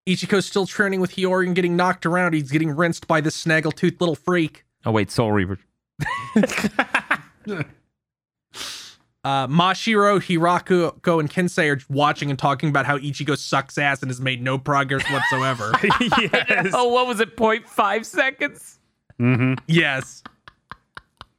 Ichigo's 0.08 0.46
still 0.46 0.66
training 0.66 1.00
with 1.00 1.12
Hiyori 1.16 1.46
and 1.46 1.56
getting 1.56 1.76
knocked 1.76 2.06
around. 2.06 2.34
He's 2.34 2.52
getting 2.52 2.76
rinsed 2.76 3.08
by 3.08 3.22
this 3.22 3.42
snaggletooth 3.42 4.00
little 4.00 4.16
freak. 4.16 4.66
Oh 4.86 4.92
wait, 4.92 5.12
Soul 5.12 5.32
Reaver. 5.32 5.60
Uh, 9.24 9.46
Mashiro, 9.46 10.20
Hirako, 10.20 11.20
and 11.20 11.30
Kensei 11.30 11.70
are 11.70 11.80
watching 11.94 12.32
and 12.32 12.40
talking 12.40 12.70
about 12.70 12.88
how 12.88 12.98
Ichigo 12.98 13.38
sucks 13.38 13.78
ass 13.78 14.02
and 14.02 14.10
has 14.10 14.20
made 14.20 14.42
no 14.42 14.58
progress 14.58 15.04
whatsoever. 15.12 15.72
yes. 16.02 16.72
Oh, 16.74 16.88
what 16.88 17.06
was 17.06 17.20
it? 17.20 17.38
0.5 17.38 18.04
seconds. 18.04 18.80
yes. 19.68 20.24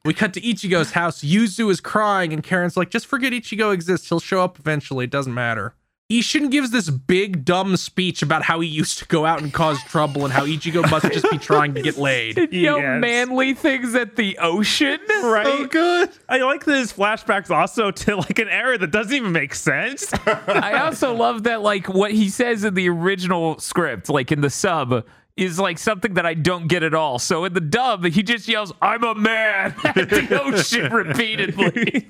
We 0.04 0.14
cut 0.14 0.34
to 0.34 0.40
Ichigo's 0.40 0.92
house. 0.92 1.22
Yuzu 1.22 1.70
is 1.70 1.80
crying, 1.80 2.32
and 2.32 2.42
Karin's 2.42 2.76
like, 2.76 2.90
just 2.90 3.06
forget 3.06 3.32
Ichigo 3.32 3.72
exists. 3.72 4.08
He'll 4.08 4.18
show 4.18 4.42
up 4.42 4.58
eventually. 4.58 5.04
It 5.04 5.10
doesn't 5.10 5.32
matter. 5.34 5.74
Isshin 6.10 6.50
gives 6.50 6.72
this 6.72 6.90
big, 6.90 7.44
dumb 7.44 7.76
speech 7.76 8.20
about 8.20 8.42
how 8.42 8.58
he 8.60 8.68
used 8.68 8.98
to 8.98 9.06
go 9.06 9.24
out 9.24 9.40
and 9.40 9.50
cause 9.52 9.80
trouble 9.84 10.24
and 10.24 10.32
how 10.32 10.44
Ichigo 10.44 10.90
must 10.90 11.10
just 11.12 11.30
be 11.30 11.38
trying 11.38 11.72
to 11.74 11.80
get 11.82 11.96
laid. 11.98 12.36
Yo, 12.52 12.76
Yes. 12.78 13.00
manly 13.00 13.54
things 13.54 13.94
at 13.94 14.16
the 14.16 14.36
ocean. 14.38 14.98
Right. 15.22 15.46
Oh, 15.46 15.66
good. 15.66 16.10
I 16.28 16.38
like 16.38 16.64
that 16.64 16.76
his 16.76 16.92
flashbacks 16.92 17.50
also 17.50 17.92
to 17.92 18.16
like 18.16 18.38
an 18.40 18.48
era 18.48 18.76
that 18.78 18.90
doesn't 18.90 19.14
even 19.14 19.32
make 19.32 19.54
sense. 19.54 20.12
I 20.26 20.80
also 20.84 21.14
love 21.14 21.44
that, 21.44 21.62
like, 21.62 21.88
what 21.88 22.10
he 22.10 22.28
says 22.28 22.64
in 22.64 22.74
the 22.74 22.88
original 22.90 23.58
script, 23.60 24.10
like 24.10 24.30
in 24.32 24.40
the 24.42 24.50
sub, 24.50 25.06
is 25.36 25.58
like 25.58 25.78
something 25.78 26.14
that 26.14 26.26
I 26.26 26.34
don't 26.34 26.68
get 26.68 26.82
at 26.82 26.94
all. 26.94 27.18
So 27.18 27.44
in 27.44 27.52
the 27.54 27.60
dub, 27.60 28.04
he 28.04 28.22
just 28.22 28.48
yells, 28.48 28.72
I'm 28.82 29.02
a 29.02 29.14
man 29.14 29.74
at 29.84 29.94
the 30.10 30.40
ocean 30.42 30.92
repeatedly. 30.92 32.08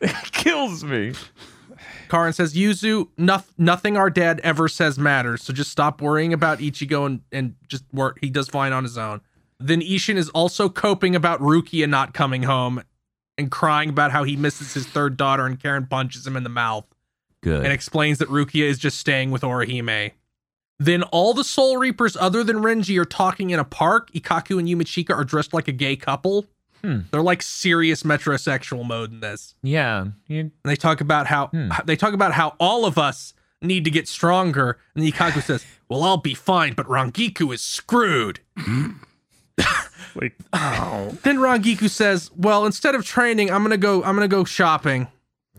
it 0.00 0.32
kills 0.32 0.84
me. 0.84 1.14
Karin 2.08 2.32
says, 2.32 2.54
Yuzu, 2.54 3.08
noth- 3.16 3.52
nothing 3.58 3.96
our 3.96 4.10
dad 4.10 4.40
ever 4.44 4.68
says 4.68 4.98
matters, 4.98 5.42
so 5.42 5.52
just 5.52 5.70
stop 5.70 6.00
worrying 6.00 6.32
about 6.32 6.58
Ichigo 6.58 7.06
and, 7.06 7.20
and 7.32 7.54
just 7.66 7.84
work. 7.92 8.18
He 8.20 8.30
does 8.30 8.48
fine 8.48 8.72
on 8.72 8.84
his 8.84 8.96
own. 8.96 9.20
Then 9.58 9.80
Isshin 9.80 10.16
is 10.16 10.28
also 10.30 10.68
coping 10.68 11.16
about 11.16 11.40
Rukia 11.40 11.88
not 11.88 12.14
coming 12.14 12.44
home 12.44 12.82
and 13.38 13.50
crying 13.50 13.88
about 13.88 14.12
how 14.12 14.24
he 14.24 14.36
misses 14.36 14.74
his 14.74 14.86
third 14.86 15.16
daughter 15.16 15.46
and 15.46 15.58
Karin 15.58 15.86
punches 15.86 16.26
him 16.26 16.36
in 16.36 16.42
the 16.42 16.48
mouth 16.48 16.84
Good. 17.42 17.64
and 17.64 17.72
explains 17.72 18.18
that 18.18 18.28
Rukia 18.28 18.64
is 18.64 18.78
just 18.78 18.98
staying 18.98 19.30
with 19.30 19.42
Orihime. 19.42 20.12
Then 20.78 21.02
all 21.04 21.32
the 21.34 21.44
Soul 21.44 21.78
Reapers 21.78 22.16
other 22.16 22.44
than 22.44 22.56
Renji 22.58 23.00
are 23.00 23.04
talking 23.06 23.50
in 23.50 23.58
a 23.58 23.64
park. 23.64 24.10
Ikkaku 24.12 24.58
and 24.58 24.68
Yumichika 24.68 25.10
are 25.16 25.24
dressed 25.24 25.54
like 25.54 25.68
a 25.68 25.72
gay 25.72 25.96
couple. 25.96 26.46
Hmm. 26.82 27.00
They're 27.10 27.22
like 27.22 27.40
serious 27.42 28.02
metrosexual 28.02 28.84
mode 28.86 29.10
in 29.10 29.20
this. 29.20 29.54
yeah. 29.62 30.04
You, 30.28 30.40
And 30.40 30.50
they 30.64 30.76
talk 30.76 31.00
about 31.00 31.26
how 31.26 31.46
Hmm. 31.48 31.70
they 31.86 31.96
talk 31.96 32.12
about 32.12 32.32
how 32.32 32.54
all 32.60 32.84
of 32.84 32.98
us 32.98 33.32
need 33.62 33.84
to 33.86 33.90
get 33.90 34.06
stronger. 34.06 34.78
And 34.94 35.02
Ikkaku 35.04 35.42
says, 35.42 35.64
"Well, 35.88 36.02
I'll 36.04 36.18
be 36.18 36.34
fine, 36.34 36.74
but 36.74 36.86
Rangiku 36.86 37.54
is 37.54 37.62
screwed." 37.62 38.40
Like, 40.14 40.34
Then 40.52 41.38
Rangiku 41.38 41.90
says, 41.90 42.30
"Well, 42.34 42.64
instead 42.64 42.94
of 42.94 43.04
training, 43.04 43.50
I'm 43.50 43.62
gonna 43.62 43.76
go. 43.76 44.02
I'm 44.02 44.14
gonna 44.14 44.28
go 44.28 44.44
shopping." 44.44 45.08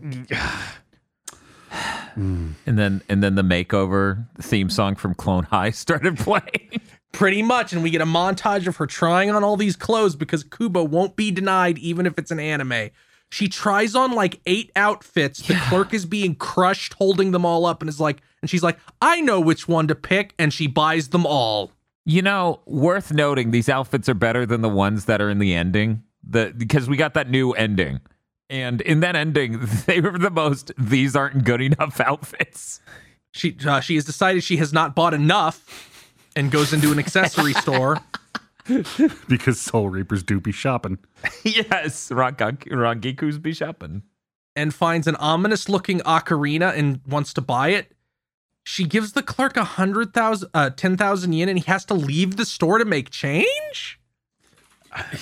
and 2.18 2.78
then 2.78 3.02
and 3.08 3.22
then 3.22 3.34
the 3.34 3.42
makeover 3.42 4.26
theme 4.40 4.70
song 4.70 4.96
from 4.96 5.14
Clone 5.14 5.44
High 5.44 5.70
started 5.84 6.18
playing. 6.18 6.80
Pretty 7.12 7.42
much, 7.42 7.72
and 7.72 7.82
we 7.82 7.90
get 7.90 8.02
a 8.02 8.06
montage 8.06 8.66
of 8.66 8.76
her 8.76 8.86
trying 8.86 9.30
on 9.30 9.42
all 9.42 9.56
these 9.56 9.76
clothes 9.76 10.14
because 10.14 10.44
Kubo 10.44 10.84
won't 10.84 11.16
be 11.16 11.30
denied, 11.30 11.78
even 11.78 12.04
if 12.04 12.18
it's 12.18 12.30
an 12.30 12.38
anime. 12.38 12.90
She 13.30 13.48
tries 13.48 13.94
on 13.94 14.12
like 14.12 14.40
eight 14.46 14.70
outfits. 14.76 15.40
The 15.40 15.54
clerk 15.68 15.94
is 15.94 16.06
being 16.06 16.34
crushed, 16.34 16.94
holding 16.94 17.30
them 17.30 17.44
all 17.44 17.66
up, 17.66 17.82
and 17.82 17.88
is 17.88 17.98
like, 18.00 18.20
and 18.42 18.50
she's 18.50 18.62
like, 18.62 18.78
"I 19.00 19.20
know 19.20 19.40
which 19.40 19.66
one 19.66 19.88
to 19.88 19.94
pick," 19.94 20.34
and 20.38 20.52
she 20.52 20.66
buys 20.66 21.08
them 21.08 21.24
all. 21.26 21.72
You 22.04 22.22
know, 22.22 22.60
worth 22.64 23.12
noting, 23.12 23.50
these 23.50 23.68
outfits 23.68 24.08
are 24.08 24.14
better 24.14 24.46
than 24.46 24.62
the 24.62 24.68
ones 24.68 25.06
that 25.06 25.20
are 25.20 25.28
in 25.28 25.38
the 25.38 25.54
ending. 25.54 26.02
The 26.28 26.54
because 26.56 26.88
we 26.88 26.96
got 26.96 27.14
that 27.14 27.30
new 27.30 27.52
ending, 27.52 28.00
and 28.50 28.80
in 28.80 29.00
that 29.00 29.16
ending, 29.16 29.58
they 29.86 30.00
were 30.00 30.18
the 30.18 30.30
most. 30.30 30.72
These 30.78 31.14
aren't 31.16 31.44
good 31.44 31.60
enough 31.60 32.00
outfits. 32.00 32.80
She 33.32 33.56
uh, 33.66 33.80
she 33.80 33.94
has 33.96 34.04
decided 34.04 34.42
she 34.44 34.56
has 34.58 34.72
not 34.72 34.94
bought 34.94 35.14
enough, 35.14 36.20
and 36.34 36.50
goes 36.50 36.72
into 36.72 36.90
an 36.92 36.98
accessory 36.98 37.52
store. 37.64 37.98
because 39.28 39.60
Soul 39.60 39.88
Reapers 39.88 40.22
do 40.22 40.40
be 40.40 40.52
shopping. 40.52 40.98
yes, 41.44 42.10
Rangak- 42.10 42.68
Rangiku's 42.68 43.38
be 43.38 43.52
shopping. 43.54 44.02
and 44.56 44.74
finds 44.74 45.06
an 45.06 45.16
ominous 45.16 45.68
looking 45.68 46.00
ocarina 46.00 46.76
and 46.76 47.00
wants 47.06 47.32
to 47.34 47.40
buy 47.40 47.68
it. 47.70 47.92
She 48.64 48.84
gives 48.84 49.12
the 49.12 49.22
clerk 49.22 49.56
a 49.56 49.64
hundred 49.64 50.12
thousand, 50.12 50.50
uh, 50.52 50.70
ten 50.70 50.96
thousand 50.98 51.32
yen, 51.32 51.48
and 51.48 51.58
he 51.58 51.64
has 51.66 51.84
to 51.86 51.94
leave 51.94 52.36
the 52.36 52.44
store 52.44 52.76
to 52.78 52.84
make 52.84 53.08
change. 53.10 53.98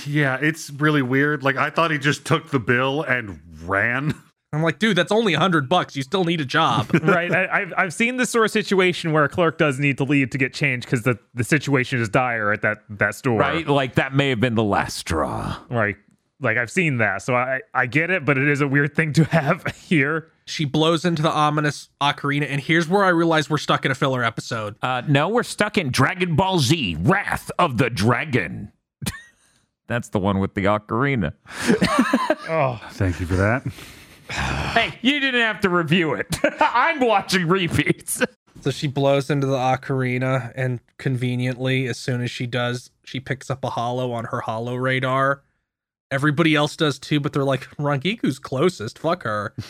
Yeah, 0.07 0.39
it's 0.41 0.70
really 0.70 1.03
weird. 1.03 1.43
Like 1.43 1.57
I 1.57 1.70
thought 1.70 1.91
he 1.91 1.99
just 1.99 2.24
took 2.24 2.51
the 2.51 2.59
bill 2.59 3.03
and 3.03 3.41
ran. 3.64 4.14
I'm 4.53 4.62
like, 4.62 4.79
dude, 4.79 4.97
that's 4.97 5.12
only 5.12 5.35
a 5.35 5.39
hundred 5.39 5.68
bucks. 5.68 5.97
You 5.97 6.03
still 6.03 6.24
need 6.24 6.41
a 6.41 6.45
job. 6.45 6.91
right. 7.03 7.31
I, 7.33 7.61
I've 7.61 7.74
I've 7.77 7.95
seen 7.95 8.16
this 8.16 8.31
sort 8.31 8.47
of 8.47 8.51
situation 8.51 9.12
where 9.12 9.24
a 9.24 9.29
clerk 9.29 9.59
does 9.59 9.79
need 9.79 9.99
to 9.99 10.05
leave 10.05 10.31
to 10.31 10.39
get 10.39 10.55
changed 10.55 10.87
because 10.87 11.03
the, 11.03 11.18
the 11.35 11.45
situation 11.45 12.01
is 12.01 12.09
dire 12.09 12.53
at 12.53 12.62
that 12.62 12.79
that 12.89 13.14
store. 13.14 13.39
Right, 13.39 13.66
like 13.66 13.97
that 13.97 14.14
may 14.14 14.31
have 14.31 14.41
been 14.41 14.55
the 14.55 14.64
last 14.64 14.97
straw. 14.97 15.59
Right. 15.70 15.97
Like 16.41 16.59
I've 16.59 16.70
seen 16.70 16.99
that, 16.99 17.22
so 17.22 17.35
I 17.35 17.62
I 17.74 17.87
get 17.87 18.11
it, 18.11 18.24
but 18.24 18.37
it 18.37 18.47
is 18.49 18.61
a 18.61 18.68
weird 18.68 18.95
thing 18.95 19.12
to 19.14 19.24
have 19.24 19.64
here. 19.89 20.31
she 20.45 20.64
blows 20.66 21.05
into 21.05 21.22
the 21.22 21.31
ominous 21.31 21.89
ocarina, 22.01 22.47
and 22.49 22.61
here's 22.61 22.87
where 22.89 23.05
I 23.05 23.09
realize 23.09 23.49
we're 23.49 23.57
stuck 23.57 23.87
in 23.87 23.91
a 23.91 23.95
filler 23.95 24.22
episode. 24.22 24.77
Uh, 24.83 25.03
no, 25.09 25.29
we're 25.31 25.43
stuck 25.43 25.79
in 25.79 25.91
Dragon 25.91 26.37
Ball 26.37 26.59
Z: 26.59 26.99
Wrath 27.01 27.51
of 27.59 27.79
the 27.79 27.89
Dragon. 27.89 28.70
That's 29.87 30.09
the 30.09 30.18
one 30.18 30.39
with 30.39 30.55
the 30.55 30.64
ocarina. 30.64 31.32
Oh, 32.49 32.80
thank 32.93 33.20
you 33.20 33.26
for 33.26 33.37
that. 33.37 33.64
Hey, 34.30 34.99
you 35.03 35.20
didn't 35.20 35.41
have 35.41 35.61
to 35.61 35.68
review 35.68 36.14
it. 36.14 36.37
I'm 36.61 37.01
watching 37.01 37.47
repeats. 37.47 38.22
So 38.61 38.70
she 38.70 38.87
blows 38.89 39.30
into 39.30 39.47
the 39.47 39.57
ocarina, 39.57 40.53
and 40.57 40.80
conveniently, 40.99 41.87
as 41.87 41.99
soon 41.99 42.22
as 42.22 42.30
she 42.30 42.47
does, 42.47 42.91
she 43.05 43.20
picks 43.20 43.51
up 43.51 43.62
a 43.64 43.70
hollow 43.70 44.12
on 44.12 44.24
her 44.26 44.41
hollow 44.41 44.74
radar. 44.74 45.43
Everybody 46.11 46.55
else 46.55 46.76
does 46.76 46.99
too, 47.01 47.18
but 47.18 47.32
they're 47.32 47.45
like, 47.45 47.62
Rangiku's 47.78 48.39
closest. 48.39 48.99
Fuck 48.99 49.24
her. 49.24 49.51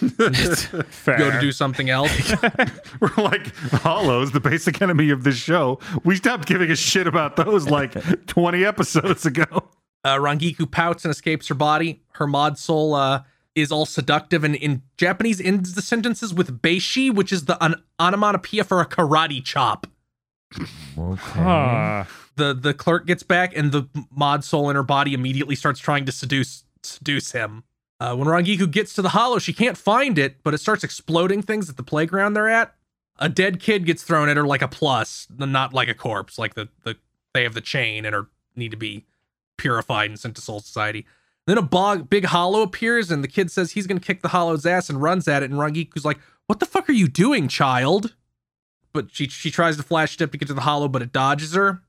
Fair. 0.91 1.19
go 1.19 1.31
to 1.31 1.41
do 1.41 1.51
something 1.51 1.89
else. 1.89 2.31
We're 3.01 3.14
like 3.17 3.55
Hollows, 3.57 4.33
the 4.33 4.41
basic 4.41 4.83
enemy 4.83 5.09
of 5.11 5.25
this 5.25 5.37
show. 5.37 5.79
We 6.05 6.17
stopped 6.17 6.47
giving 6.47 6.71
a 6.71 6.77
shit 6.77 7.07
about 7.07 7.37
those 7.37 7.69
like 7.69 8.27
20 8.27 8.64
episodes 8.67 9.25
ago. 9.25 9.64
Uh, 10.07 10.17
Rangiku 10.19 10.71
pouts 10.71 11.05
and 11.05 11.11
escapes 11.11 11.49
her 11.49 11.55
body. 11.57 12.01
Her 12.13 12.29
mod 12.29 12.61
soul 12.61 12.95
uh, 12.95 13.25
is 13.57 13.73
all 13.73 13.85
seductive, 13.85 14.45
and 14.45 14.55
in 14.55 14.83
Japanese 14.97 15.41
ends 15.41 15.75
the 15.75 15.83
sentences 15.83 16.33
with 16.33 16.63
beishi, 16.63 17.13
which 17.13 17.33
is 17.33 17.47
the 17.47 17.63
an- 17.65 17.83
onomatopoeia 17.99 18.63
for 18.63 18.81
a 18.81 18.87
karate 18.87 19.43
chop. 19.43 19.89
Huh. 20.97 22.05
the 22.37 22.55
the 22.55 22.73
clerk 22.73 23.07
gets 23.07 23.25
back 23.25 23.57
and 23.57 23.73
the 23.73 23.89
mod 24.13 24.45
soul 24.45 24.71
in 24.71 24.77
her 24.77 24.85
body 24.85 25.13
immediately 25.13 25.57
starts 25.57 25.81
trying 25.81 26.05
to 26.07 26.13
seduce 26.13 26.63
seduce 26.85 27.33
him. 27.33 27.65
Uh, 27.99 28.15
when 28.15 28.29
Rangiku 28.29 28.71
gets 28.71 28.95
to 28.95 29.03
the 29.03 29.09
hollow, 29.09 29.41
she 29.41 29.53
can't 29.53 29.77
find 29.77 30.21
it, 30.21 30.37
but 30.45 30.55
it 30.55 30.59
starts 30.59 30.85
exploding 30.85 31.43
things 31.43 31.69
at 31.69 31.77
the 31.77 31.83
playground 31.83 32.35
they're 32.35 32.49
at. 32.49 32.77
A 33.19 33.29
dead 33.29 33.59
kid 33.59 33.85
gets 33.85 34.05
thrown 34.05 34.29
at 34.29 34.37
her 34.37 34.47
like 34.47 34.63
a 34.63 34.69
plus, 34.69 35.27
not 35.37 35.75
like 35.75 35.89
a 35.89 35.95
corpse. 35.95 36.39
Like 36.39 36.55
the 36.55 36.69
the 36.85 36.95
they 37.35 37.43
have 37.43 37.55
the 37.55 37.61
chain 37.61 38.05
and 38.05 38.15
are 38.15 38.29
need 38.55 38.71
to 38.71 38.77
be 38.77 39.05
purified 39.57 40.11
and 40.11 40.19
sent 40.19 40.37
to 40.37 40.43
Soul 40.43 40.61
Society. 40.61 41.07
Then 41.47 41.59
a 41.59 41.63
bog, 41.63 42.11
big 42.11 42.27
hollow 42.27 42.63
appears, 42.63 43.11
and 43.11 43.23
the 43.23 43.29
kid 43.29 43.51
says 43.51 43.73
he's 43.73 43.87
gonna 43.87 44.01
kick 44.01 44.23
the 44.23 44.29
hollow's 44.29 44.67
ass 44.67 44.91
and 44.91 45.01
runs 45.01 45.29
at 45.29 45.43
it. 45.43 45.51
And 45.51 45.59
Rangiku's 45.59 46.05
like, 46.05 46.19
"What 46.47 46.61
the 46.61 46.67
fuck 46.67 46.89
are 46.89 46.93
you 46.93 47.09
doing, 47.09 47.49
child?" 47.49 48.15
But 48.93 49.15
she 49.15 49.29
she 49.29 49.51
tries 49.51 49.77
to 49.77 49.83
flash 49.83 50.13
step 50.13 50.33
to 50.33 50.39
get 50.39 50.49
to 50.49 50.55
the 50.55 50.63
hollow, 50.63 50.89
but 50.89 51.03
it 51.03 51.13
dodges 51.13 51.55
her. 51.55 51.83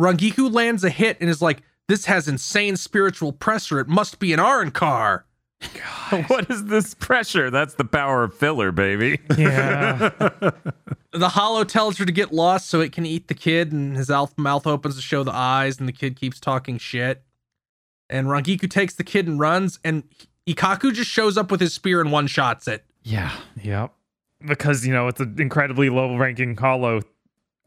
Rangiku 0.00 0.52
lands 0.52 0.84
a 0.84 0.90
hit 0.90 1.16
and 1.20 1.30
is 1.30 1.40
like, 1.40 1.62
"This 1.88 2.06
has 2.06 2.28
insane 2.28 2.76
spiritual 2.76 3.32
pressure. 3.32 3.80
It 3.80 3.88
must 3.88 4.18
be 4.18 4.32
an 4.32 4.40
Arrancar." 4.40 5.24
what 6.28 6.50
is 6.50 6.64
this 6.66 6.94
pressure? 6.94 7.50
That's 7.50 7.74
the 7.74 7.84
power 7.84 8.24
of 8.24 8.34
filler, 8.34 8.72
baby. 8.72 9.20
Yeah. 9.36 10.10
The 11.12 11.30
hollow 11.30 11.64
tells 11.64 11.98
her 11.98 12.04
to 12.04 12.12
get 12.12 12.32
lost 12.32 12.68
so 12.68 12.80
it 12.80 12.92
can 12.92 13.04
eat 13.04 13.26
the 13.26 13.34
kid, 13.34 13.72
and 13.72 13.96
his 13.96 14.08
mouth 14.36 14.64
opens 14.64 14.94
to 14.94 15.02
show 15.02 15.24
the 15.24 15.34
eyes, 15.34 15.80
and 15.80 15.88
the 15.88 15.92
kid 15.92 16.14
keeps 16.14 16.38
talking 16.38 16.78
shit. 16.78 17.24
And 18.08 18.28
Rangiku 18.28 18.70
takes 18.70 18.94
the 18.94 19.02
kid 19.02 19.26
and 19.26 19.40
runs, 19.40 19.80
and 19.82 20.04
Ikkaku 20.46 20.94
just 20.94 21.10
shows 21.10 21.36
up 21.36 21.50
with 21.50 21.60
his 21.60 21.74
spear 21.74 22.00
and 22.00 22.12
one 22.12 22.28
shots 22.28 22.68
it. 22.68 22.84
yeah. 23.02 23.32
yep. 23.60 23.92
Because 24.46 24.86
you 24.86 24.92
know 24.92 25.08
it's 25.08 25.18
an 25.20 25.34
incredibly 25.40 25.90
low 25.90 26.16
ranking 26.16 26.56
hollow 26.56 27.00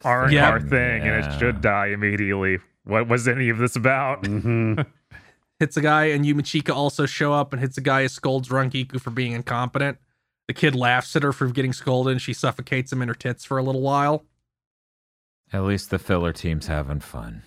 R 0.06 0.32
Yeah. 0.32 0.50
R 0.52 0.62
thing, 0.62 1.02
and 1.02 1.26
it 1.26 1.38
should 1.38 1.60
die 1.60 1.88
immediately. 1.88 2.60
What 2.86 3.10
was 3.10 3.28
any 3.28 3.50
of 3.50 3.58
this 3.58 3.76
about? 3.76 4.24
Mm-hmm. 4.24 4.82
Hitsugaya, 5.66 6.16
and 6.16 6.26
Yumichika 6.26 6.76
also 6.76 7.06
show 7.06 7.34
up 7.34 7.54
and 7.54 7.62
Hitsugaya 7.62 8.04
who 8.04 8.08
scolds 8.08 8.50
Rangiku 8.50 9.00
for 9.00 9.12
being 9.12 9.32
incompetent. 9.32 9.98
The 10.48 10.54
kid 10.54 10.76
laughs 10.76 11.16
at 11.16 11.24
her 11.24 11.32
for 11.32 11.48
getting 11.48 11.74
scolded, 11.74 12.12
and 12.12 12.22
she 12.22 12.34
suffocates 12.34 12.92
him 12.92 13.02
in 13.02 13.08
her 13.08 13.16
tits 13.16 13.46
for 13.46 13.58
a 13.58 13.64
little 13.64 13.82
while. 13.82 14.26
At 15.54 15.64
least 15.64 15.90
the 15.90 16.00
filler 16.00 16.34
team's 16.34 16.68
having 16.68 17.00
fun. 17.00 17.44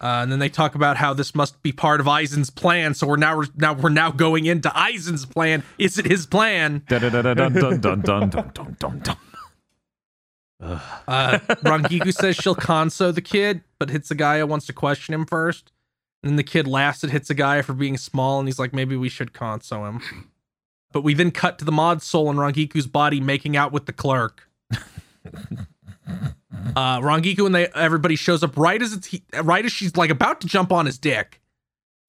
Uh, 0.00 0.22
and 0.22 0.32
then 0.32 0.38
they 0.38 0.48
talk 0.48 0.74
about 0.74 0.96
how 0.96 1.12
this 1.12 1.34
must 1.34 1.62
be 1.62 1.72
part 1.72 2.00
of 2.00 2.06
Aizen's 2.06 2.48
plan. 2.48 2.94
So 2.94 3.06
we're 3.06 3.16
now 3.16 3.42
now 3.56 3.74
we're 3.74 3.90
now 3.90 4.10
going 4.10 4.46
into 4.46 4.70
Aizen's 4.70 5.26
plan. 5.26 5.62
Is 5.76 5.98
it 5.98 6.06
his 6.06 6.26
plan? 6.26 6.82
uh, 10.60 11.38
Rangiku 11.62 12.14
says 12.14 12.36
she'll 12.36 12.56
conso 12.56 13.14
the 13.14 13.20
kid, 13.20 13.62
but 13.78 13.90
Hitsugaya 13.90 14.48
wants 14.48 14.64
to 14.66 14.72
question 14.72 15.12
him 15.14 15.26
first. 15.26 15.70
And 16.22 16.30
then 16.30 16.36
the 16.36 16.42
kid 16.42 16.66
laughs 16.66 17.02
at 17.02 17.10
Hitsugaya 17.10 17.64
for 17.64 17.72
being 17.72 17.96
small, 17.96 18.38
and 18.38 18.48
he's 18.48 18.58
like, 18.58 18.72
maybe 18.74 18.96
we 18.96 19.08
should 19.08 19.32
conso 19.32 19.88
him. 19.88 20.26
But 20.92 21.02
we 21.02 21.14
then 21.14 21.30
cut 21.30 21.58
to 21.60 21.64
the 21.64 21.72
mod 21.72 22.02
soul 22.02 22.30
in 22.30 22.36
Rangiku's 22.36 22.88
body 22.88 23.20
making 23.20 23.56
out 23.56 23.70
with 23.70 23.86
the 23.86 23.92
clerk. 23.92 24.48
Uh, 26.76 27.00
Rangiku 27.00 27.46
and 27.46 27.54
they 27.54 27.68
everybody 27.68 28.16
shows 28.16 28.42
up 28.42 28.56
right 28.56 28.80
as 28.80 28.92
it's 28.92 29.06
he, 29.06 29.22
right 29.42 29.64
as 29.64 29.72
she's 29.72 29.96
like 29.96 30.10
about 30.10 30.40
to 30.42 30.46
jump 30.46 30.72
on 30.72 30.86
his 30.86 30.98
dick. 30.98 31.40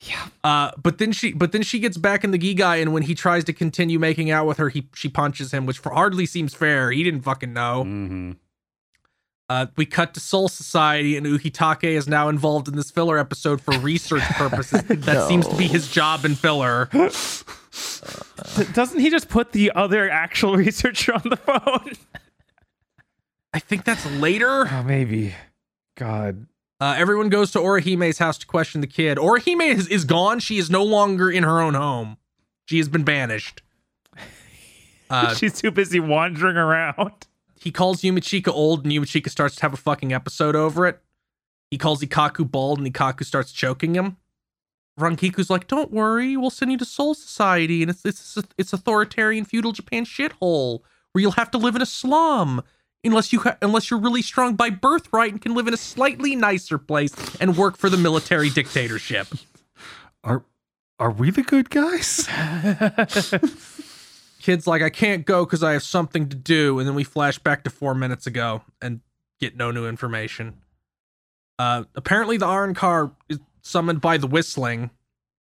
Yeah. 0.01 0.27
Uh, 0.43 0.71
but 0.81 0.97
then 0.97 1.11
she 1.11 1.33
but 1.33 1.51
then 1.51 1.61
she 1.61 1.79
gets 1.79 1.97
back 1.97 2.23
in 2.23 2.31
the 2.31 2.39
Gigai, 2.39 2.81
and 2.81 2.93
when 2.93 3.03
he 3.03 3.15
tries 3.15 3.43
to 3.45 3.53
continue 3.53 3.99
making 3.99 4.31
out 4.31 4.47
with 4.47 4.57
her, 4.57 4.69
he 4.69 4.87
she 4.93 5.09
punches 5.09 5.51
him, 5.51 5.65
which 5.65 5.79
hardly 5.79 6.25
seems 6.25 6.53
fair. 6.53 6.91
He 6.91 7.03
didn't 7.03 7.21
fucking 7.21 7.53
know. 7.53 7.83
Mm-hmm. 7.85 8.31
Uh, 9.51 9.65
we 9.75 9.85
cut 9.85 10.13
to 10.13 10.21
Soul 10.21 10.47
Society, 10.47 11.17
and 11.17 11.25
Ukitake 11.25 11.83
is 11.83 12.07
now 12.07 12.29
involved 12.29 12.69
in 12.69 12.77
this 12.77 12.89
filler 12.89 13.17
episode 13.17 13.59
for 13.59 13.77
research 13.79 14.23
purposes. 14.29 14.81
That 14.83 15.27
seems 15.27 15.45
to 15.45 15.57
be 15.57 15.67
his 15.67 15.91
job 15.91 16.23
in 16.23 16.35
filler. 16.35 16.85
Doesn't 18.73 19.01
he 19.01 19.09
just 19.09 19.27
put 19.27 19.51
the 19.51 19.73
other 19.75 20.09
actual 20.09 20.55
researcher 20.65 21.13
on 21.13 21.23
the 21.25 21.35
phone? 21.35 21.91
I 23.53 23.59
think 23.59 23.83
that's 23.83 24.09
later. 24.09 24.69
Oh, 24.71 24.83
maybe. 24.83 25.35
God. 25.97 26.47
Uh, 26.79 26.95
everyone 26.97 27.27
goes 27.27 27.51
to 27.51 27.59
Orihime's 27.59 28.19
house 28.19 28.37
to 28.37 28.47
question 28.47 28.79
the 28.79 28.87
kid. 28.87 29.17
Orihime 29.17 29.67
is, 29.75 29.89
is 29.89 30.05
gone. 30.05 30.39
She 30.39 30.59
is 30.59 30.69
no 30.69 30.81
longer 30.81 31.29
in 31.29 31.43
her 31.43 31.59
own 31.59 31.73
home. 31.73 32.15
She 32.67 32.77
has 32.77 32.87
been 32.87 33.03
banished. 33.03 33.61
Uh, 35.09 35.35
She's 35.35 35.59
too 35.59 35.71
busy 35.71 35.99
wandering 35.99 36.55
around. 36.55 37.27
He 37.61 37.71
calls 37.71 38.01
Yumichika 38.01 38.47
old, 38.47 38.83
and 38.83 38.91
Yumichika 38.91 39.29
starts 39.29 39.55
to 39.57 39.61
have 39.61 39.73
a 39.73 39.77
fucking 39.77 40.11
episode 40.11 40.55
over 40.55 40.87
it. 40.87 40.99
He 41.69 41.77
calls 41.77 42.01
Ikkaku 42.01 42.49
bald, 42.49 42.79
and 42.79 42.91
Ikkaku 42.91 43.23
starts 43.23 43.51
choking 43.51 43.93
him. 43.93 44.17
Rangiku's 44.99 45.51
like, 45.51 45.67
"Don't 45.67 45.91
worry, 45.91 46.35
we'll 46.35 46.49
send 46.49 46.71
you 46.71 46.77
to 46.79 46.85
Soul 46.85 47.13
Society, 47.13 47.83
and 47.83 47.91
it's 47.91 48.03
it's 48.03 48.37
it's 48.57 48.73
authoritarian 48.73 49.45
feudal 49.45 49.73
Japan 49.73 50.05
shithole 50.05 50.79
where 51.11 51.21
you'll 51.21 51.31
have 51.33 51.51
to 51.51 51.59
live 51.59 51.75
in 51.75 51.83
a 51.83 51.85
slum." 51.85 52.63
Unless 53.03 53.31
you 53.31 53.39
ha- 53.41 53.57
unless 53.61 53.89
you're 53.89 53.99
really 53.99 54.21
strong 54.23 54.55
by 54.55 54.71
birthright 54.71 55.31
and 55.31 55.41
can 55.41 55.53
live 55.53 55.67
in 55.67 55.73
a 55.73 55.77
slightly 55.77 56.35
nicer 56.35 56.77
place 56.79 57.13
and 57.39 57.57
work 57.57 57.77
for 57.77 57.89
the 57.89 57.97
military 57.97 58.49
dictatorship. 58.49 59.27
Are 60.23 60.43
are 60.99 61.11
we 61.11 61.29
the 61.31 61.41
good 61.41 61.69
guys? 61.69 62.27
Kid's 64.41 64.67
like, 64.67 64.81
I 64.81 64.89
can't 64.89 65.25
go 65.25 65.45
because 65.45 65.63
I 65.63 65.73
have 65.73 65.83
something 65.83 66.27
to 66.29 66.35
do, 66.35 66.79
and 66.79 66.87
then 66.87 66.95
we 66.95 67.03
flash 67.03 67.37
back 67.39 67.63
to 67.63 67.69
four 67.69 67.93
minutes 67.93 68.25
ago 68.27 68.63
and 68.81 69.01
get 69.39 69.55
no 69.55 69.71
new 69.71 69.87
information. 69.87 70.55
Uh, 71.59 71.83
apparently, 71.95 72.37
the 72.37 72.47
Arrancar 72.47 73.13
is 73.29 73.39
summoned 73.61 74.01
by 74.01 74.17
the 74.17 74.27
whistling. 74.27 74.89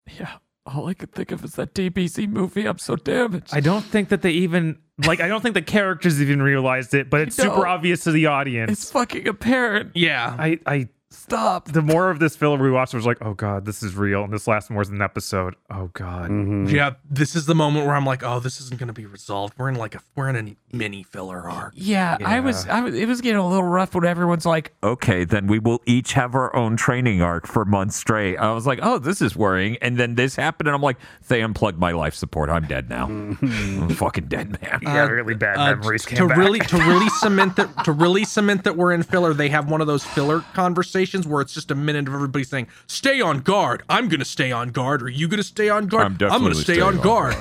Yeah. 0.06 0.32
All 0.66 0.86
I 0.86 0.94
could 0.94 1.10
think 1.12 1.32
of 1.32 1.44
is 1.44 1.56
that 1.56 1.74
DBZ 1.74 2.28
movie. 2.28 2.66
I'm 2.66 2.78
so 2.78 2.94
damaged. 2.94 3.48
I 3.52 3.60
don't 3.60 3.84
think 3.84 4.10
that 4.10 4.22
they 4.22 4.30
even 4.30 4.78
like. 5.04 5.20
I 5.20 5.26
don't 5.26 5.40
think 5.40 5.54
the 5.54 5.62
characters 5.62 6.22
even 6.22 6.40
realized 6.40 6.94
it, 6.94 7.10
but 7.10 7.20
it's 7.22 7.36
know. 7.38 7.44
super 7.44 7.66
obvious 7.66 8.04
to 8.04 8.12
the 8.12 8.26
audience. 8.26 8.70
it's 8.70 8.90
fucking 8.92 9.26
apparent. 9.26 9.90
Yeah, 9.96 10.36
I, 10.38 10.60
I, 10.64 10.88
Stop. 11.12 11.66
the 11.66 11.82
more 11.82 12.10
of 12.10 12.18
this 12.18 12.34
filler 12.36 12.58
we 12.58 12.70
watched, 12.70 12.94
I 12.94 12.96
was 12.96 13.06
like, 13.06 13.18
oh 13.20 13.34
god, 13.34 13.64
this 13.64 13.82
is 13.82 13.94
real, 13.96 14.24
and 14.24 14.32
this 14.32 14.46
lasts 14.46 14.70
more 14.70 14.84
than 14.84 14.96
an 14.96 15.02
episode. 15.02 15.54
Oh 15.70 15.90
god. 15.92 16.30
Mm-hmm. 16.30 16.66
yeah. 16.74 16.94
This 17.10 17.36
is 17.36 17.46
the 17.46 17.54
moment 17.54 17.86
where 17.86 17.94
I'm 17.94 18.06
like, 18.06 18.22
oh, 18.22 18.40
this 18.40 18.60
isn't 18.60 18.78
gonna 18.78 18.92
be 18.92 19.06
resolved. 19.06 19.54
We're 19.58 19.68
in 19.68 19.76
like 19.76 19.94
a 19.94 20.00
we're 20.16 20.28
in 20.28 20.36
a 20.36 20.56
mini 20.76 21.02
filler 21.02 21.48
arc. 21.48 21.74
Yeah, 21.76 22.16
I 22.24 22.40
was, 22.40 22.66
I 22.66 22.80
was. 22.80 22.94
It 22.94 23.06
was 23.06 23.20
getting 23.20 23.38
a 23.38 23.46
little 23.48 23.64
rough 23.64 23.94
when 23.94 24.04
everyone's 24.04 24.46
like, 24.46 24.72
"Okay, 24.82 25.24
then 25.24 25.46
we 25.46 25.58
will 25.58 25.80
each 25.86 26.14
have 26.14 26.34
our 26.34 26.54
own 26.56 26.76
training 26.76 27.20
arc 27.22 27.46
for 27.46 27.64
months 27.64 27.96
straight." 27.96 28.36
I 28.38 28.52
was 28.52 28.66
like, 28.66 28.78
"Oh, 28.82 28.98
this 28.98 29.20
is 29.20 29.36
worrying." 29.36 29.76
And 29.82 29.98
then 29.98 30.14
this 30.14 30.36
happened, 30.36 30.68
and 30.68 30.74
I'm 30.74 30.82
like, 30.82 30.96
"They 31.28 31.42
unplugged 31.42 31.78
my 31.78 31.92
life 31.92 32.14
support. 32.14 32.48
I'm 32.48 32.66
dead 32.66 32.88
now. 32.88 33.06
Mm-hmm. 33.08 33.82
I'm 33.84 33.88
fucking 33.90 34.26
dead, 34.28 34.50
man." 34.62 34.80
Yeah, 34.82 35.04
uh, 35.04 35.08
really 35.08 35.34
bad 35.34 35.56
Uh, 35.58 35.76
memories 35.76 36.04
to 36.06 36.14
came 36.16 36.28
back. 36.28 36.36
really 36.38 36.60
to 36.60 36.76
really 36.78 37.08
cement 37.20 37.56
that 37.56 37.84
to 37.84 37.92
really 37.92 38.24
cement 38.24 38.64
that 38.64 38.76
we're 38.76 38.92
in 38.92 39.02
filler. 39.02 39.34
They 39.34 39.48
have 39.50 39.70
one 39.70 39.80
of 39.80 39.86
those 39.86 40.04
filler 40.04 40.40
conversations 40.54 41.01
where 41.26 41.40
it's 41.40 41.54
just 41.54 41.70
a 41.70 41.74
minute 41.74 42.08
of 42.08 42.14
everybody 42.14 42.44
saying, 42.44 42.68
"Stay 42.86 43.20
on 43.20 43.40
guard. 43.40 43.82
I'm 43.88 44.08
gonna 44.08 44.24
stay 44.24 44.52
on 44.52 44.70
guard. 44.70 45.02
Are 45.02 45.08
you 45.08 45.28
gonna 45.28 45.42
stay 45.42 45.68
on 45.68 45.86
guard? 45.86 46.04
I'm 46.04 46.16
gonna 46.16 46.30
definitely 46.30 46.62
stay 46.62 46.80
on 46.80 46.98
on 46.98 47.02
guard." 47.02 47.36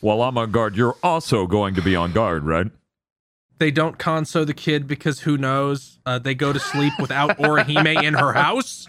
While 0.00 0.22
I'm 0.22 0.36
on 0.38 0.52
guard, 0.52 0.76
you're 0.76 0.96
also 1.02 1.46
going 1.46 1.74
to 1.74 1.82
be 1.82 1.96
on 1.96 2.12
guard, 2.12 2.44
right? 2.44 2.66
They 3.58 3.70
don't 3.70 3.98
conso 3.98 4.46
the 4.46 4.54
kid 4.54 4.86
because 4.86 5.20
who 5.20 5.38
knows? 5.38 5.98
Uh, 6.04 6.18
they 6.18 6.34
go 6.34 6.52
to 6.52 6.60
sleep 6.60 6.92
without 7.00 7.38
Orihime 7.38 8.02
in 8.02 8.14
her 8.14 8.32
house. 8.34 8.86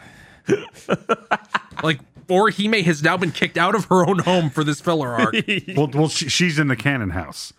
like 1.84 2.00
Orihime 2.28 2.84
has 2.84 3.02
now 3.02 3.18
been 3.18 3.32
kicked 3.32 3.58
out 3.58 3.76
of 3.76 3.86
her 3.86 4.08
own 4.08 4.20
home 4.20 4.50
for 4.50 4.64
this 4.64 4.82
filler 4.82 5.10
arc. 5.10 5.36
well, 5.76 5.90
well, 5.94 6.10
she, 6.10 6.28
she's 6.30 6.60
in 6.60 6.68
the 6.68 6.76
canon 6.76 7.12
house. 7.12 7.54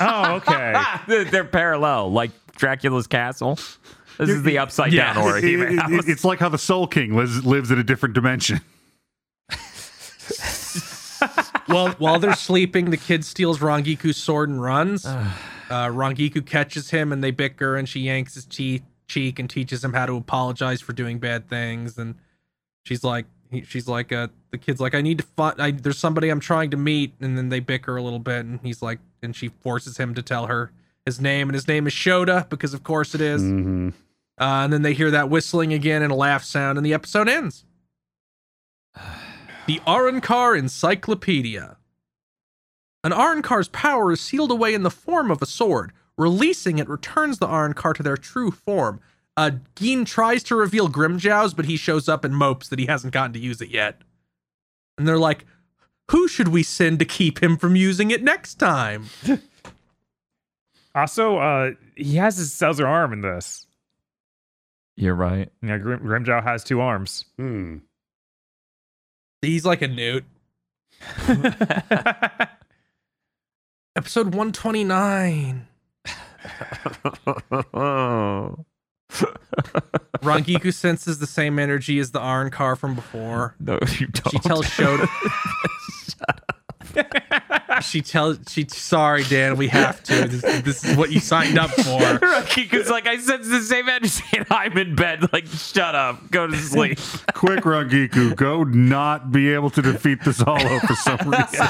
oh, 0.00 0.34
okay. 0.36 0.80
They're 1.08 1.24
they're 1.24 1.44
parallel, 1.44 2.12
like 2.12 2.30
Dracula's 2.56 3.06
castle. 3.06 3.58
This 4.18 4.30
is 4.30 4.42
the 4.42 4.58
upside 4.58 4.92
down 4.92 5.16
Yes. 5.16 5.36
It- 5.36 5.44
it- 5.44 5.72
it- 5.92 6.08
it's 6.08 6.24
like 6.24 6.38
how 6.38 6.48
the 6.48 6.58
Soul 6.58 6.86
King 6.86 7.14
lives, 7.16 7.44
lives 7.44 7.70
in 7.70 7.78
a 7.78 7.84
different 7.84 8.14
dimension. 8.14 8.60
While 11.66 11.90
while 11.92 12.18
they're 12.18 12.34
sleeping, 12.34 12.90
the 12.90 12.96
kid 12.96 13.24
steals 13.24 13.60
Rangiku's 13.60 14.16
sword 14.16 14.48
and 14.48 14.60
runs. 14.62 15.06
Uh, 15.70 15.86
Rangiku 15.88 16.44
catches 16.44 16.90
him 16.90 17.12
and 17.12 17.24
they 17.24 17.30
bicker, 17.30 17.76
and 17.76 17.88
she 17.88 18.00
yanks 18.00 18.34
his 18.34 18.44
cheek 18.44 18.82
cheek 19.08 19.38
and 19.38 19.48
teaches 19.48 19.82
him 19.82 19.94
how 19.94 20.04
to 20.04 20.16
apologize 20.16 20.82
for 20.82 20.92
doing 20.92 21.18
bad 21.18 21.48
things. 21.48 21.96
And 21.96 22.14
she's 22.84 23.02
like, 23.02 23.24
he, 23.50 23.62
she's 23.62 23.88
like, 23.88 24.12
uh, 24.12 24.28
the 24.50 24.58
kid's 24.58 24.82
like, 24.82 24.94
I 24.94 25.00
need 25.00 25.16
to 25.16 25.24
find. 25.24 25.58
I, 25.62 25.70
there's 25.70 25.96
somebody 25.98 26.28
I'm 26.28 26.40
trying 26.40 26.70
to 26.72 26.76
meet, 26.76 27.14
and 27.22 27.38
then 27.38 27.48
they 27.48 27.60
bicker 27.60 27.96
a 27.96 28.02
little 28.02 28.18
bit, 28.18 28.44
and 28.44 28.60
he's 28.62 28.82
like, 28.82 28.98
and 29.22 29.34
she 29.34 29.48
forces 29.48 29.96
him 29.96 30.14
to 30.14 30.20
tell 30.20 30.46
her 30.48 30.72
his 31.04 31.20
name, 31.20 31.48
and 31.48 31.54
his 31.54 31.68
name 31.68 31.86
is 31.86 31.92
Shota 31.92 32.48
because 32.48 32.74
of 32.74 32.82
course 32.82 33.14
it 33.14 33.20
is. 33.20 33.42
Mm-hmm. 33.42 33.90
Uh, 34.40 34.64
and 34.64 34.72
then 34.72 34.82
they 34.82 34.94
hear 34.94 35.10
that 35.10 35.30
whistling 35.30 35.72
again 35.72 36.02
and 36.02 36.12
a 36.12 36.16
laugh 36.16 36.44
sound, 36.44 36.78
and 36.78 36.86
the 36.86 36.94
episode 36.94 37.28
ends. 37.28 37.64
The 39.68 39.78
Arrancar 39.86 40.58
Encyclopedia. 40.58 41.76
An 43.04 43.12
Arrancar's 43.12 43.68
power 43.68 44.10
is 44.10 44.20
sealed 44.20 44.50
away 44.50 44.74
in 44.74 44.82
the 44.82 44.90
form 44.90 45.30
of 45.30 45.40
a 45.40 45.46
sword. 45.46 45.92
Releasing 46.18 46.80
it 46.80 46.88
returns 46.88 47.38
the 47.38 47.46
Arankar 47.46 47.94
to 47.94 48.02
their 48.02 48.16
true 48.16 48.50
form. 48.50 49.00
Uh, 49.36 49.52
Gin 49.76 50.04
tries 50.04 50.42
to 50.44 50.56
reveal 50.56 50.88
Grimmjow's, 50.88 51.54
but 51.54 51.64
he 51.64 51.76
shows 51.76 52.08
up 52.08 52.24
and 52.24 52.36
mopes 52.36 52.68
that 52.68 52.80
he 52.80 52.86
hasn't 52.86 53.12
gotten 53.12 53.32
to 53.34 53.38
use 53.38 53.60
it 53.60 53.70
yet. 53.70 54.02
And 54.98 55.06
they're 55.06 55.16
like, 55.16 55.46
who 56.10 56.28
should 56.28 56.48
we 56.48 56.62
send 56.62 56.98
to 56.98 57.04
keep 57.04 57.42
him 57.42 57.56
from 57.56 57.76
using 57.76 58.10
it 58.10 58.22
next 58.22 58.56
time? 58.56 59.06
Also, 60.94 61.38
uh, 61.38 61.70
he 61.96 62.16
has 62.16 62.36
his 62.36 62.60
other 62.62 62.86
arm 62.86 63.12
in 63.12 63.22
this. 63.22 63.66
You're 64.96 65.14
right. 65.14 65.50
Yeah, 65.62 65.78
Grim- 65.78 66.00
Grimmjow 66.00 66.42
has 66.42 66.62
two 66.64 66.80
arms. 66.80 67.24
Hmm. 67.38 67.78
He's 69.40 69.64
like 69.64 69.82
a 69.82 69.88
newt. 69.88 70.24
Episode 73.96 74.26
129. 74.34 75.66
oh. 77.74 78.64
Rangiku 80.22 80.72
senses 80.72 81.18
the 81.18 81.26
same 81.26 81.58
energy 81.58 81.98
as 81.98 82.12
the 82.12 82.20
Arrancar 82.20 82.78
from 82.78 82.94
before. 82.94 83.54
No, 83.60 83.78
you 83.98 84.06
don't. 84.06 84.30
She 84.30 84.38
tells 84.38 84.66
Shota. 84.66 85.08
she 87.86 88.02
tells 88.02 88.38
she. 88.48 88.66
Sorry, 88.68 89.24
Dan. 89.24 89.56
We 89.56 89.68
have 89.68 90.02
to. 90.04 90.28
This, 90.28 90.62
this 90.62 90.84
is 90.84 90.96
what 90.96 91.10
you 91.10 91.20
signed 91.20 91.58
up 91.58 91.70
for. 91.70 92.20
Because 92.54 92.88
like, 92.90 93.06
I 93.06 93.18
sense 93.18 93.48
the 93.48 93.60
same 93.60 93.88
energy, 93.88 94.24
and 94.36 94.46
I'm 94.50 94.76
in 94.76 94.94
bed. 94.94 95.32
Like, 95.32 95.46
shut 95.46 95.94
up, 95.94 96.30
go 96.30 96.46
to 96.46 96.56
sleep. 96.56 96.98
Quick, 97.34 97.60
Rangiku, 97.60 98.34
go 98.36 98.64
not 98.64 99.32
be 99.32 99.52
able 99.52 99.70
to 99.70 99.82
defeat 99.82 100.22
this 100.24 100.40
hollow 100.40 100.78
for 100.80 100.94
some 100.94 101.18
reason. 101.28 101.66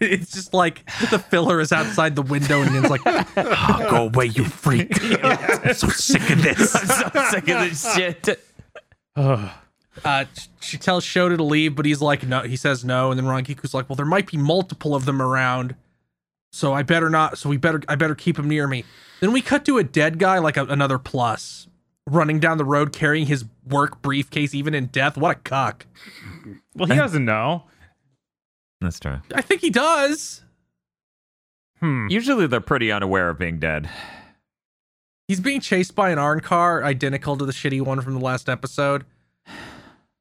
It's 0.00 0.32
just 0.32 0.54
like 0.54 0.84
the 1.10 1.18
filler 1.18 1.60
is 1.60 1.72
outside 1.72 2.16
the 2.16 2.22
window, 2.22 2.62
and 2.62 2.74
it's 2.76 2.88
like, 2.88 3.02
"Oh, 3.04 3.86
"Go 3.90 4.04
away, 4.06 4.26
you 4.26 4.44
freak! 4.44 4.98
I'm 5.22 5.74
so 5.74 5.88
sick 5.88 6.30
of 6.30 6.42
this." 6.42 6.74
I'm 6.74 7.12
so 7.12 7.24
sick 7.30 7.48
of 7.48 7.60
this 7.60 7.94
shit. 7.94 8.40
Uh, 10.04 10.24
she 10.60 10.78
tells 10.78 11.04
Shota 11.04 11.36
to 11.36 11.42
leave, 11.42 11.74
but 11.76 11.86
he's 11.86 12.00
like, 12.00 12.26
no. 12.26 12.42
He 12.42 12.56
says 12.56 12.84
no, 12.84 13.10
and 13.10 13.18
then 13.18 13.26
Rangiku's 13.26 13.74
like, 13.74 13.88
well, 13.88 13.96
there 13.96 14.06
might 14.06 14.30
be 14.30 14.36
multiple 14.36 14.94
of 14.94 15.04
them 15.04 15.20
around, 15.20 15.74
so 16.52 16.72
I 16.72 16.82
better 16.82 17.10
not. 17.10 17.38
So 17.38 17.48
we 17.48 17.56
better, 17.56 17.82
I 17.88 17.94
better 17.96 18.14
keep 18.14 18.38
him 18.38 18.48
near 18.48 18.66
me. 18.66 18.84
Then 19.20 19.32
we 19.32 19.42
cut 19.42 19.64
to 19.66 19.78
a 19.78 19.84
dead 19.84 20.18
guy, 20.18 20.38
like 20.38 20.56
a, 20.56 20.64
another 20.64 20.98
plus, 20.98 21.68
running 22.06 22.40
down 22.40 22.58
the 22.58 22.64
road 22.64 22.92
carrying 22.92 23.26
his 23.26 23.44
work 23.66 24.00
briefcase, 24.02 24.54
even 24.54 24.74
in 24.74 24.86
death. 24.86 25.16
What 25.16 25.36
a 25.36 25.40
cuck! 25.40 25.86
Well, 26.74 26.88
he 26.88 26.96
doesn't 26.96 27.24
know. 27.24 27.64
That's 28.80 28.98
true. 28.98 29.20
I 29.34 29.42
think 29.42 29.60
he 29.60 29.70
does. 29.70 30.42
Hmm. 31.80 32.08
Usually, 32.08 32.46
they're 32.46 32.60
pretty 32.60 32.90
unaware 32.90 33.28
of 33.30 33.38
being 33.38 33.58
dead. 33.58 33.88
He's 35.28 35.40
being 35.40 35.60
chased 35.60 35.94
by 35.94 36.10
an 36.10 36.18
Arrancar, 36.18 36.82
identical 36.82 37.36
to 37.36 37.44
the 37.46 37.52
shitty 37.52 37.80
one 37.80 38.00
from 38.00 38.14
the 38.14 38.20
last 38.20 38.48
episode. 38.48 39.04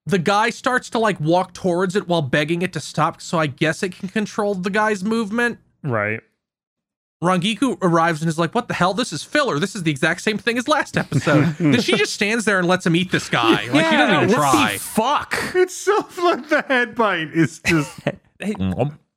The 0.10 0.18
guy 0.18 0.50
starts 0.50 0.90
to 0.92 1.00
like 1.00 1.20
walk 1.20 1.54
towards 1.54 1.96
it 1.96 2.08
while 2.08 2.24
begging 2.24 2.64
it 2.64 2.74
to 2.74 2.80
stop, 2.80 3.22
so 3.22 3.38
I 3.38 3.46
guess 3.46 3.84
it 3.84 3.96
can 3.96 4.10
control 4.10 4.56
the 4.56 4.72
guy's 4.72 5.04
movement. 5.04 5.60
Right. 5.84 6.22
Rangiku 7.24 7.78
arrives 7.82 8.22
and 8.22 8.30
is 8.30 8.40
like, 8.40 8.56
"What 8.56 8.68
the 8.68 8.74
hell? 8.74 8.96
This 8.96 9.14
is 9.14 9.24
filler. 9.24 9.60
This 9.60 9.76
is 9.76 9.84
the 9.84 9.92
exact 9.92 10.22
same 10.22 10.40
thing 10.40 10.58
as 10.58 10.68
last 10.68 10.98
episode." 10.98 11.54
then 11.60 11.80
she 11.82 11.96
just 11.96 12.14
stands 12.14 12.46
there 12.46 12.58
and 12.58 12.68
lets 12.68 12.88
him 12.88 12.96
eat 12.96 13.12
this 13.12 13.30
guy. 13.30 13.70
Like 13.70 13.86
she 13.86 13.98
doesn't 13.98 14.24
even 14.24 14.36
try. 14.36 14.78
Fuck. 14.80 15.36
It's 15.54 15.76
so 15.76 15.96
like 16.24 16.50
the 16.50 16.64
head 16.68 16.96
bite 16.96 17.30
is 17.32 17.62
just. 17.66 18.00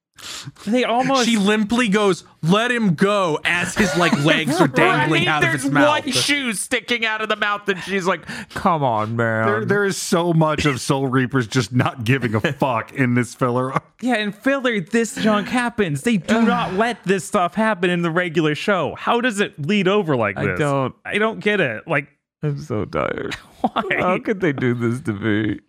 They 0.67 0.85
almost 0.85 1.27
She 1.29 1.37
limply 1.37 1.89
goes, 1.89 2.25
"Let 2.43 2.71
him 2.71 2.95
go," 2.95 3.39
as 3.45 3.75
his 3.75 3.97
like 3.97 4.13
legs 4.25 4.61
are 4.61 4.69
dangling 4.69 5.23
Right? 5.27 5.29
out 5.29 5.43
of 5.43 5.51
There's 5.51 5.63
his 5.65 5.71
mouth. 5.73 6.05
one 6.05 6.13
shoe 6.13 6.53
sticking 6.53 7.05
out 7.05 7.21
of 7.21 7.29
the 7.29 7.37
mouth, 7.37 7.69
and 7.69 7.81
she's 7.83 8.07
like, 8.07 8.27
"Come 8.51 8.83
on, 8.83 9.17
man." 9.17 9.47
There, 9.47 9.65
there 9.65 9.85
is 9.85 9.97
so 9.97 10.33
much 10.33 10.65
of 10.65 10.81
Soul 10.81 11.09
Reapers 11.09 11.47
just 11.47 11.73
not 11.73 12.05
giving 12.05 12.35
a 12.35 12.41
fuck 12.53 12.93
in 12.93 13.15
this 13.15 13.35
filler. 13.35 13.73
Yeah, 14.01 14.17
in 14.17 14.33
filler, 14.33 14.81
this 14.81 15.17
junk 15.17 15.49
happens. 15.49 16.03
They 16.03 16.17
do 16.17 16.43
not 16.47 16.75
let 16.75 17.03
this 17.05 17.25
stuff 17.25 17.55
happen 17.55 17.91
in 17.91 18.03
the 18.03 18.11
regular 18.11 18.55
show. 18.55 18.95
How 18.97 19.21
does 19.21 19.41
it 19.41 19.59
lead 19.67 19.89
over 19.89 20.17
like 20.17 20.37
this? 20.37 20.47
I 20.47 20.57
don't- 20.57 20.95
I 21.05 21.19
don't 21.19 21.41
get 21.41 21.61
it. 21.61 21.87
Like, 21.87 22.09
I'm 22.43 22.59
so 22.59 22.85
tired. 22.85 23.35
why? 23.61 23.83
How 23.99 24.19
could 24.19 24.41
they 24.41 24.53
do 24.53 24.75
this 24.75 25.01
to 25.03 25.13
me? 25.13 25.61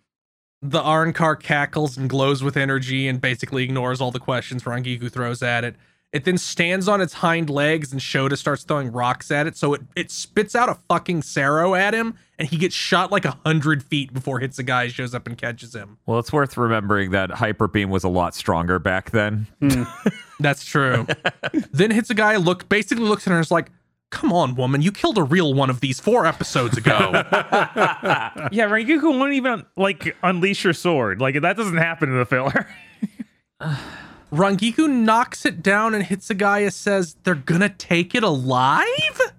The 0.66 0.82
Arrancar 0.82 1.38
cackles 1.42 1.98
and 1.98 2.10
glows 2.10 2.42
with 2.42 2.56
energy 2.56 3.06
and 3.10 3.20
basically 3.20 3.66
ignores 3.66 4.00
all 4.00 4.12
the 4.12 4.20
questions 4.20 4.64
Rangiku 4.64 5.12
throws 5.12 5.44
at 5.44 5.66
it. 5.66 5.76
It 6.14 6.24
then 6.24 6.38
stands 6.38 6.88
on 6.88 7.02
its 7.02 7.16
hind 7.16 7.50
legs 7.50 7.92
and 7.92 8.00
Shota 8.00 8.38
starts 8.38 8.64
throwing 8.64 8.92
rocks 8.92 9.30
at 9.30 9.46
it. 9.46 9.58
So 9.58 9.74
it, 9.74 9.82
it 9.96 10.10
spits 10.10 10.56
out 10.56 10.70
a 10.70 10.76
fucking 10.88 11.22
Cero 11.22 11.78
at 11.78 11.94
him 11.94 12.16
and 12.40 12.48
he 12.48 12.58
gets 12.58 12.76
shot 12.76 13.12
like 13.12 13.26
a 13.26 13.38
hundred 13.46 13.84
feet 13.84 14.14
before 14.14 14.40
Hitsugaya 14.40 14.90
shows 14.90 15.14
up 15.14 15.28
and 15.28 15.38
catches 15.38 15.76
him. 15.76 15.98
Well, 16.06 16.20
it's 16.20 16.32
worth 16.32 16.56
remembering 16.56 17.12
that 17.12 17.32
Hyper 17.32 17.68
Beam 17.68 17.90
was 17.90 18.06
a 18.06 18.10
lot 18.10 18.34
stronger 18.34 18.80
back 18.80 19.12
then. 19.12 19.48
Hmm. 19.60 19.84
That's 20.40 20.64
true. 20.64 21.06
then 21.72 21.92
Hitsugaya, 21.92 22.42
look 22.42 22.70
basically 22.70 23.04
looks 23.04 23.28
at 23.28 23.32
her 23.32 23.38
and 23.38 23.44
is 23.44 23.52
like, 23.52 23.70
Come 24.14 24.32
on, 24.32 24.54
woman, 24.54 24.84
you 24.84 24.92
killed 24.92 25.18
a 25.18 25.24
real 25.24 25.56
one 25.56 25.72
of 25.72 25.80
these 25.80 26.00
four 26.00 26.28
episodes 26.28 26.78
ago. 26.78 27.12
Yeah, 28.52 28.68
Rangiku 28.70 29.04
won't 29.18 29.34
even 29.34 29.66
like 29.76 30.16
unleash 30.22 30.64
your 30.64 30.74
sword. 30.74 31.20
Like 31.20 31.42
that 31.42 31.58
doesn't 31.58 31.78
happen 31.78 32.10
in 32.10 32.18
the 32.20 32.26
filler. 32.26 32.68
Rangiku 34.32 34.88
knocks 34.88 35.46
it 35.48 35.64
down 35.64 35.96
and 35.96 36.04
hits 36.04 36.30
a 36.30 36.36
Hitsugaya 36.36 36.72
says 36.72 37.16
they're 37.24 37.34
gonna 37.34 37.70
take 37.70 38.14
it 38.14 38.24
alive? 38.24 38.86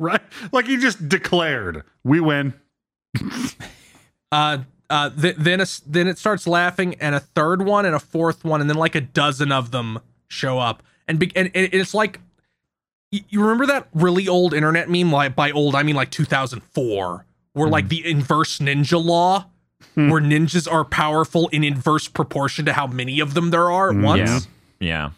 Right? 0.00 0.20
Like 0.50 0.66
he 0.66 0.76
just 0.76 1.08
declared, 1.08 1.84
we 2.02 2.18
win. 2.20 2.54
Uh, 4.32 4.58
uh, 4.90 5.10
th- 5.10 5.36
then 5.36 5.60
a, 5.60 5.66
then 5.86 6.08
it 6.08 6.18
starts 6.18 6.44
laughing, 6.48 6.96
and 6.96 7.14
a 7.14 7.20
third 7.20 7.62
one, 7.62 7.86
and 7.86 7.94
a 7.94 8.00
fourth 8.00 8.44
one, 8.44 8.60
and 8.60 8.68
then 8.68 8.76
like 8.76 8.96
a 8.96 9.00
dozen 9.00 9.52
of 9.52 9.70
them 9.70 10.00
show 10.26 10.58
up, 10.58 10.82
and 11.06 11.20
be- 11.20 11.30
and, 11.36 11.52
and 11.54 11.68
it's 11.72 11.94
like 11.94 12.18
y- 12.18 12.33
you 13.28 13.40
remember 13.40 13.66
that 13.66 13.88
really 13.92 14.28
old 14.28 14.54
internet 14.54 14.88
meme? 14.88 15.12
Like 15.12 15.36
by 15.36 15.50
old, 15.50 15.74
I 15.74 15.82
mean 15.82 15.96
like 15.96 16.10
2004, 16.10 17.26
where 17.52 17.68
like 17.68 17.84
hmm. 17.84 17.88
the 17.88 18.10
inverse 18.10 18.58
ninja 18.58 19.02
law, 19.02 19.46
hmm. 19.94 20.10
where 20.10 20.20
ninjas 20.20 20.70
are 20.70 20.84
powerful 20.84 21.48
in 21.48 21.64
inverse 21.64 22.08
proportion 22.08 22.64
to 22.66 22.72
how 22.72 22.86
many 22.86 23.20
of 23.20 23.34
them 23.34 23.50
there 23.50 23.70
are 23.70 23.90
at 23.90 23.96
hmm, 23.96 24.02
once. 24.02 24.30
Yeah. 24.30 24.40
Yeah. 24.80 25.10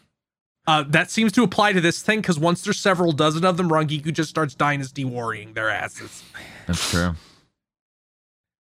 Uh, 0.68 0.82
that 0.88 1.10
seems 1.10 1.30
to 1.32 1.42
apply 1.44 1.72
to 1.72 1.80
this 1.80 2.02
thing 2.02 2.20
because 2.20 2.38
once 2.38 2.62
there's 2.62 2.78
several 2.78 3.12
dozen 3.12 3.44
of 3.44 3.56
them, 3.56 3.68
Rangiku 3.68 4.12
just 4.12 4.30
starts 4.30 4.54
dynasty 4.54 5.04
warring 5.04 5.54
their 5.54 5.70
asses. 5.70 6.24
That's 6.66 6.90
true. 6.90 7.14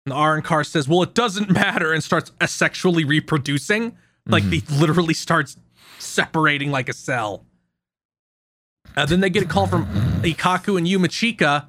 And 0.06 0.12
the 0.12 0.14
Arrancar 0.14 0.66
says, 0.66 0.88
"Well, 0.88 1.02
it 1.02 1.14
doesn't 1.14 1.50
matter," 1.50 1.92
and 1.92 2.02
starts 2.02 2.30
asexually 2.40 3.06
reproducing. 3.06 3.96
Like 4.26 4.44
mm-hmm. 4.44 4.52
he 4.52 4.78
literally 4.78 5.14
starts 5.14 5.56
separating 5.98 6.70
like 6.70 6.88
a 6.88 6.94
cell. 6.94 7.44
Uh, 8.96 9.06
then 9.06 9.20
they 9.20 9.30
get 9.30 9.42
a 9.42 9.46
call 9.46 9.66
from 9.66 9.86
Ikkaku 10.22 10.76
and 10.76 10.86
Yumichika, 10.86 11.66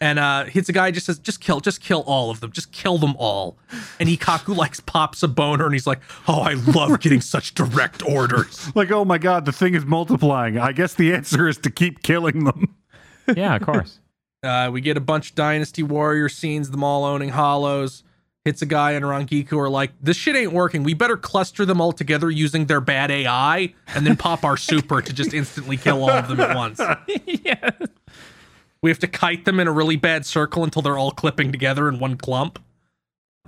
and 0.00 0.18
uh, 0.18 0.44
guy. 0.72 0.90
just 0.90 1.06
says, 1.06 1.18
"Just 1.18 1.40
kill, 1.40 1.60
just 1.60 1.80
kill 1.80 2.02
all 2.06 2.30
of 2.30 2.40
them, 2.40 2.52
just 2.52 2.72
kill 2.72 2.98
them 2.98 3.14
all." 3.18 3.58
And 3.98 4.08
Ikkaku 4.08 4.56
like 4.56 4.84
pops 4.86 5.22
a 5.22 5.28
boner, 5.28 5.66
and 5.66 5.74
he's 5.74 5.86
like, 5.86 6.00
"Oh, 6.26 6.40
I 6.40 6.54
love 6.54 7.00
getting 7.00 7.20
such 7.20 7.54
direct 7.54 8.02
orders." 8.02 8.70
Like, 8.80 8.90
oh 8.90 9.04
my 9.04 9.18
god, 9.18 9.44
the 9.44 9.52
thing 9.52 9.74
is 9.74 9.84
multiplying. 9.84 10.56
I 10.56 10.72
guess 10.72 10.94
the 10.94 11.12
answer 11.12 11.48
is 11.48 11.58
to 11.58 11.70
keep 11.70 12.02
killing 12.02 12.44
them. 12.44 12.76
Yeah, 13.36 13.56
of 13.56 13.62
course. 13.62 13.98
Uh, 14.42 14.70
we 14.72 14.80
get 14.80 14.96
a 14.96 15.00
bunch 15.00 15.28
of 15.28 15.36
Dynasty 15.36 15.82
Warrior 15.82 16.30
scenes, 16.30 16.70
them 16.70 16.82
all 16.82 17.04
owning 17.04 17.28
hollows. 17.28 18.04
Hitsugaya 18.46 18.96
and 18.96 19.04
Rangiku 19.04 19.58
are 19.58 19.68
like, 19.68 19.92
this 20.00 20.16
shit 20.16 20.34
ain't 20.34 20.52
working. 20.52 20.82
We 20.82 20.94
better 20.94 21.16
cluster 21.16 21.66
them 21.66 21.80
all 21.80 21.92
together 21.92 22.30
using 22.30 22.66
their 22.66 22.80
bad 22.80 23.10
AI 23.10 23.74
and 23.94 24.06
then 24.06 24.16
pop 24.16 24.44
our 24.44 24.56
super 24.56 25.02
to 25.02 25.12
just 25.12 25.34
instantly 25.34 25.76
kill 25.76 26.02
all 26.02 26.10
of 26.10 26.28
them 26.28 26.40
at 26.40 26.56
once. 26.56 26.80
yeah. 27.26 27.70
We 28.82 28.90
have 28.90 28.98
to 29.00 29.06
kite 29.06 29.44
them 29.44 29.60
in 29.60 29.68
a 29.68 29.72
really 29.72 29.96
bad 29.96 30.24
circle 30.24 30.64
until 30.64 30.80
they're 30.80 30.96
all 30.96 31.10
clipping 31.10 31.52
together 31.52 31.86
in 31.86 31.98
one 31.98 32.16
clump. 32.16 32.58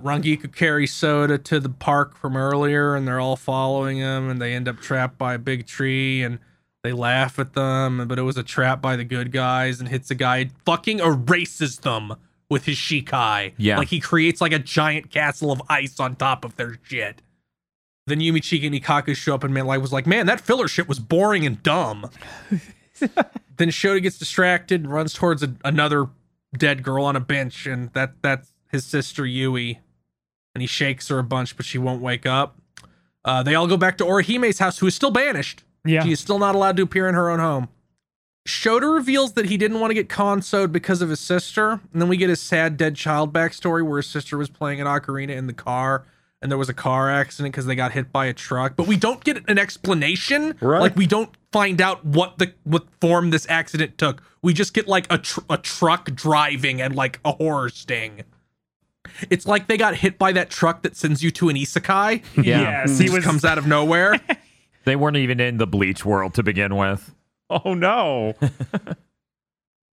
Rangiku 0.01 0.53
carries 0.53 0.91
Shota 0.91 1.43
to 1.43 1.59
the 1.59 1.69
park 1.69 2.15
from 2.15 2.35
earlier, 2.35 2.95
and 2.95 3.07
they're 3.07 3.19
all 3.19 3.35
following 3.35 3.97
him, 3.97 4.29
and 4.29 4.41
they 4.41 4.53
end 4.53 4.67
up 4.67 4.79
trapped 4.79 5.17
by 5.17 5.35
a 5.35 5.39
big 5.39 5.65
tree, 5.65 6.21
and 6.21 6.39
they 6.83 6.91
laugh 6.91 7.39
at 7.39 7.53
them, 7.53 8.07
but 8.07 8.19
it 8.19 8.23
was 8.23 8.37
a 8.37 8.43
trap 8.43 8.81
by 8.81 8.95
the 8.95 9.05
good 9.05 9.31
guys, 9.31 9.79
and 9.79 9.89
Hitsugaya, 9.89 10.51
fucking 10.65 10.99
erases 10.99 11.79
them 11.79 12.15
with 12.53 12.65
his 12.65 12.77
Shikai. 12.77 13.53
Yeah. 13.57 13.79
Like 13.79 13.89
he 13.89 13.99
creates 13.99 14.39
like 14.39 14.53
a 14.53 14.59
giant 14.59 15.11
castle 15.11 15.51
of 15.51 15.61
ice 15.67 15.99
on 15.99 16.15
top 16.15 16.45
of 16.45 16.55
their 16.55 16.79
shit. 16.83 17.21
Then 18.05 18.19
Yumichika 18.19 18.67
and 18.67 18.75
Ikkaku 18.75 19.15
show 19.15 19.33
up, 19.33 19.43
and 19.43 19.53
man, 19.53 19.65
like 19.65 19.81
was 19.81 19.91
like, 19.91 20.05
man, 20.05 20.27
that 20.27 20.39
filler 20.39 20.67
shit 20.67 20.87
was 20.87 20.99
boring 20.99 21.45
and 21.45 21.61
dumb. 21.63 22.09
then 22.99 23.69
Shota 23.69 24.01
gets 24.01 24.17
distracted 24.17 24.81
and 24.83 24.91
runs 24.91 25.13
towards 25.13 25.41
a, 25.41 25.55
another 25.65 26.09
dead 26.55 26.83
girl 26.83 27.05
on 27.05 27.15
a 27.15 27.19
bench, 27.19 27.65
and 27.65 27.91
that 27.93 28.13
that's 28.21 28.53
his 28.71 28.85
sister 28.85 29.25
Yui. 29.25 29.79
And 30.53 30.61
he 30.61 30.67
shakes 30.67 31.07
her 31.07 31.17
a 31.17 31.23
bunch, 31.23 31.57
but 31.57 31.65
she 31.65 31.79
won't 31.79 32.01
wake 32.01 32.27
up. 32.27 32.57
Uh, 33.25 33.41
they 33.41 33.55
all 33.55 33.67
go 33.67 33.77
back 33.77 33.97
to 33.97 34.05
Orihime's 34.05 34.59
house, 34.59 34.77
who 34.77 34.85
is 34.85 34.93
still 34.93 35.09
banished. 35.09 35.63
Yeah. 35.83 36.03
She 36.03 36.11
is 36.11 36.19
still 36.19 36.37
not 36.37 36.53
allowed 36.55 36.77
to 36.77 36.83
appear 36.83 37.07
in 37.07 37.15
her 37.15 37.29
own 37.29 37.39
home. 37.39 37.69
Shota 38.45 38.93
reveals 38.93 39.33
that 39.33 39.45
he 39.45 39.57
didn't 39.57 39.79
want 39.79 39.91
to 39.91 39.95
get 39.95 40.09
consoed 40.09 40.71
because 40.71 41.01
of 41.01 41.09
his 41.09 41.19
sister. 41.19 41.79
And 41.93 42.01
then 42.01 42.09
we 42.09 42.17
get 42.17 42.29
his 42.29 42.41
sad 42.41 42.75
dead 42.77 42.95
child 42.95 43.31
backstory 43.33 43.85
where 43.87 43.97
his 43.97 44.07
sister 44.07 44.37
was 44.37 44.49
playing 44.49 44.81
an 44.81 44.87
ocarina 44.87 45.29
in 45.29 45.47
the 45.47 45.53
car 45.53 46.05
and 46.41 46.51
there 46.51 46.57
was 46.57 46.67
a 46.67 46.73
car 46.73 47.09
accident 47.09 47.53
because 47.53 47.65
they 47.65 47.75
got 47.75 47.93
hit 47.93 48.11
by 48.11 48.25
a 48.25 48.33
truck. 48.33 48.75
But 48.75 48.85
we 48.85 48.97
don't 48.97 49.23
get 49.23 49.49
an 49.49 49.57
explanation. 49.57 50.57
Right. 50.59 50.81
Like 50.81 50.95
we 50.97 51.07
don't 51.07 51.29
find 51.53 51.79
out 51.79 52.03
what 52.03 52.37
the 52.37 52.53
what 52.65 52.83
form 52.99 53.29
this 53.29 53.47
accident 53.49 53.97
took. 53.97 54.21
We 54.41 54.53
just 54.53 54.73
get 54.73 54.87
like 54.89 55.07
a 55.09 55.19
tr- 55.19 55.39
a 55.49 55.57
truck 55.57 56.11
driving 56.13 56.81
and 56.81 56.93
like 56.95 57.21
a 57.23 57.31
horror 57.31 57.69
sting. 57.69 58.23
It's 59.29 59.45
like 59.47 59.67
they 59.67 59.77
got 59.77 59.95
hit 59.95 60.17
by 60.17 60.33
that 60.33 60.49
truck 60.49 60.81
that 60.83 60.97
sends 60.97 61.23
you 61.23 61.31
to 61.31 61.47
an 61.47 61.55
isekai. 61.55 62.23
Yeah. 62.35 62.61
Yes, 62.61 62.99
It 62.99 63.03
he 63.03 63.07
just 63.07 63.15
was. 63.15 63.23
comes 63.25 63.45
out 63.45 63.57
of 63.57 63.65
nowhere. 63.67 64.19
They 64.85 64.97
weren't 64.97 65.15
even 65.15 65.39
in 65.39 65.59
the 65.59 65.65
Bleach 65.65 66.03
world 66.03 66.33
to 66.33 66.43
begin 66.43 66.75
with. 66.75 67.15
oh 67.65 67.73
no. 67.73 68.33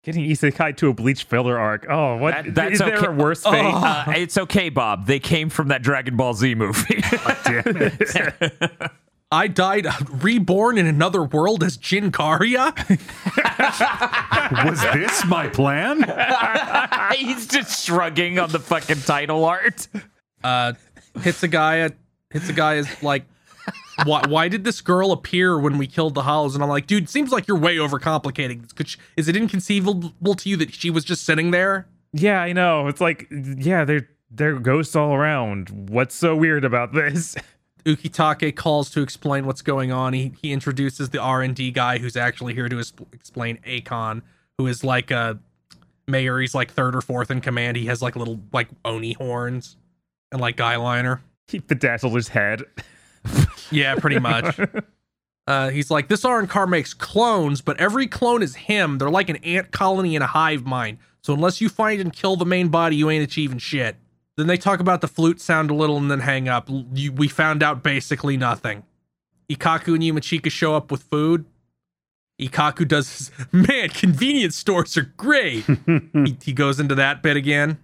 Getting 0.03 0.23
Isekai 0.29 0.77
to 0.77 0.87
a 0.87 0.93
bleach 0.93 1.23
filler 1.25 1.59
arc. 1.59 1.85
Oh, 1.89 2.15
what? 2.17 2.33
That- 2.45 2.55
that's 2.55 2.73
is 2.73 2.79
there 2.79 2.97
okay. 2.97 3.07
a 3.07 3.11
worse 3.11 3.43
fate? 3.43 3.73
Uh, 3.73 4.05
it's 4.15 4.37
okay, 4.37 4.69
Bob. 4.69 5.07
They 5.07 5.19
came 5.19 5.49
from 5.49 5.67
that 5.67 5.81
Dragon 5.81 6.15
Ball 6.15 6.33
Z 6.33 6.55
movie. 6.55 7.01
Damn 7.43 7.63
it. 7.65 8.91
I 9.31 9.47
died 9.47 9.85
reborn 10.23 10.79
in 10.79 10.87
another 10.87 11.23
world 11.23 11.63
as 11.63 11.77
Jin 11.77 12.11
Kariya. 12.11 12.73
Was 14.65 14.81
this 14.93 15.23
my 15.25 15.47
plan? 15.49 16.01
He's 17.15 17.45
just 17.45 17.85
shrugging 17.85 18.39
on 18.39 18.49
the 18.51 18.57
fucking 18.59 19.01
title 19.01 19.45
art. 19.45 19.87
uh 20.43 20.73
Hitsugaya 21.17 21.93
Hitsugaya 22.33 22.77
is 22.77 23.03
like 23.03 23.25
why 24.05 24.21
why 24.27 24.47
did 24.47 24.63
this 24.63 24.81
girl 24.81 25.11
appear 25.11 25.59
when 25.59 25.77
we 25.77 25.87
killed 25.87 26.15
the 26.15 26.23
hollows 26.23 26.55
and 26.55 26.63
I'm 26.63 26.69
like 26.69 26.87
dude 26.87 27.09
seems 27.09 27.31
like 27.31 27.47
you're 27.47 27.57
way 27.57 27.77
overcomplicating 27.77 28.61
this 28.61 28.73
Could 28.73 28.87
she, 28.87 28.97
is 29.17 29.27
it 29.27 29.35
inconceivable 29.35 30.35
to 30.35 30.49
you 30.49 30.57
that 30.57 30.73
she 30.73 30.89
was 30.89 31.03
just 31.03 31.25
sitting 31.25 31.51
there 31.51 31.87
yeah, 32.13 32.41
I 32.41 32.53
know. 32.53 32.87
It's 32.87 33.01
like, 33.01 33.27
yeah, 33.29 33.85
they're 33.85 34.09
they're 34.31 34.59
ghosts 34.59 34.95
all 34.95 35.13
around. 35.13 35.89
What's 35.89 36.15
so 36.15 36.35
weird 36.35 36.65
about 36.65 36.93
this? 36.93 37.35
Ukitake 37.85 38.55
calls 38.55 38.89
to 38.91 39.01
explain 39.01 39.45
what's 39.45 39.61
going 39.61 39.91
on 39.91 40.11
he 40.11 40.33
he 40.41 40.51
introduces 40.51 41.09
the 41.09 41.17
R&D 41.17 41.71
guy 41.71 41.97
who's 41.97 42.17
actually 42.17 42.53
here 42.53 42.67
to 42.67 42.77
explain 43.13 43.57
Akon 43.65 44.21
who 44.57 44.67
is 44.67 44.83
like 44.83 45.11
a 45.11 45.39
mayor 46.05 46.39
he's 46.41 46.53
like 46.53 46.71
third 46.71 46.93
or 46.93 46.99
fourth 47.01 47.31
in 47.31 47.39
command 47.39 47.77
he 47.77 47.85
has 47.85 48.01
like 48.01 48.17
little 48.17 48.41
like 48.51 48.67
oni 48.83 49.13
horns 49.13 49.77
and 50.31 50.41
like 50.41 50.57
eyeliner 50.57 51.21
He 51.47 51.59
bedazzled 51.59 52.13
his 52.15 52.27
head. 52.27 52.63
Yeah, 53.71 53.95
pretty 53.95 54.19
much. 54.19 54.59
Uh, 55.47 55.69
he's 55.69 55.89
like, 55.89 56.07
this 56.07 56.21
Arrancar 56.21 56.69
makes 56.69 56.93
clones, 56.93 57.61
but 57.61 57.79
every 57.79 58.07
clone 58.07 58.43
is 58.43 58.55
him. 58.55 58.97
They're 58.97 59.09
like 59.09 59.29
an 59.29 59.37
ant 59.37 59.71
colony 59.71 60.15
in 60.15 60.21
a 60.21 60.27
hive 60.27 60.65
mind. 60.65 60.99
So 61.21 61.33
unless 61.33 61.59
you 61.59 61.69
find 61.69 61.99
and 61.99 62.13
kill 62.13 62.35
the 62.35 62.45
main 62.45 62.69
body, 62.69 62.95
you 62.95 63.09
ain't 63.09 63.23
achieving 63.23 63.57
shit. 63.57 63.95
Then 64.37 64.47
they 64.47 64.57
talk 64.57 64.79
about 64.79 65.01
the 65.01 65.07
flute 65.07 65.41
sound 65.41 65.69
a 65.69 65.73
little 65.73 65.97
and 65.97 66.09
then 66.09 66.21
hang 66.21 66.47
up. 66.47 66.69
You, 66.93 67.11
we 67.11 67.27
found 67.27 67.61
out 67.61 67.83
basically 67.83 68.37
nothing. 68.37 68.83
Ikkaku 69.49 69.95
and 69.95 70.03
Yumichika 70.03 70.51
show 70.51 70.75
up 70.75 70.91
with 70.91 71.03
food. 71.03 71.45
Ikkaku 72.39 72.87
does 72.87 73.17
his, 73.17 73.31
man, 73.51 73.89
convenience 73.89 74.55
stores 74.55 74.95
are 74.97 75.11
great. 75.17 75.65
he, 76.13 76.37
he 76.41 76.53
goes 76.53 76.79
into 76.79 76.95
that 76.95 77.21
bit 77.21 77.35
again. 77.35 77.79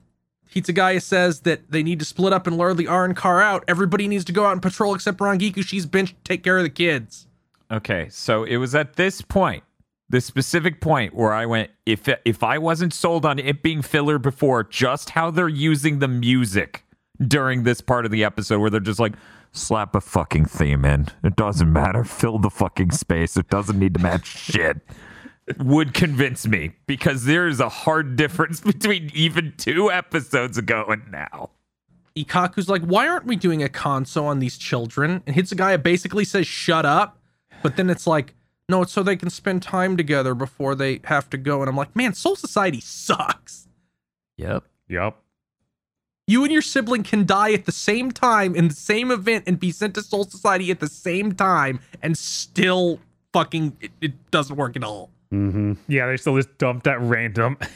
Hitsugaya 0.55 1.01
says 1.01 1.41
that 1.41 1.69
they 1.69 1.83
need 1.83 1.99
to 1.99 2.05
split 2.05 2.31
up 2.31 2.47
and 2.47 2.57
lure 2.57 2.73
the 2.73 2.85
Arrancar 2.85 3.43
out. 3.43 3.65
Everybody 3.67 4.07
needs 4.07 4.23
to 4.25 4.31
go 4.31 4.45
out 4.45 4.53
and 4.53 4.61
patrol 4.61 4.95
except 4.95 5.17
Rangiku. 5.17 5.63
She's 5.65 5.85
benched 5.85 6.15
take 6.23 6.43
care 6.43 6.57
of 6.57 6.63
the 6.63 6.69
kids. 6.69 7.27
Okay, 7.69 8.07
so 8.09 8.43
it 8.43 8.57
was 8.57 8.73
at 8.73 8.95
this 8.95 9.21
point, 9.21 9.63
this 10.07 10.25
specific 10.25 10.79
point, 10.79 11.13
where 11.13 11.33
I 11.33 11.45
went, 11.45 11.71
if 11.85 12.07
if 12.23 12.41
I 12.43 12.57
wasn't 12.57 12.93
sold 12.93 13.25
on 13.25 13.37
it 13.37 13.61
being 13.61 13.81
filler 13.81 14.17
before, 14.17 14.63
just 14.63 15.11
how 15.11 15.29
they're 15.29 15.49
using 15.49 15.99
the 15.99 16.07
music 16.07 16.83
during 17.19 17.63
this 17.63 17.81
part 17.81 18.05
of 18.05 18.11
the 18.11 18.23
episode, 18.23 18.59
where 18.59 18.69
they're 18.69 18.79
just 18.79 18.99
like, 18.99 19.15
slap 19.51 19.95
a 19.95 20.01
fucking 20.01 20.45
theme 20.45 20.85
in. 20.85 21.07
It 21.23 21.35
doesn't 21.35 21.71
matter. 21.71 22.03
Fill 22.03 22.39
the 22.39 22.49
fucking 22.49 22.91
space. 22.91 23.35
It 23.35 23.49
doesn't 23.49 23.79
need 23.79 23.93
to 23.95 23.99
match 23.99 24.25
shit. 24.25 24.77
Would 25.59 25.93
convince 25.93 26.47
me 26.47 26.71
because 26.87 27.25
there 27.25 27.47
is 27.47 27.59
a 27.59 27.69
hard 27.69 28.15
difference 28.15 28.59
between 28.61 29.11
even 29.13 29.53
two 29.57 29.91
episodes 29.91 30.57
ago 30.57 30.85
and 30.87 31.11
now. 31.11 31.51
Ikkaku's 32.15 32.69
like, 32.69 32.81
why 32.81 33.07
aren't 33.07 33.25
we 33.25 33.35
doing 33.35 33.61
a 33.61 33.67
conso 33.67 34.23
on 34.23 34.39
these 34.39 34.57
children? 34.57 35.21
And 35.27 35.35
Hitsugaya 35.35 35.81
basically 35.81 36.25
says, 36.25 36.47
shut 36.47 36.85
up. 36.85 37.19
But 37.61 37.75
then 37.75 37.89
it's 37.89 38.07
like, 38.07 38.33
no, 38.69 38.81
it's 38.81 38.93
so 38.93 39.03
they 39.03 39.15
can 39.15 39.29
spend 39.29 39.61
time 39.61 39.97
together 39.97 40.33
before 40.33 40.75
they 40.75 41.01
have 41.03 41.29
to 41.31 41.37
go. 41.37 41.61
And 41.61 41.69
I'm 41.69 41.75
like, 41.75 41.95
man, 41.95 42.13
Soul 42.13 42.35
Society 42.35 42.79
sucks. 42.79 43.67
Yep. 44.37 44.63
Yep. 44.89 45.17
You 46.27 46.43
and 46.43 46.51
your 46.51 46.61
sibling 46.61 47.03
can 47.03 47.25
die 47.25 47.53
at 47.53 47.65
the 47.65 47.71
same 47.71 48.11
time 48.11 48.55
in 48.55 48.69
the 48.69 48.73
same 48.73 49.11
event 49.11 49.43
and 49.45 49.59
be 49.59 49.71
sent 49.71 49.93
to 49.95 50.01
Soul 50.01 50.23
Society 50.23 50.71
at 50.71 50.79
the 50.79 50.89
same 50.89 51.33
time 51.33 51.79
and 52.01 52.17
still 52.17 52.99
fucking, 53.31 53.77
it, 53.79 53.91
it 54.01 54.31
doesn't 54.31 54.55
work 54.55 54.75
at 54.75 54.83
all. 54.83 55.11
Mm-hmm. 55.33 55.73
Yeah, 55.87 56.07
they 56.07 56.17
still 56.17 56.35
just 56.37 56.57
dumped 56.57 56.87
at 56.87 56.99
random. 57.01 57.57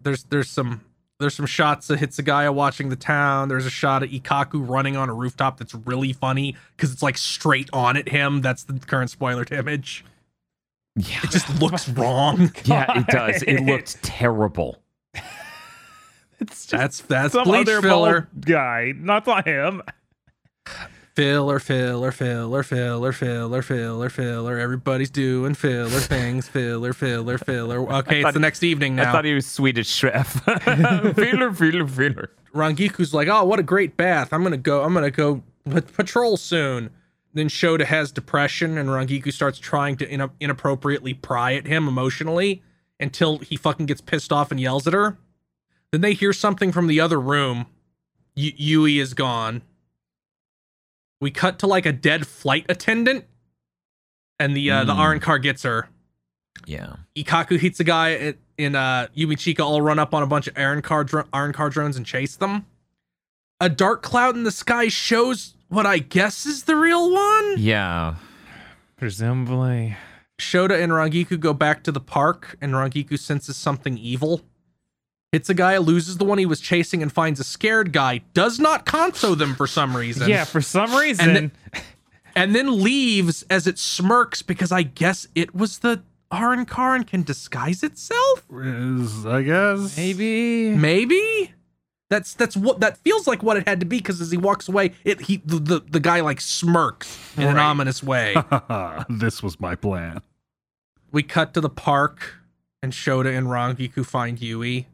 there's 0.00 0.24
there's 0.24 0.50
some 0.50 0.80
there's 1.18 1.34
some 1.34 1.46
shots 1.46 1.88
of 1.90 1.98
Hitsugaya 2.00 2.52
watching 2.52 2.88
the 2.88 2.96
town. 2.96 3.48
There's 3.48 3.66
a 3.66 3.70
shot 3.70 4.02
of 4.02 4.10
Ikkaku 4.10 4.68
running 4.68 4.96
on 4.96 5.08
a 5.08 5.14
rooftop 5.14 5.58
that's 5.58 5.74
really 5.74 6.12
funny 6.12 6.56
because 6.76 6.92
it's 6.92 7.02
like 7.02 7.16
straight 7.16 7.70
on 7.72 7.96
at 7.96 8.08
him. 8.08 8.40
That's 8.40 8.64
the 8.64 8.78
current 8.80 9.10
spoiler 9.10 9.44
image. 9.50 10.04
Yeah. 10.96 11.20
It 11.22 11.30
just 11.30 11.60
looks 11.60 11.88
wrong. 11.90 12.52
Yeah, 12.64 12.98
it 13.00 13.06
does. 13.06 13.42
It 13.42 13.60
looked 13.64 14.02
terrible. 14.02 14.78
It's 16.40 16.66
just 16.66 16.70
That's 16.70 17.00
that's 17.02 17.32
some 17.34 17.44
bleach 17.44 17.68
other 17.68 17.80
filler. 17.80 18.28
guy, 18.40 18.92
not 18.96 19.28
on 19.28 19.44
him. 19.44 19.82
Filler, 21.14 21.58
filler, 21.58 22.10
filler, 22.10 22.62
filler, 22.62 23.12
filler, 23.12 23.60
filler, 23.62 24.08
filler. 24.08 24.58
Everybody's 24.58 25.10
doing 25.10 25.52
filler 25.52 26.00
things. 26.00 26.48
Filler, 26.48 26.94
filler, 26.94 27.36
filler. 27.36 27.80
Okay, 27.98 28.22
it's 28.22 28.32
the 28.32 28.38
next 28.40 28.62
evening 28.64 28.96
now. 28.96 29.10
I 29.10 29.12
thought 29.12 29.24
he 29.26 29.34
was 29.34 29.46
Swedish 29.46 29.88
chef. 29.88 30.42
feeler, 31.14 31.52
feeler, 31.52 31.86
feeler. 31.86 32.30
Rangiku's 32.54 33.12
like, 33.12 33.28
"Oh, 33.28 33.44
what 33.44 33.58
a 33.58 33.62
great 33.62 33.96
bath! 33.98 34.32
I'm 34.32 34.42
gonna 34.42 34.56
go. 34.56 34.82
I'm 34.82 34.94
gonna 34.94 35.10
go 35.10 35.42
pat- 35.68 35.92
patrol 35.92 36.38
soon." 36.38 36.88
Then 37.34 37.48
Shota 37.48 37.84
has 37.84 38.10
depression, 38.12 38.78
and 38.78 38.88
Rangiku 38.88 39.32
starts 39.32 39.58
trying 39.58 39.96
to 39.98 40.08
in- 40.08 40.30
inappropriately 40.40 41.12
pry 41.14 41.54
at 41.54 41.66
him 41.66 41.88
emotionally 41.88 42.62
until 43.00 43.38
he 43.38 43.56
fucking 43.56 43.86
gets 43.86 44.00
pissed 44.00 44.32
off 44.32 44.50
and 44.50 44.58
yells 44.60 44.86
at 44.86 44.92
her. 44.94 45.18
Then 45.90 46.00
they 46.00 46.12
hear 46.14 46.32
something 46.32 46.72
from 46.72 46.86
the 46.86 47.00
other 47.00 47.20
room. 47.20 47.66
Y- 48.36 48.52
Yui 48.56 48.98
is 48.98 49.12
gone. 49.14 49.60
We 51.22 51.30
cut 51.30 51.60
to 51.60 51.68
like 51.68 51.86
a 51.86 51.92
dead 51.92 52.26
flight 52.26 52.66
attendant, 52.68 53.26
and 54.40 54.56
the 54.56 54.68
uh, 54.72 54.82
the 54.84 54.92
Mm. 54.92 55.20
Arrancar 55.20 55.40
gets 55.40 55.62
her. 55.62 55.88
Yeah. 56.66 56.96
Ikkaku 57.16 57.60
hits 57.60 57.78
a 57.78 57.84
guy 57.84 58.34
in 58.58 58.74
uh, 58.74 59.06
Yumichika 59.16 59.60
all 59.60 59.80
run 59.80 60.00
up 60.00 60.14
on 60.14 60.24
a 60.24 60.26
bunch 60.26 60.48
of 60.48 60.54
Arrancar 60.54 61.06
dr- 61.06 61.30
Arrancar 61.30 61.70
drones 61.70 61.96
and 61.96 62.04
chase 62.04 62.34
them. 62.34 62.66
A 63.60 63.68
dark 63.68 64.02
cloud 64.02 64.34
in 64.34 64.42
the 64.42 64.50
sky 64.50 64.88
shows 64.88 65.54
what 65.68 65.86
I 65.86 65.98
guess 65.98 66.44
is 66.44 66.64
the 66.64 66.74
real 66.74 67.12
one. 67.12 67.54
Yeah. 67.56 68.16
Presumably. 68.96 69.96
Shota 70.40 70.82
and 70.82 70.90
Rangiku 70.90 71.38
go 71.38 71.52
back 71.54 71.84
to 71.84 71.92
the 71.92 72.00
park, 72.00 72.56
and 72.60 72.72
Rangiku 72.72 73.16
senses 73.16 73.56
something 73.56 73.96
evil. 73.96 74.40
Hitsugaya 75.32 75.84
loses 75.84 76.18
the 76.18 76.24
one 76.24 76.38
he 76.38 76.46
was 76.46 76.60
chasing 76.60 77.02
and 77.02 77.10
finds 77.10 77.40
a 77.40 77.44
scared 77.44 77.92
guy. 77.92 78.18
Does 78.34 78.58
not 78.58 78.84
console 78.84 79.34
them 79.34 79.54
for 79.54 79.66
some 79.66 79.96
reason. 79.96 80.28
Yeah, 80.28 80.44
for 80.44 80.60
some 80.60 80.94
reason. 80.94 81.34
then- 81.34 81.52
and 82.34 82.54
then 82.54 82.82
leaves 82.82 83.42
as 83.50 83.66
it 83.66 83.78
smirks 83.78 84.40
because 84.42 84.72
I 84.72 84.82
guess 84.82 85.26
it 85.34 85.54
was 85.54 85.80
the 85.80 86.02
Arrancar 86.32 86.96
and 86.96 87.06
can 87.06 87.22
disguise 87.22 87.82
itself. 87.82 88.44
Is, 88.50 89.26
I 89.26 89.42
guess. 89.42 89.96
maybe. 89.98 90.70
Maybe 90.74 91.52
that's 92.08 92.32
that's 92.34 92.56
what 92.56 92.80
that 92.80 92.96
feels 92.98 93.26
like 93.26 93.42
what 93.42 93.56
it 93.58 93.66
had 93.68 93.80
to 93.80 93.86
be 93.86 93.98
because 93.98 94.20
as 94.22 94.30
he 94.30 94.38
walks 94.38 94.66
away, 94.68 94.92
it 95.04 95.22
he 95.22 95.42
the 95.44 95.56
the, 95.58 95.80
the 95.90 96.00
guy 96.00 96.20
like 96.20 96.40
smirks 96.40 97.18
in 97.36 97.42
an 97.44 97.58
ominous 97.58 98.02
way. 98.02 98.34
this 99.10 99.42
was 99.42 99.60
my 99.60 99.74
plan. 99.74 100.22
we 101.10 101.22
cut 101.22 101.52
to 101.54 101.60
the 101.60 101.68
park, 101.70 102.36
and 102.82 102.92
Shota 102.94 103.36
and 103.36 103.46
Rangiku 103.48 104.04
find 104.06 104.40
Yui, 104.40 104.88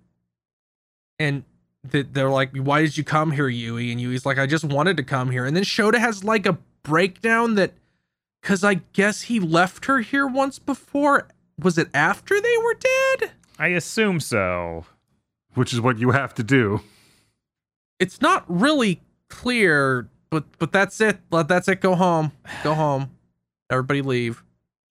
and 1.18 1.44
th- 1.90 2.08
they're 2.12 2.30
like, 2.30 2.56
"Why 2.56 2.82
did 2.82 2.96
you 2.96 3.04
come 3.04 3.32
here, 3.32 3.48
Yui?" 3.48 3.90
And 3.92 4.00
Yui's 4.00 4.24
like, 4.26 4.38
"I 4.38 4.46
just 4.46 4.64
wanted 4.64 4.96
to 4.98 5.02
come 5.02 5.30
here." 5.30 5.44
And 5.44 5.56
then 5.56 5.64
Shota 5.64 5.98
has 5.98 6.24
like 6.24 6.46
a 6.46 6.58
breakdown 6.82 7.54
that, 7.56 7.74
because 8.42 8.64
I 8.64 8.74
guess 8.92 9.22
he 9.22 9.40
left 9.40 9.86
her 9.86 10.00
here 10.00 10.26
once 10.26 10.58
before. 10.58 11.28
Was 11.60 11.76
it 11.78 11.88
after 11.92 12.40
they 12.40 12.56
were 12.58 12.74
dead? 12.74 13.32
I 13.58 13.68
assume 13.68 14.20
so. 14.20 14.86
Which 15.54 15.72
is 15.72 15.80
what 15.80 15.98
you 15.98 16.12
have 16.12 16.34
to 16.34 16.42
do. 16.44 16.80
it's 17.98 18.20
not 18.20 18.44
really 18.48 19.02
clear, 19.28 20.08
but 20.30 20.44
but 20.58 20.72
that's 20.72 21.00
it. 21.00 21.18
But 21.30 21.48
That's 21.48 21.66
it. 21.68 21.80
Go 21.80 21.94
home. 21.96 22.32
Go 22.62 22.74
home. 22.74 23.10
Everybody 23.70 24.02
leave. 24.02 24.44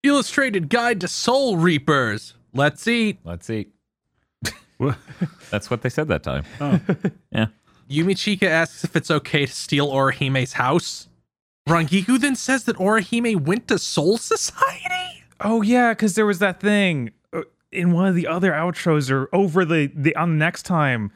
Illustrated 0.03 0.69
Guide 0.69 1.01
to 1.01 1.07
Soul 1.07 1.57
Reapers. 1.57 2.35
Let's 2.53 2.87
eat. 2.87 3.19
Let's 3.23 3.49
eat. 3.49 3.71
What? 4.77 4.97
That's 5.49 5.69
what 5.69 5.81
they 5.81 5.89
said 5.89 6.07
that 6.09 6.23
time. 6.23 6.43
Oh. 6.61 6.79
Yeah. 7.31 7.47
Yumichika 7.89 8.43
asks 8.43 8.83
if 8.83 8.95
it's 8.95 9.09
okay 9.09 9.45
to 9.45 9.51
steal 9.51 9.87
Orihime's 9.89 10.53
house. 10.53 11.07
Rangiku 11.69 12.19
then 12.19 12.35
says 12.35 12.63
that 12.65 12.75
Orihime 12.77 13.41
went 13.41 13.67
to 13.69 13.77
Soul 13.79 14.17
Society. 14.17 15.23
Oh 15.41 15.61
yeah, 15.61 15.91
because 15.93 16.15
there 16.15 16.25
was 16.25 16.39
that 16.39 16.59
thing 16.59 17.11
uh, 17.33 17.41
in 17.71 17.91
one 17.91 18.07
of 18.07 18.15
the 18.15 18.27
other 18.27 18.51
outros 18.51 19.09
or 19.11 19.29
over 19.33 19.63
the 19.65 19.91
the 19.95 20.15
on 20.15 20.31
the 20.31 20.35
next 20.37 20.63
time, 20.63 21.11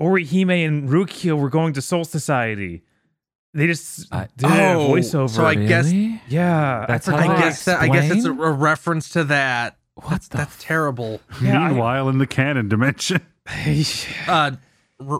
Orihime 0.00 0.66
and 0.66 0.88
Rukia 0.88 1.38
were 1.38 1.50
going 1.50 1.72
to 1.74 1.82
Soul 1.82 2.04
Society. 2.04 2.82
They 3.52 3.66
just 3.66 4.06
Uh, 4.12 4.26
did 4.36 4.48
a 4.50 4.72
oh, 4.74 4.88
voiceover. 4.90 5.28
so 5.30 5.44
I 5.44 5.54
guess- 5.56 5.92
yeah, 5.92 6.84
That's 6.88 7.08
I 7.08 7.20
how 7.26 7.34
I 7.34 7.40
guess 7.40 7.64
that 7.64 7.80
I 7.80 7.88
guess 7.88 8.10
it's 8.10 8.24
a, 8.24 8.30
a 8.32 8.52
reference 8.52 9.08
to 9.10 9.24
that. 9.24 9.76
What 10.00 10.10
That's, 10.10 10.28
the 10.28 10.36
that's 10.38 10.62
terrible. 10.62 11.20
Yeah, 11.42 11.60
I- 11.60 11.68
Meanwhile, 11.68 12.08
in 12.08 12.18
the 12.18 12.26
canon 12.26 12.68
dimension, 12.68 13.20
uh, 13.46 13.52
R- 14.28 14.52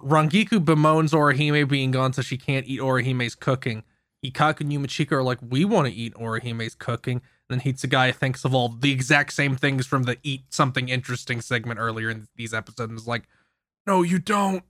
Rangiku 0.00 0.64
bemoans 0.64 1.12
Orihime 1.12 1.68
being 1.68 1.90
gone, 1.90 2.12
so 2.12 2.22
she 2.22 2.36
can't 2.36 2.66
eat 2.66 2.80
Orihime's 2.80 3.34
cooking. 3.34 3.82
Ikkaku 4.24 4.60
and 4.60 4.70
Yumichika 4.72 5.12
are 5.12 5.22
like, 5.22 5.38
we 5.48 5.64
want 5.64 5.88
to 5.88 5.92
eat 5.94 6.14
Orihime's 6.14 6.74
cooking. 6.74 7.22
And 7.48 7.60
then 7.60 7.72
Hitsugaya 7.72 8.14
thinks 8.14 8.44
of 8.44 8.54
all 8.54 8.68
the 8.68 8.92
exact 8.92 9.32
same 9.32 9.56
things 9.56 9.86
from 9.86 10.02
the 10.04 10.18
eat 10.22 10.42
something 10.50 10.88
interesting 10.90 11.40
segment 11.40 11.80
earlier 11.80 12.10
in 12.10 12.28
these 12.36 12.52
episodes 12.52 12.90
and 12.90 12.98
is 12.98 13.06
like, 13.08 13.24
no, 13.86 14.02
you 14.02 14.18
don't. 14.18 14.62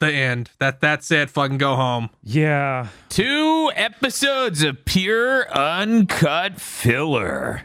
The 0.00 0.12
end. 0.12 0.50
That 0.60 0.80
that's 0.80 1.10
it. 1.10 1.28
Fucking 1.30 1.58
go 1.58 1.74
home. 1.74 2.10
yeah. 2.22 2.88
Two 3.08 3.70
episodes 3.74 4.62
of 4.62 4.84
pure 4.84 5.50
uncut 5.52 6.60
filler. 6.60 7.62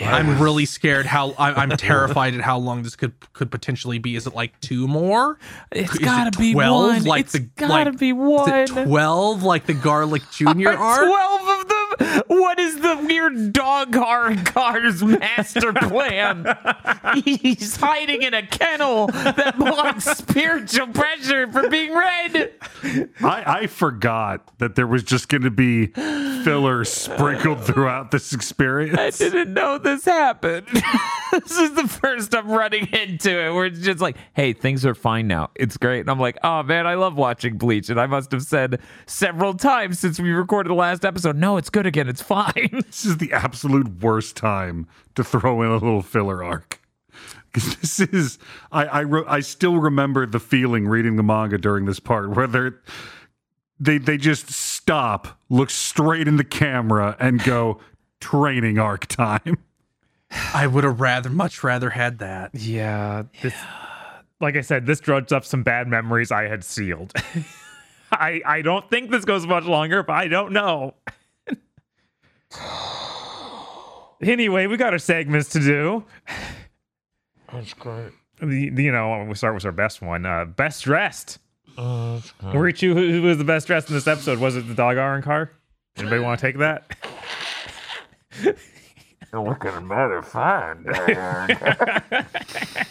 I'm 0.00 0.40
really 0.40 0.66
scared. 0.66 1.06
How 1.06 1.30
I, 1.32 1.52
I'm 1.54 1.70
terrified 1.70 2.34
at 2.34 2.40
how 2.40 2.58
long 2.58 2.82
this 2.82 2.96
could 2.96 3.12
could 3.32 3.50
potentially 3.50 3.98
be. 3.98 4.16
Is 4.16 4.26
it 4.26 4.34
like 4.34 4.58
two 4.60 4.86
more? 4.88 5.38
It's 5.72 5.92
Is 5.92 6.00
it 6.00 6.04
gotta 6.04 6.38
be 6.38 6.52
12? 6.52 6.74
one. 6.94 7.04
Like 7.04 7.20
it's 7.22 7.32
the 7.32 7.40
gotta 7.40 7.90
like, 7.90 7.98
be 7.98 8.12
one. 8.12 8.50
it 8.52 8.66
twelve? 8.68 9.42
Like 9.42 9.66
the 9.66 9.74
Garlic 9.74 10.22
Junior 10.32 10.70
arc? 10.72 11.04
Twelve 11.06 11.60
of 11.60 11.68
them. 11.68 11.75
What 12.26 12.58
is 12.58 12.80
the 12.80 12.96
weird 13.06 13.52
dog 13.52 13.94
horror 13.94 14.36
car's 14.44 15.02
master 15.02 15.72
plan? 15.72 16.46
He's 17.24 17.76
hiding 17.76 18.22
in 18.22 18.34
a 18.34 18.46
kennel 18.46 19.06
that 19.08 19.56
blocks 19.58 20.04
spiritual 20.04 20.88
pressure 20.88 21.50
from 21.50 21.70
being 21.70 21.94
read. 21.94 22.52
I, 23.22 23.60
I 23.62 23.66
forgot 23.66 24.58
that 24.58 24.74
there 24.74 24.86
was 24.86 25.02
just 25.02 25.28
going 25.28 25.42
to 25.42 25.50
be 25.50 25.86
filler 25.86 26.84
sprinkled 26.84 27.64
throughout 27.64 28.10
this 28.10 28.32
experience. 28.32 28.98
I 28.98 29.10
didn't 29.10 29.54
know 29.54 29.78
this 29.78 30.04
happened. 30.04 30.66
this 31.32 31.56
is 31.56 31.74
the 31.74 31.88
first 31.88 32.34
I'm 32.34 32.48
running 32.48 32.86
into 32.92 33.30
it 33.30 33.52
where 33.52 33.66
it's 33.66 33.80
just 33.80 34.00
like, 34.00 34.16
hey, 34.34 34.52
things 34.52 34.84
are 34.84 34.94
fine 34.94 35.26
now. 35.26 35.50
It's 35.54 35.76
great. 35.76 36.00
And 36.00 36.10
I'm 36.10 36.20
like, 36.20 36.38
oh 36.42 36.62
man, 36.62 36.86
I 36.86 36.94
love 36.94 37.16
watching 37.16 37.56
Bleach. 37.56 37.88
And 37.88 38.00
I 38.00 38.06
must 38.06 38.32
have 38.32 38.42
said 38.42 38.80
several 39.06 39.54
times 39.54 39.98
since 39.98 40.20
we 40.20 40.30
recorded 40.30 40.70
the 40.70 40.74
last 40.74 41.04
episode, 41.04 41.36
no, 41.36 41.56
it's 41.56 41.70
good 41.70 41.86
again. 41.86 42.08
It's 42.08 42.22
fine. 42.22 42.70
This 42.86 43.04
is 43.04 43.18
the 43.18 43.32
absolute 43.32 44.00
worst 44.02 44.36
time 44.36 44.86
to 45.14 45.24
throw 45.24 45.62
in 45.62 45.68
a 45.68 45.74
little 45.74 46.02
filler 46.02 46.42
arc. 46.44 46.80
This 47.54 48.00
is, 48.00 48.38
I 48.70 48.84
I, 48.84 49.00
re- 49.00 49.24
I 49.26 49.40
still 49.40 49.78
remember 49.78 50.26
the 50.26 50.38
feeling 50.38 50.86
reading 50.86 51.16
the 51.16 51.22
manga 51.22 51.56
during 51.56 51.86
this 51.86 51.98
part 51.98 52.36
where 52.36 52.46
they're 52.46 52.82
they 53.80 53.96
they 53.96 54.18
just 54.18 54.50
stop, 54.50 55.40
look 55.48 55.70
straight 55.70 56.28
in 56.28 56.36
the 56.36 56.44
camera, 56.44 57.16
and 57.18 57.42
go, 57.42 57.80
training 58.20 58.78
arc 58.78 59.06
time. 59.06 59.58
I 60.30 60.66
would 60.66 60.84
have 60.84 61.00
rather, 61.00 61.30
much 61.30 61.62
rather 61.64 61.90
had 61.90 62.18
that. 62.18 62.50
Yeah, 62.54 63.24
this, 63.42 63.54
like 64.40 64.56
I 64.56 64.60
said, 64.60 64.86
this 64.86 65.00
drugged 65.00 65.32
up 65.32 65.44
some 65.44 65.62
bad 65.62 65.86
memories 65.88 66.30
I 66.32 66.44
had 66.48 66.64
sealed. 66.64 67.12
I 68.12 68.40
I 68.44 68.62
don't 68.62 68.88
think 68.90 69.10
this 69.10 69.24
goes 69.24 69.46
much 69.46 69.64
longer, 69.64 70.02
but 70.02 70.14
I 70.14 70.28
don't 70.28 70.52
know. 70.52 70.94
anyway, 74.22 74.66
we 74.66 74.76
got 74.76 74.92
our 74.92 74.98
segments 74.98 75.48
to 75.50 75.60
do. 75.60 76.04
That's 77.52 77.74
great. 77.74 78.12
The, 78.40 78.70
the- 78.70 78.82
you 78.84 78.92
know, 78.92 79.24
we 79.28 79.34
start 79.34 79.54
with 79.54 79.64
our 79.64 79.72
best 79.72 80.02
one. 80.02 80.26
Uh, 80.26 80.44
best 80.44 80.84
dressed. 80.84 81.38
Oh, 81.78 82.14
that's 82.14 82.30
great. 82.32 82.54
Richu, 82.54 82.94
who, 82.94 83.12
who 83.12 83.22
was 83.22 83.38
the 83.38 83.44
best 83.44 83.66
dressed 83.66 83.88
in 83.88 83.94
this 83.94 84.06
episode? 84.06 84.38
Was 84.38 84.56
it 84.56 84.66
the 84.68 84.74
dog 84.74 84.96
Arrancar? 84.96 85.50
Anybody 85.96 86.20
want 86.22 86.38
to 86.40 86.46
take 86.46 86.58
that? 86.58 86.90
You're 89.36 89.44
looking 89.48 89.86
mighty 89.86 90.22
fine, 90.22 90.82
Diane. 90.84 92.26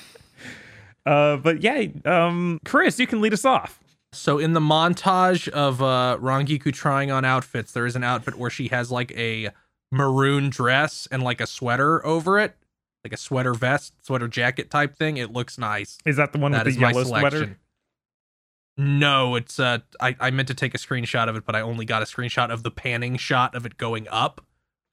Uh, 1.08 1.38
but 1.38 1.62
yeah, 1.62 1.86
um, 2.06 2.60
Chris, 2.66 3.00
you 3.00 3.06
can 3.06 3.22
lead 3.22 3.32
us 3.32 3.46
off. 3.46 3.80
So 4.12 4.40
in 4.40 4.54
the 4.54 4.60
montage 4.60 5.48
of 5.50 5.80
uh 5.80 6.18
Rangiku 6.20 6.74
trying 6.74 7.12
on 7.12 7.24
outfits, 7.24 7.74
there 7.74 7.86
is 7.86 7.96
an 7.96 8.04
outfit 8.04 8.36
where 8.40 8.50
she 8.50 8.70
has 8.70 8.92
like 8.92 9.12
a 9.12 9.52
maroon 9.92 10.50
dress 10.50 11.08
and 11.12 11.22
like 11.22 11.40
a 11.42 11.46
sweater 11.46 12.04
over 12.04 12.40
it, 12.40 12.56
like 13.04 13.14
a 13.14 13.18
sweater 13.18 13.54
vest, 13.54 13.94
sweater 14.02 14.28
jacket 14.28 14.72
type 14.72 14.96
thing. 14.96 15.18
It 15.18 15.32
looks 15.32 15.60
nice. 15.60 16.00
Is 16.06 16.18
that 16.18 16.34
the 16.34 16.40
one 16.40 16.54
That 16.54 16.66
with 16.66 16.74
the 16.74 16.82
my 16.82 16.90
yellow 16.90 17.04
selection. 17.04 17.30
sweater? 17.40 17.60
No, 18.78 19.36
it's 19.36 19.60
uh 19.60 19.78
I, 20.00 20.16
I 20.20 20.32
meant 20.32 20.48
to 20.48 20.56
take 20.56 20.74
a 20.74 20.80
screenshot 20.80 21.30
of 21.30 21.36
it, 21.36 21.46
but 21.46 21.56
I 21.56 21.62
only 21.62 21.86
got 21.86 22.02
a 22.02 22.06
screenshot 22.06 22.50
of 22.50 22.64
the 22.64 22.72
panning 22.72 23.16
shot 23.18 23.54
of 23.54 23.64
it 23.68 23.78
going 23.78 24.08
up 24.10 24.42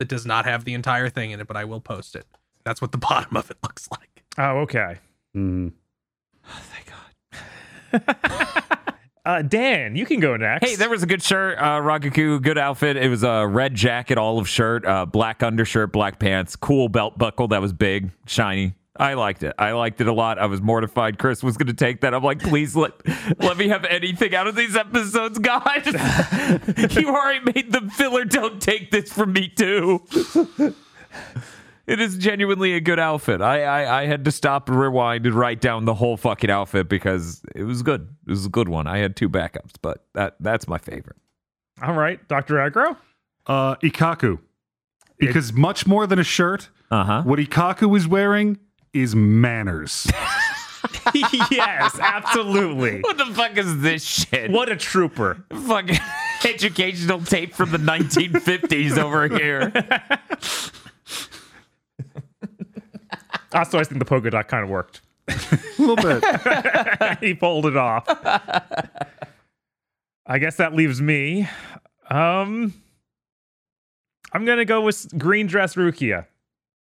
that 0.03 0.09
does 0.09 0.27
not 0.27 0.47
have 0.47 0.65
the 0.65 0.75
entire 0.75 1.09
thing 1.09 1.31
in 1.31 1.39
it, 1.39 1.47
but 1.47 1.57
I 1.57 1.65
will 1.65 1.81
post 1.81 2.17
it. 2.17 2.27
That's 2.65 2.83
what 2.83 2.91
the 2.91 2.99
bottom 3.11 3.37
of 3.37 3.53
it 3.53 3.57
looks 3.63 3.89
like. 3.91 4.25
Oh, 4.37 4.59
okay. 4.63 4.99
Mm. 5.35 5.73
Uh, 9.25 9.41
Dan, 9.41 9.95
you 9.95 10.05
can 10.05 10.19
go 10.19 10.37
next. 10.37 10.69
Hey, 10.69 10.75
there 10.75 10.91
was 10.91 11.05
a 11.05 11.07
good 11.07 11.23
shirt, 11.23 11.57
uh, 11.57 11.79
Ragaku, 11.79 12.43
good 12.43 12.59
outfit. 12.59 12.97
It 12.97 13.09
was 13.09 13.23
a 13.23 13.47
red 13.47 13.73
jacket, 13.73 14.19
olive 14.19 14.49
shirt, 14.49 14.85
uh, 14.85 15.07
black 15.07 15.45
undershirt, 15.45 15.93
black 15.93 16.19
pants, 16.19 16.57
cool 16.57 16.89
belt 16.89 17.17
buckle 17.19 17.47
that 17.49 17.61
was 17.63 17.73
big, 17.73 18.11
shiny. 18.27 18.75
I 19.03 19.15
liked 19.15 19.43
it. 19.43 19.53
I 19.59 19.73
liked 19.73 20.01
it 20.01 20.07
a 20.07 20.13
lot. 20.13 20.39
I 20.39 20.47
was 20.47 20.63
mortified 20.63 21.19
Chris 21.19 21.43
was 21.43 21.57
going 21.57 21.67
to 21.67 21.75
take 21.75 22.03
that. 22.03 22.15
I'm 22.15 22.23
like, 22.23 22.39
please 22.41 22.77
let 22.77 22.93
let 23.41 23.57
me 23.57 23.69
have 23.69 23.85
anything 23.85 24.35
out 24.35 24.47
of 24.47 24.55
these 24.55 24.77
episodes, 24.77 25.39
guys. 25.41 25.85
you 26.97 27.09
already 27.09 27.53
made 27.53 27.73
the 27.73 27.91
filler. 27.95 28.25
Don't 28.25 28.63
take 28.63 28.91
this 28.93 29.13
from 29.13 29.33
me 29.33 29.49
too. 29.49 30.03
It 31.85 32.01
is 32.01 32.17
genuinely 32.17 32.75
a 32.75 32.81
good 32.81 33.01
outfit. 33.01 33.43
I, 33.43 33.65
I 33.65 34.03
I 34.03 34.07
had 34.07 34.25
to 34.27 34.31
stop 34.31 34.69
and 34.69 34.79
rewind 34.79 35.27
and 35.27 35.35
write 35.35 35.61
down 35.61 35.85
the 35.85 35.95
whole 35.95 36.17
fucking 36.17 36.49
outfit 36.49 36.89
because 36.89 37.43
it 37.57 37.65
was 37.65 37.83
good. 37.83 38.09
It 38.27 38.31
was 38.31 38.47
a 38.47 38.49
good 38.51 38.69
one. 38.69 38.87
I 38.87 38.99
had 38.99 39.17
two 39.17 39.29
backups, 39.29 39.73
but 39.83 40.05
that 40.15 40.37
that's 40.39 40.69
my 40.69 40.79
favorite. 40.79 41.17
All 41.83 41.95
right, 41.95 42.27
Dr. 42.29 42.61
Agro. 42.61 42.97
Uh, 43.49 43.75
Ikkaku. 43.77 44.39
Because 45.19 45.53
much 45.53 45.85
more 45.87 46.07
than 46.07 46.21
a 46.21 46.25
shirt, 46.25 46.69
Uh 46.91 47.03
huh. 47.05 47.23
what 47.25 47.41
Ikkaku 47.41 47.97
is 47.97 48.07
wearing 48.07 48.59
is 48.93 49.15
manners. 49.15 50.07
yes, 51.15 51.99
absolutely. 51.99 53.01
What 53.01 53.19
the 53.19 53.27
fuck 53.27 53.57
is 53.57 53.81
this 53.81 54.05
shit? 54.05 54.51
What 54.51 54.71
a 54.71 54.77
trooper. 54.77 55.45
fucking 55.51 55.99
educational 56.45 57.21
tape 57.21 57.55
from 57.55 57.71
the 57.71 57.79
1950s 57.79 58.99
over 58.99 59.29
here? 59.29 59.73
Also, 63.55 63.79
I 63.79 63.85
think 63.85 63.99
the 63.99 64.05
polka 64.05 64.31
dot 64.31 64.49
kind 64.49 64.65
of 64.65 64.71
worked. 64.71 65.03
a 65.29 65.35
little 65.79 65.97
bit. 65.97 67.19
he 67.21 67.35
pulled 67.35 67.67
it 67.67 67.77
off. 67.77 68.05
I 70.27 70.39
guess 70.39 70.57
that 70.57 70.75
leaves 70.75 71.01
me. 71.03 71.49
Um, 72.09 72.73
I'm 74.33 74.45
gonna 74.45 74.65
go 74.65 74.81
with 74.81 75.19
green 75.19 75.47
dress 75.47 75.75
Rukia. 75.75 76.27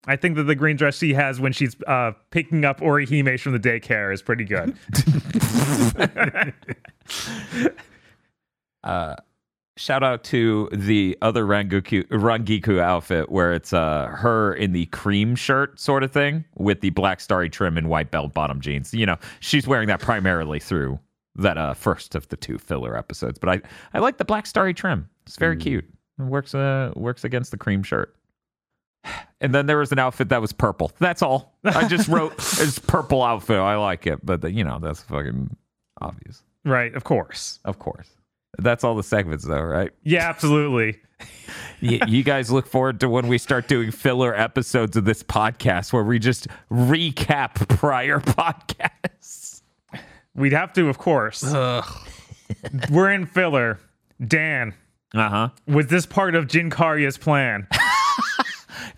I 0.07 0.17
think 0.17 0.37
that 0.37 0.45
the 0.45 0.55
green 0.55 0.77
dress 0.77 0.99
she 0.99 1.15
has 1.15 1.41
when 1.41 1.53
she's 1.53 1.77
uh, 1.87 2.13
picking 2.31 2.65
up 2.65 2.81
Orihime 2.81 3.39
from 3.41 3.53
the 3.53 3.59
daycare 3.59 4.13
is 4.13 4.23
pretty 4.23 4.45
good. 4.45 4.77
Shout 9.79 10.03
out 10.03 10.25
to 10.25 10.71
the 10.73 11.19
other 11.21 11.45
Rangiku, 11.45 12.05
Rangiku 12.05 12.79
outfit 12.81 13.31
where 13.31 13.53
it's 13.53 13.75
uh, 13.75 14.07
her 14.07 14.55
in 14.55 14.73
the 14.73 14.87
cream 14.87 15.37
shirt 15.37 15.79
sort 15.79 16.03
of 16.03 16.11
thing 16.11 16.47
with 16.57 16.81
the 16.81 16.89
black 16.91 17.21
starry 17.21 17.51
trim 17.51 17.77
and 17.77 17.91
white 17.91 18.11
belt 18.11 18.33
bottom 18.33 18.59
jeans. 18.63 18.95
You 18.95 19.05
know, 19.05 19.17
she's 19.41 19.67
wearing 19.67 19.89
that 19.89 20.01
primarily 20.01 20.61
through 20.61 20.99
that 21.35 21.59
uh, 21.59 21.75
first 21.75 22.15
of 22.15 22.27
the 22.29 22.39
two 22.39 22.57
filler 22.57 22.97
episodes. 22.97 23.39
But 23.39 23.51
I, 23.51 23.61
I 23.93 23.99
like 23.99 24.17
the 24.17 24.25
black 24.25 24.47
starry 24.47 24.73
trim. 24.73 25.11
It's 25.27 25.37
very 25.37 25.59
cute. 25.59 25.85
It 26.19 26.23
works 26.23 26.55
uh, 26.55 26.93
works 26.97 27.25
against 27.25 27.51
the 27.51 27.59
cream 27.59 27.83
shirt. 27.83 28.17
And 29.41 29.55
then 29.55 29.67
there 29.67 29.79
was 29.79 29.93
an 29.93 29.99
outfit 29.99 30.29
that 30.31 30.41
was 30.41 30.53
purple. 30.53 30.91
That's 30.99 31.23
all. 31.23 31.57
I 31.65 31.87
just 31.89 32.09
wrote 32.15 32.33
it's 32.39 32.79
purple 32.79 33.23
outfit. 33.23 33.59
I 33.59 33.77
like 33.77 34.07
it, 34.07 34.25
but 34.25 34.53
you 34.53 34.65
know 34.65 34.79
that's 34.81 35.03
fucking 35.03 35.55
obvious. 36.01 36.43
right, 36.65 36.95
of 36.95 37.05
course. 37.05 37.61
Of 37.65 37.79
course. 37.79 38.09
That's 38.59 38.85
all 38.85 38.95
the 38.95 39.03
segments, 39.03 39.45
though, 39.45 39.61
right? 39.63 39.91
Yeah, 40.03 40.29
absolutely. 40.29 40.99
Y- 41.83 42.01
you 42.07 42.23
guys 42.23 42.51
look 42.51 42.67
forward 42.67 43.01
to 43.01 43.09
when 43.09 43.27
we 43.29 43.37
start 43.39 43.69
doing 43.69 43.91
filler 43.91 44.35
episodes 44.35 44.97
of 44.97 45.05
this 45.05 45.23
podcast 45.23 45.93
where 45.93 46.03
we 46.05 46.19
just 46.19 46.47
recap 46.71 47.69
prior 47.69 48.19
podcasts. 48.21 49.61
We'd 50.35 50.53
have 50.55 50.73
to, 50.75 50.89
of 50.89 50.97
course. 50.99 51.45
Ugh. 51.45 51.85
We're 52.91 53.13
in 53.13 53.27
filler. 53.27 53.79
Dan, 54.27 54.75
Uh 55.15 55.29
huh. 55.29 55.49
was 55.67 55.87
this 55.89 56.07
part 56.07 56.35
of 56.35 56.47
Jin 56.49 56.71
Kariya's 56.71 57.19
plan? 57.19 57.67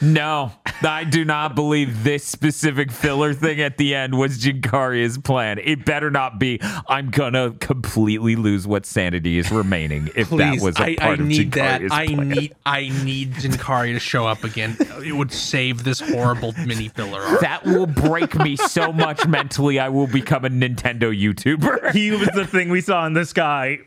No, 0.01 0.53
I 0.83 1.03
do 1.05 1.25
not 1.25 1.55
believe 1.57 2.05
this 2.05 2.25
specific 2.25 2.93
filler 2.93 3.35
thing 3.35 3.61
at 3.61 3.79
the 3.79 3.95
end 3.97 4.17
was 4.17 4.39
Jin 4.39 4.61
Kariya's 4.61 5.19
plan. 5.19 5.59
It 5.59 5.85
better 5.85 6.09
not 6.11 6.39
be. 6.39 6.61
I'm 6.89 7.11
gonna 7.11 7.53
completely 7.59 8.37
lose 8.37 8.67
what 8.67 8.87
sanity 8.87 9.39
is 9.39 9.51
remaining 9.51 10.09
if 10.15 10.29
Please, 10.29 10.61
that 10.61 10.65
was 10.65 10.79
a 10.79 10.83
I, 10.83 10.97
part 10.97 11.19
I 11.19 11.23
of 11.23 11.27
need 11.29 11.53
that. 11.53 11.81
Jin 11.81 11.89
Kariya's 11.89 11.93
I 11.93 12.07
plan. 12.15 12.29
need 12.29 12.55
I 12.65 12.89
need 13.05 13.33
Jinkaria 13.35 13.95
to 13.95 14.01
show 14.01 14.27
up 14.27 14.45
again. 14.45 14.77
It 15.05 15.17
would 15.17 15.33
save 15.33 15.83
this 15.85 15.99
horrible 16.01 16.53
mini 16.65 16.89
filler 16.89 17.21
arc. 17.21 17.41
that 17.41 17.65
will 17.65 17.87
break 17.87 18.37
me 18.39 18.55
so 18.57 18.93
much 18.93 19.27
mentally. 19.27 19.79
I 19.81 19.89
will 19.89 20.07
become 20.07 20.45
a 20.45 20.51
Nintendo 20.51 21.13
YouTuber. 21.13 21.93
he 21.93 22.13
was 22.13 22.29
the 22.35 22.47
thing 22.47 22.69
we 22.69 22.81
saw 22.81 23.05
in 23.07 23.15
the 23.15 23.25
sky. 23.25 23.79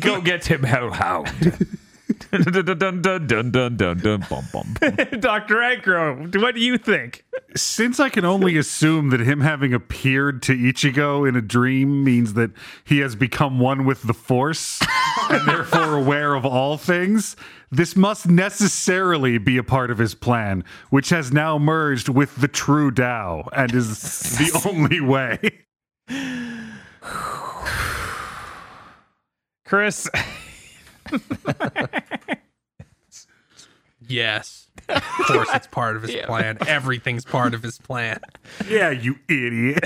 Go 0.00 0.20
get 0.20 0.46
him, 0.46 0.62
Hellhound. 0.62 1.28
Dr. 5.20 5.62
Agro, 5.62 6.26
what 6.40 6.54
do 6.54 6.60
you 6.60 6.78
think? 6.78 7.24
Since 7.54 8.00
I 8.00 8.08
can 8.08 8.24
only 8.24 8.56
assume 8.56 9.10
that 9.10 9.20
him 9.20 9.40
having 9.40 9.72
appeared 9.72 10.42
to 10.42 10.52
Ichigo 10.52 11.28
in 11.28 11.36
a 11.36 11.40
dream 11.40 12.02
means 12.02 12.34
that 12.34 12.50
he 12.84 12.98
has 12.98 13.14
become 13.14 13.60
one 13.60 13.84
with 13.84 14.02
the 14.02 14.14
Force 14.14 14.80
and 15.30 15.46
therefore 15.46 15.94
aware 15.96 16.34
of 16.34 16.44
all 16.44 16.76
things, 16.76 17.36
this 17.70 17.94
must 17.96 18.28
necessarily 18.28 19.38
be 19.38 19.56
a 19.56 19.62
part 19.62 19.90
of 19.90 19.98
his 19.98 20.14
plan, 20.14 20.64
which 20.90 21.10
has 21.10 21.32
now 21.32 21.58
merged 21.58 22.08
with 22.08 22.36
the 22.36 22.48
true 22.48 22.90
Tao 22.90 23.48
and 23.52 23.74
is 23.74 24.00
the 24.38 24.62
only 24.68 25.00
way. 25.00 25.38
Chris, 29.64 30.08
Yes. 34.08 34.68
Of 34.88 35.02
course 35.26 35.48
it's 35.54 35.66
part 35.66 35.96
of 35.96 36.02
his 36.02 36.14
plan. 36.26 36.58
Everything's 36.66 37.24
part 37.24 37.54
of 37.54 37.62
his 37.62 37.78
plan. 37.78 38.20
Yeah, 38.68 38.90
you 38.90 39.16
idiot. 39.28 39.82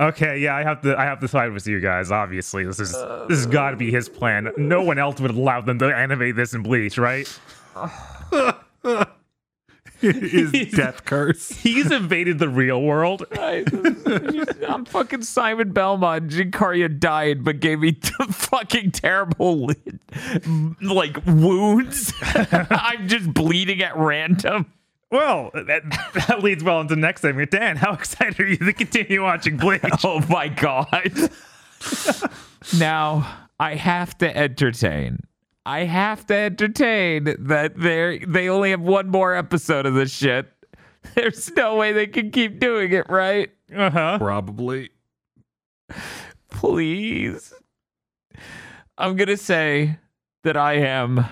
okay, 0.00 0.38
yeah, 0.38 0.56
I 0.56 0.62
have 0.62 0.80
to 0.82 0.98
I 0.98 1.04
have 1.04 1.20
to 1.20 1.28
side 1.28 1.52
with 1.52 1.66
you 1.66 1.80
guys. 1.80 2.10
Obviously, 2.10 2.64
this 2.64 2.80
is 2.80 2.92
this 2.92 3.38
has 3.38 3.46
got 3.46 3.72
to 3.72 3.76
be 3.76 3.90
his 3.90 4.08
plan. 4.08 4.50
No 4.56 4.82
one 4.82 4.98
else 4.98 5.20
would 5.20 5.30
allow 5.30 5.60
them 5.60 5.78
to 5.80 5.94
animate 5.94 6.36
this 6.36 6.54
in 6.54 6.62
Bleach, 6.62 6.96
right? 6.96 7.28
His 10.00 10.72
death 10.72 11.04
curse. 11.04 11.48
He's 11.50 11.90
invaded 11.90 12.38
the 12.38 12.48
real 12.48 12.82
world. 12.82 13.24
I'm 13.32 14.84
fucking 14.84 15.22
Simon 15.22 15.72
Belmont. 15.72 16.28
Jin 16.28 16.50
Kariya 16.50 16.98
died, 16.98 17.44
but 17.44 17.60
gave 17.60 17.80
me 17.80 17.92
t- 17.92 18.12
fucking 18.30 18.90
terrible, 18.92 19.70
like, 20.82 21.24
wounds. 21.26 22.12
I'm 22.22 23.08
just 23.08 23.32
bleeding 23.32 23.82
at 23.82 23.96
random. 23.96 24.72
Well, 25.10 25.50
that, 25.54 25.82
that 26.28 26.42
leads 26.42 26.62
well 26.62 26.80
into 26.80 26.94
the 26.94 27.00
next 27.00 27.22
segment. 27.22 27.50
Dan, 27.50 27.76
how 27.76 27.92
excited 27.92 28.40
are 28.40 28.46
you 28.46 28.56
to 28.56 28.72
continue 28.72 29.22
watching 29.22 29.56
Bleach? 29.56 29.82
Oh 30.04 30.20
my 30.28 30.48
god. 30.48 31.12
now, 32.78 33.46
I 33.58 33.76
have 33.76 34.18
to 34.18 34.36
entertain. 34.36 35.20
I 35.66 35.80
have 35.80 36.24
to 36.26 36.34
entertain 36.34 37.24
that 37.24 37.76
they 37.76 38.24
they 38.24 38.48
only 38.48 38.70
have 38.70 38.80
one 38.80 39.08
more 39.08 39.34
episode 39.34 39.84
of 39.84 39.94
this 39.94 40.14
shit. 40.14 40.46
There's 41.16 41.50
no 41.56 41.74
way 41.74 41.92
they 41.92 42.06
can 42.06 42.30
keep 42.30 42.60
doing 42.60 42.92
it, 42.92 43.10
right? 43.10 43.50
Uh 43.74 43.90
huh. 43.90 44.18
Probably. 44.18 44.90
Please. 46.50 47.52
I'm 48.96 49.16
going 49.16 49.28
to 49.28 49.36
say 49.36 49.98
that 50.44 50.56
I 50.56 50.74
am 50.74 51.26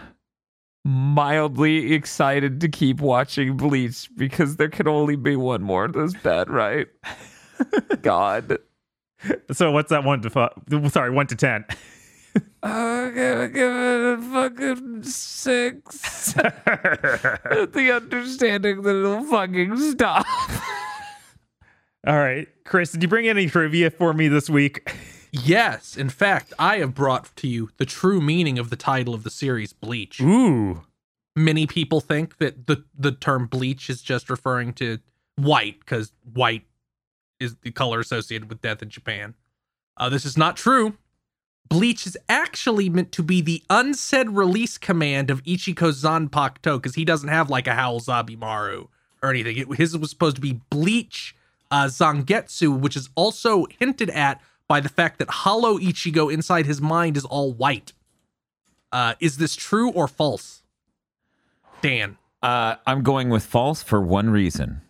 mildly 0.85 1.95
excited 1.95 2.61
to 2.61 2.68
keep 2.68 3.01
watching 3.01 3.57
Bleach 3.57 4.11
because 4.16 4.57
there 4.57 4.68
can 4.68 4.89
only 4.89 5.14
be 5.16 5.37
one 5.37 5.62
more 5.62 5.85
of 5.85 5.93
this 5.93 6.12
bad, 6.12 6.51
right? 6.51 6.89
God. 8.03 8.59
So 9.53 9.70
what's 9.70 9.91
that 9.91 10.03
one 10.03 10.22
to 10.22 10.30
five? 10.30 10.51
Sorry, 10.91 11.11
one 11.11 11.28
to 11.28 11.37
ten. 11.37 11.64
I'm 12.64 13.14
gonna 13.14 13.48
give 13.48 13.72
it 13.72 14.18
a 14.18 14.22
fucking 14.32 15.02
six. 15.02 16.32
the 16.32 17.92
understanding 17.94 18.80
that 18.80 18.96
it'll 18.96 19.24
fucking 19.24 19.76
stop. 19.76 20.24
All 22.06 22.16
right, 22.16 22.48
Chris, 22.64 22.92
did 22.92 23.02
you 23.02 23.08
bring 23.08 23.28
any 23.28 23.48
trivia 23.48 23.90
for 23.90 24.14
me 24.14 24.28
this 24.28 24.48
week? 24.48 24.90
Yes, 25.30 25.96
in 25.96 26.08
fact, 26.08 26.54
I 26.58 26.78
have 26.78 26.94
brought 26.94 27.36
to 27.36 27.48
you 27.48 27.68
the 27.76 27.84
true 27.84 28.22
meaning 28.22 28.58
of 28.58 28.70
the 28.70 28.76
title 28.76 29.12
of 29.12 29.24
the 29.24 29.30
series, 29.30 29.74
Bleach. 29.74 30.20
Ooh. 30.22 30.84
Many 31.36 31.66
people 31.66 32.00
think 32.00 32.38
that 32.38 32.66
the 32.66 32.84
the 32.96 33.12
term 33.12 33.46
bleach 33.46 33.90
is 33.90 34.00
just 34.00 34.30
referring 34.30 34.72
to 34.74 35.00
white 35.36 35.80
because 35.80 36.12
white 36.32 36.62
is 37.40 37.56
the 37.56 37.72
color 37.72 38.00
associated 38.00 38.48
with 38.48 38.62
death 38.62 38.80
in 38.80 38.88
Japan. 38.88 39.34
Uh, 39.96 40.08
this 40.08 40.24
is 40.24 40.38
not 40.38 40.56
true. 40.56 40.96
Bleach 41.68 42.06
is 42.06 42.16
actually 42.28 42.88
meant 42.88 43.12
to 43.12 43.22
be 43.22 43.40
the 43.40 43.62
unsaid 43.70 44.30
release 44.30 44.78
command 44.78 45.30
of 45.30 45.42
Ichigo 45.44 45.92
Zanpakuto 45.92 46.76
because 46.76 46.94
he 46.94 47.04
doesn't 47.04 47.28
have 47.28 47.50
like 47.50 47.66
a 47.66 47.74
Howl 47.74 48.00
Zabimaru 48.00 48.88
or 49.22 49.30
anything. 49.30 49.56
It, 49.56 49.76
his 49.76 49.96
was 49.96 50.10
supposed 50.10 50.36
to 50.36 50.42
be 50.42 50.60
Bleach 50.70 51.34
uh, 51.70 51.86
Zangetsu, 51.86 52.78
which 52.78 52.96
is 52.96 53.08
also 53.14 53.66
hinted 53.78 54.10
at 54.10 54.40
by 54.68 54.80
the 54.80 54.88
fact 54.88 55.18
that 55.18 55.28
Hollow 55.30 55.78
Ichigo 55.78 56.32
inside 56.32 56.66
his 56.66 56.80
mind 56.80 57.16
is 57.16 57.24
all 57.24 57.52
white. 57.52 57.92
Uh, 58.92 59.14
is 59.20 59.38
this 59.38 59.56
true 59.56 59.90
or 59.90 60.06
false? 60.06 60.62
Dan. 61.80 62.16
Uh, 62.42 62.76
I'm 62.86 63.02
going 63.02 63.30
with 63.30 63.44
false 63.44 63.82
for 63.82 64.00
one 64.00 64.30
reason. 64.30 64.82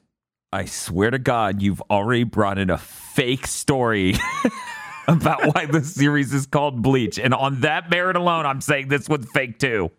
I 0.52 0.66
swear 0.66 1.10
to 1.10 1.18
God, 1.18 1.62
you've 1.62 1.82
already 1.90 2.24
brought 2.24 2.58
in 2.58 2.70
a 2.70 2.78
fake 2.78 3.46
story 3.46 4.14
about 5.08 5.54
why 5.54 5.66
the 5.66 5.82
series 5.82 6.32
is 6.32 6.46
called 6.46 6.82
Bleach. 6.82 7.18
And 7.18 7.34
on 7.34 7.60
that 7.60 7.90
merit 7.90 8.16
alone, 8.16 8.46
I'm 8.46 8.60
saying 8.60 8.88
this 8.88 9.08
one's 9.08 9.30
fake 9.30 9.58
too. 9.58 9.90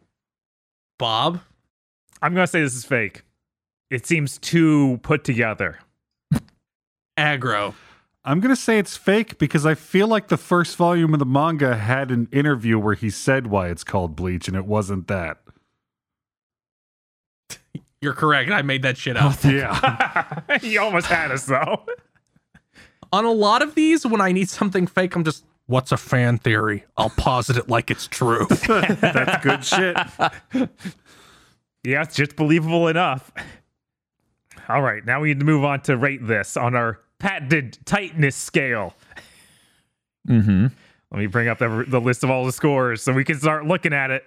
Bob. 0.98 1.42
I'm 2.22 2.34
gonna 2.34 2.48
say 2.48 2.62
this 2.62 2.76
is 2.76 2.86
fake. 2.86 3.24
It 3.90 4.06
seems 4.06 4.38
too 4.38 5.00
put 5.04 5.24
together. 5.24 5.80
Aggro. 7.18 7.74
I'm 8.24 8.40
gonna 8.40 8.56
say 8.56 8.80
it's 8.80 8.98
fake 8.98 9.38
because 9.38 9.66
I 9.66 9.76
feel 9.76 10.08
like 10.08 10.30
the 10.30 10.38
first 10.38 10.76
volume 10.76 11.14
of 11.14 11.20
the 11.20 11.26
manga 11.26 11.76
had 11.76 12.10
an 12.10 12.28
interview 12.32 12.80
where 12.80 12.96
he 12.96 13.10
said 13.10 13.48
why 13.48 13.70
it's 13.70 13.84
called 13.84 14.16
Bleach, 14.16 14.48
and 14.48 14.58
it 14.58 14.66
wasn't 14.66 15.08
that. 15.08 15.38
You're 18.02 18.14
correct. 18.14 18.52
I 18.52 18.62
made 18.62 18.82
that 18.84 18.98
shit 18.98 19.18
up. 19.18 19.36
Yeah, 19.44 20.42
you 20.62 20.80
almost 20.82 21.08
had 21.08 21.32
us 21.32 21.46
though. 21.46 21.86
On 23.16 23.24
a 23.24 23.32
lot 23.32 23.62
of 23.62 23.76
these, 23.76 24.06
when 24.06 24.20
I 24.20 24.34
need 24.34 24.50
something 24.50 24.88
fake, 24.88 25.16
I'm 25.16 25.24
just, 25.24 25.46
what's 25.68 25.94
a 25.94 25.98
fan 25.98 26.38
theory? 26.38 26.84
I'll 26.98 27.12
posit 27.12 27.56
it 27.56 27.70
like 27.70 27.90
it's 27.90 28.08
true. 28.08 28.46
that's 28.68 29.42
good 29.42 29.64
shit. 29.64 29.96
Yeah, 31.86 32.02
it's 32.02 32.14
just 32.14 32.36
believable 32.36 32.90
enough. 32.90 33.32
All 34.68 34.82
right, 34.82 35.06
now 35.06 35.22
we 35.22 35.30
need 35.30 35.40
to 35.40 35.46
move 35.46 35.64
on 35.64 35.80
to 35.84 35.96
rate 35.96 36.28
this 36.28 36.58
on 36.58 36.76
our 36.76 37.00
patented 37.20 37.78
tightness 37.86 38.36
scale. 38.36 38.94
Mm-hmm. 40.28 40.68
Let 41.12 41.18
me 41.18 41.28
bring 41.28 41.48
up 41.48 41.60
the, 41.60 41.86
the 41.88 42.02
list 42.02 42.26
of 42.26 42.30
all 42.30 42.46
the 42.46 42.52
scores 42.52 43.02
so 43.02 43.14
we 43.14 43.24
can 43.24 43.40
start 43.40 43.66
looking 43.66 43.94
at 43.94 44.12
it 44.12 44.26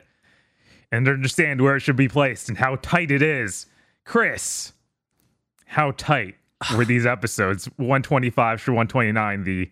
and 0.91 1.07
understand 1.07 1.61
where 1.61 1.77
it 1.77 1.81
should 1.81 1.97
be 1.97 2.09
placed 2.09 2.49
and 2.49 2.57
how 2.57 2.77
tight 2.77 3.11
it 3.11 3.21
is. 3.21 3.67
Chris, 4.07 4.73
how 5.67 5.91
tight 5.91 6.37
were 6.77 6.85
these 6.85 7.07
episodes? 7.07 7.67
125 7.77 8.65
to 8.65 8.71
129, 8.73 9.45
the 9.45 9.71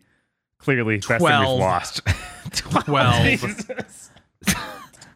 clearly 0.59 0.97
best 0.97 1.09
thing 1.09 1.19
we've 1.21 1.49
lost. 1.49 2.01
12. 2.53 3.71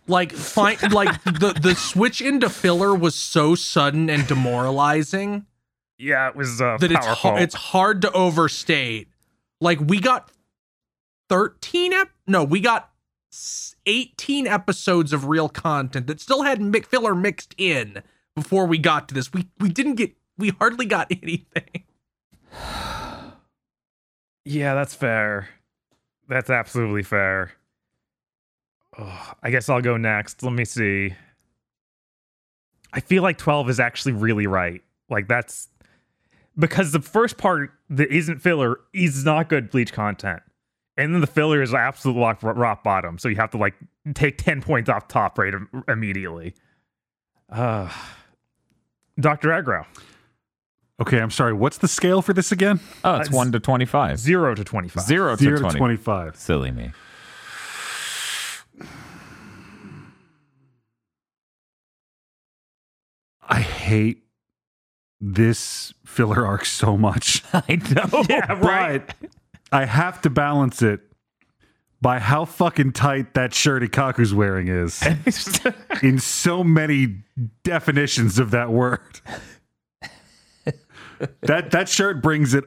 Like, 0.06 0.32
fine, 0.32 0.76
like 0.90 1.22
the, 1.22 1.56
the 1.62 1.76
switch 1.76 2.20
into 2.20 2.50
filler 2.50 2.92
was 2.92 3.14
so 3.14 3.54
sudden 3.54 4.10
and 4.10 4.26
demoralizing 4.26 5.46
Yeah, 5.98 6.28
it 6.28 6.34
was 6.34 6.60
uh, 6.60 6.78
that 6.80 6.90
it's, 6.90 7.06
powerful. 7.06 7.30
har- 7.30 7.38
it's 7.38 7.54
hard 7.54 8.02
to 8.02 8.10
overstate. 8.10 9.06
Like, 9.60 9.78
we 9.78 10.00
got 10.00 10.32
13 11.28 11.92
ep- 11.92 12.10
no, 12.26 12.42
we 12.42 12.58
got 12.58 12.90
18 13.86 14.48
episodes 14.48 15.12
of 15.12 15.26
real 15.26 15.48
content 15.48 16.08
that 16.08 16.20
still 16.20 16.42
had 16.42 16.60
mi- 16.60 16.80
filler 16.80 17.14
mixed 17.14 17.54
in 17.56 18.02
before 18.34 18.66
we 18.66 18.78
got 18.78 19.08
to 19.10 19.14
this. 19.14 19.32
We 19.32 19.46
we 19.60 19.68
didn't 19.68 19.94
get 19.94 20.12
we 20.40 20.50
hardly 20.50 20.86
got 20.86 21.08
anything. 21.22 21.84
Yeah, 24.44 24.74
that's 24.74 24.94
fair. 24.94 25.48
That's 26.28 26.50
absolutely 26.50 27.02
fair. 27.02 27.52
Oh, 28.98 29.32
I 29.42 29.50
guess 29.50 29.68
I'll 29.68 29.80
go 29.80 29.96
next. 29.96 30.42
Let 30.42 30.52
me 30.52 30.64
see. 30.64 31.14
I 32.92 33.00
feel 33.00 33.22
like 33.22 33.38
12 33.38 33.70
is 33.70 33.80
actually 33.80 34.12
really 34.12 34.46
right. 34.46 34.82
Like 35.08 35.28
that's 35.28 35.68
because 36.58 36.92
the 36.92 37.00
first 37.00 37.38
part 37.38 37.70
that 37.90 38.10
isn't 38.10 38.40
filler 38.40 38.80
is 38.92 39.24
not 39.24 39.48
good 39.48 39.70
bleach 39.70 39.92
content. 39.92 40.42
And 40.96 41.14
then 41.14 41.20
the 41.20 41.26
filler 41.26 41.62
is 41.62 41.72
absolute 41.72 42.18
rock, 42.18 42.38
rock 42.42 42.82
bottom. 42.82 43.18
So 43.18 43.28
you 43.28 43.36
have 43.36 43.50
to 43.52 43.56
like 43.58 43.74
take 44.14 44.38
10 44.38 44.60
points 44.60 44.90
off 44.90 45.08
top 45.08 45.38
im- 45.38 45.84
immediately. 45.88 46.54
Uh, 47.48 47.90
Dr. 49.18 49.48
Aggro, 49.48 49.86
Okay, 51.00 51.18
I'm 51.18 51.30
sorry. 51.30 51.52
What's 51.54 51.78
the 51.78 51.88
scale 51.88 52.20
for 52.22 52.32
this 52.34 52.52
again? 52.52 52.78
Oh, 53.04 53.16
it's 53.16 53.30
Uh, 53.32 53.36
1 53.36 53.52
to 53.52 53.60
25. 53.60 54.18
0 54.18 54.54
to 54.54 54.64
25. 54.64 55.02
Zero 55.04 55.34
to 55.36 55.42
Zero 55.42 55.58
20. 55.60 55.72
to 55.72 55.78
twenty-five. 55.78 56.36
Silly 56.36 56.70
me. 56.70 56.92
I 63.48 63.60
hate 63.60 64.22
this 65.20 65.92
filler 66.04 66.46
arc 66.46 66.64
so 66.64 66.96
much. 66.96 67.42
I 67.52 67.80
know. 67.94 68.24
Yeah, 68.28 68.52
right. 68.60 69.06
But 69.06 69.30
I 69.72 69.84
have 69.84 70.20
to 70.22 70.30
balance 70.30 70.82
it 70.82 71.00
by 72.02 72.18
how 72.18 72.44
fucking 72.44 72.92
tight 72.92 73.34
that 73.34 73.52
shirt 73.52 73.82
Ikkaku's 73.82 74.32
wearing 74.32 74.68
is 74.68 75.02
in 76.02 76.18
so 76.18 76.64
many 76.64 77.22
definitions 77.62 78.38
of 78.38 78.52
that 78.52 78.70
word. 78.70 79.20
That 81.42 81.70
that 81.70 81.88
shirt 81.88 82.22
brings 82.22 82.54
it 82.54 82.64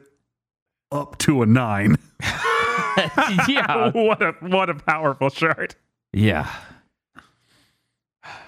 up 0.91 1.17
to 1.19 1.41
a 1.41 1.45
nine. 1.45 1.97
yeah. 3.47 3.91
what 3.91 4.21
a 4.21 4.33
what 4.41 4.69
a 4.69 4.75
powerful 4.75 5.29
shirt. 5.29 5.75
Yeah. 6.11 6.49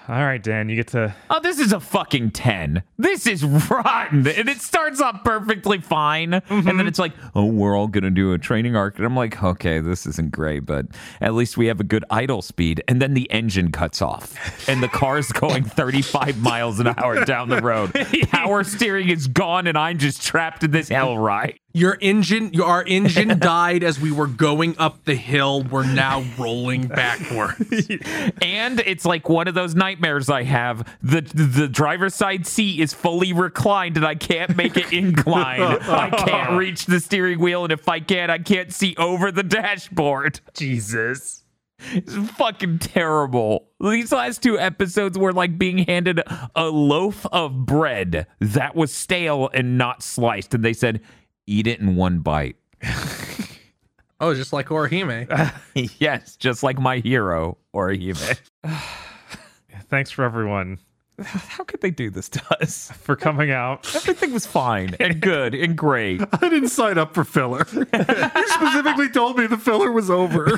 All 0.08 0.14
right, 0.14 0.40
Dan, 0.40 0.68
you 0.68 0.76
get 0.76 0.86
to 0.88 1.12
Oh, 1.30 1.40
this 1.40 1.58
is 1.58 1.72
a 1.72 1.80
fucking 1.80 2.30
10. 2.30 2.84
This 2.96 3.26
is 3.26 3.44
rotten. 3.44 4.26
And 4.26 4.48
it 4.48 4.60
starts 4.60 5.00
off 5.00 5.24
perfectly 5.24 5.78
fine. 5.78 6.34
And 6.34 6.42
then 6.48 6.64
mm-hmm. 6.64 6.86
it's 6.86 7.00
like, 7.00 7.12
oh, 7.34 7.46
we're 7.46 7.76
all 7.76 7.88
going 7.88 8.04
to 8.04 8.10
do 8.10 8.32
a 8.32 8.38
training 8.38 8.76
arc. 8.76 8.98
And 8.98 9.04
I'm 9.04 9.16
like, 9.16 9.42
okay, 9.42 9.80
this 9.80 10.06
isn't 10.06 10.30
great, 10.30 10.60
but 10.60 10.86
at 11.20 11.34
least 11.34 11.56
we 11.56 11.66
have 11.66 11.80
a 11.80 11.84
good 11.84 12.04
idle 12.08 12.40
speed. 12.40 12.84
And 12.86 13.02
then 13.02 13.14
the 13.14 13.28
engine 13.32 13.72
cuts 13.72 14.00
off 14.00 14.68
and 14.68 14.80
the 14.80 14.88
car's 14.88 15.32
going 15.32 15.64
35 15.76 16.38
miles 16.38 16.78
an 16.78 16.86
hour 16.86 17.24
down 17.24 17.48
the 17.48 17.60
road. 17.60 17.92
Power 18.30 18.62
steering 18.62 19.08
is 19.08 19.26
gone 19.26 19.66
and 19.66 19.76
I'm 19.76 19.98
just 19.98 20.22
trapped 20.22 20.62
in 20.62 20.70
this 20.70 20.88
hell 20.88 21.18
ride. 21.18 21.58
Your 21.72 21.98
engine, 22.00 22.54
your 22.54 22.64
our 22.64 22.84
engine 22.84 23.38
died 23.40 23.82
as 23.82 24.00
we 24.00 24.10
were 24.10 24.26
going 24.26 24.78
up 24.78 25.04
the 25.04 25.14
hill. 25.14 25.62
We're 25.62 25.84
now 25.84 26.24
rolling 26.38 26.86
backwards. 26.86 27.90
And 28.40 28.80
it's 28.80 29.04
like 29.04 29.28
one 29.28 29.46
of 29.46 29.54
those 29.54 29.74
nightmares 29.96 30.28
I 30.28 30.42
have. 30.42 30.86
The 31.02 31.22
the 31.22 31.68
driver's 31.68 32.14
side 32.14 32.46
seat 32.46 32.80
is 32.80 32.92
fully 32.92 33.32
reclined 33.32 33.96
and 33.96 34.06
I 34.06 34.14
can't 34.14 34.56
make 34.56 34.76
it 34.76 34.92
incline. 34.92 35.60
I 35.82 36.10
can't 36.10 36.58
reach 36.58 36.86
the 36.86 37.00
steering 37.00 37.38
wheel 37.38 37.64
and 37.64 37.72
if 37.72 37.88
I 37.88 38.00
can, 38.00 38.30
I 38.30 38.38
can't 38.38 38.72
see 38.72 38.94
over 38.98 39.32
the 39.32 39.42
dashboard. 39.42 40.40
Jesus. 40.54 41.42
It's 41.92 42.14
fucking 42.14 42.78
terrible. 42.78 43.68
These 43.80 44.10
last 44.10 44.42
two 44.42 44.58
episodes 44.58 45.18
were 45.18 45.32
like 45.32 45.58
being 45.58 45.78
handed 45.78 46.22
a 46.54 46.66
loaf 46.66 47.26
of 47.32 47.66
bread 47.66 48.26
that 48.40 48.74
was 48.74 48.92
stale 48.92 49.50
and 49.52 49.76
not 49.76 50.02
sliced 50.02 50.54
and 50.54 50.64
they 50.64 50.72
said, 50.72 51.00
"Eat 51.46 51.66
it 51.66 51.80
in 51.80 51.96
one 51.96 52.20
bite." 52.20 52.56
Oh, 54.18 54.34
just 54.34 54.50
like 54.50 54.68
Orihime. 54.68 55.52
yes, 55.98 56.36
just 56.36 56.62
like 56.62 56.78
my 56.78 57.00
hero, 57.00 57.58
Orihime. 57.74 58.38
Thanks 59.88 60.10
for 60.10 60.24
everyone 60.24 60.78
How 61.24 61.64
could 61.64 61.80
they 61.80 61.90
do 61.90 62.10
this 62.10 62.28
to 62.30 62.42
us? 62.60 62.90
for 62.92 63.16
coming 63.16 63.50
out. 63.50 63.90
Everything 63.96 64.32
was 64.32 64.46
fine 64.46 64.94
and 65.00 65.20
good 65.20 65.54
and 65.54 65.76
great. 65.76 66.20
I 66.32 66.48
didn't 66.48 66.68
sign 66.68 66.98
up 66.98 67.14
for 67.14 67.24
filler. 67.24 67.66
you 67.72 68.48
specifically 68.48 69.08
told 69.08 69.38
me 69.38 69.46
the 69.46 69.56
filler 69.56 69.92
was 69.92 70.10
over. 70.10 70.52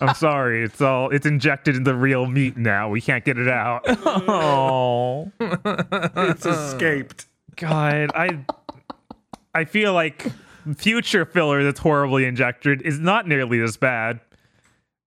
I'm 0.00 0.14
sorry. 0.14 0.64
It's 0.64 0.80
all 0.80 1.10
it's 1.10 1.26
injected 1.26 1.76
in 1.76 1.84
the 1.84 1.94
real 1.94 2.26
meat 2.26 2.56
now. 2.56 2.88
We 2.88 3.00
can't 3.00 3.24
get 3.24 3.38
it 3.38 3.48
out. 3.48 3.82
Oh. 3.86 5.30
It's 5.40 6.46
escaped. 6.46 7.26
God, 7.56 8.10
I 8.14 8.44
I 9.54 9.64
feel 9.64 9.92
like 9.92 10.26
future 10.76 11.24
filler 11.24 11.62
that's 11.62 11.80
horribly 11.80 12.24
injected 12.24 12.82
is 12.82 12.98
not 12.98 13.26
nearly 13.28 13.60
as 13.60 13.76
bad. 13.76 14.20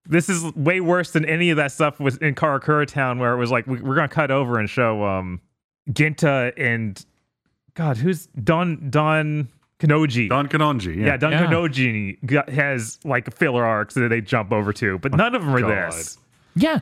This 0.06 0.30
is 0.30 0.43
way 0.56 0.82
worse 0.82 1.12
than 1.12 1.26
any 1.26 1.52
of 1.52 1.58
that 1.58 1.72
stuff 1.72 1.99
was 1.99 2.18
in 2.18 2.36
Karakura 2.36 2.88
Town, 2.88 3.20
where 3.20 3.34
it 3.34 3.38
was 3.38 3.52
like 3.52 3.68
we, 3.68 3.80
we're 3.82 3.95
gonna 3.95 4.08
cut 4.08 4.32
over 4.32 4.60
and 4.60 4.70
show 4.70 5.04
um 5.06 5.39
Ginta 5.91 6.54
and 6.58 7.04
God, 7.76 7.97
who's 7.97 8.28
Don 8.43 8.89
Don 8.89 9.47
Kanoji. 9.80 10.30
Don 10.30 10.47
Kanonji. 10.47 10.95
yeah, 10.97 11.06
Yeah. 11.06 11.18
Don 11.18 11.32
Yeah. 11.32 11.45
Kanonji 11.47 12.49
has 12.49 12.99
like 13.04 13.34
filler 13.36 13.66
arcs 13.66 13.93
that 13.95 14.10
they 14.10 14.22
jump 14.22 14.52
over 14.52 14.74
to, 14.74 14.97
but 14.99 15.14
none 15.16 15.34
of 15.36 15.43
them 15.43 15.56
are 15.56 15.62
God. 15.62 15.93
this. 15.93 16.18
Yeah. 16.56 16.80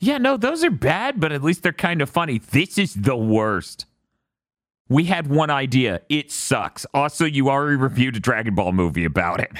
Yeah, 0.00 0.18
no, 0.18 0.36
those 0.36 0.62
are 0.64 0.70
bad, 0.70 1.18
but 1.18 1.32
at 1.32 1.42
least 1.42 1.62
they're 1.62 1.72
kind 1.72 2.02
of 2.02 2.10
funny. 2.10 2.38
This 2.38 2.76
is 2.78 2.94
the 2.94 3.16
worst. 3.16 3.86
We 4.94 5.04
had 5.04 5.26
one 5.26 5.50
idea. 5.50 6.02
It 6.08 6.30
sucks. 6.30 6.86
Also, 6.94 7.24
you 7.24 7.50
already 7.50 7.74
reviewed 7.76 8.14
a 8.16 8.20
Dragon 8.20 8.54
Ball 8.54 8.70
movie 8.72 9.04
about 9.04 9.40
it. 9.40 9.50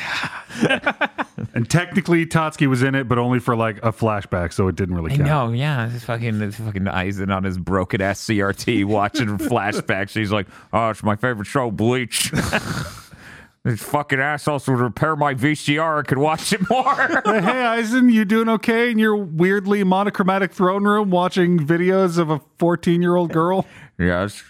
And 1.55 1.68
technically, 1.68 2.26
Tatsuki 2.26 2.66
was 2.66 2.82
in 2.82 2.95
it, 2.95 3.09
but 3.09 3.18
only 3.18 3.39
for 3.39 3.55
like 3.55 3.78
a 3.78 3.93
flashback, 3.93 4.53
so 4.53 4.66
it 4.68 4.76
didn't 4.76 4.95
really 4.95 5.16
count. 5.16 5.28
know, 5.28 5.53
yeah. 5.53 5.87
This 5.87 6.05
fucking 6.05 6.39
this 6.39 6.57
fucking 6.57 6.85
Aizen 6.85 7.35
on 7.35 7.45
his 7.45 7.59
broken 7.59 8.01
ass 8.01 8.24
CRT 8.24 8.85
watching 8.87 9.39
flashbacks. 9.39 10.12
He's 10.14 10.32
like, 10.32 10.47
oh, 10.72 10.91
it's 10.91 11.03
my 11.03 11.16
favorite 11.16 11.47
show, 11.47 11.70
Bleach. 11.70 12.32
These 13.64 13.82
fucking 13.82 14.20
assholes 14.20 14.68
would 14.68 14.78
repair 14.78 15.16
my 15.16 15.35
VCR. 15.35 16.01
I 16.01 16.03
could 16.03 16.18
watch 16.18 16.53
it 16.53 16.68
more. 16.68 16.95
Hey, 16.95 17.62
Aizen, 17.62 18.12
you 18.12 18.24
doing 18.24 18.49
okay 18.49 18.91
in 18.91 18.99
your 18.99 19.16
weirdly 19.16 19.82
monochromatic 19.85 20.53
throne 20.53 20.85
room 20.85 21.11
watching 21.11 21.59
videos 21.59 22.18
of 22.18 22.30
a 22.30 22.41
14 22.59 23.01
year 23.01 23.16
old 23.16 23.32
girl? 23.32 23.64
yes. 23.99 24.43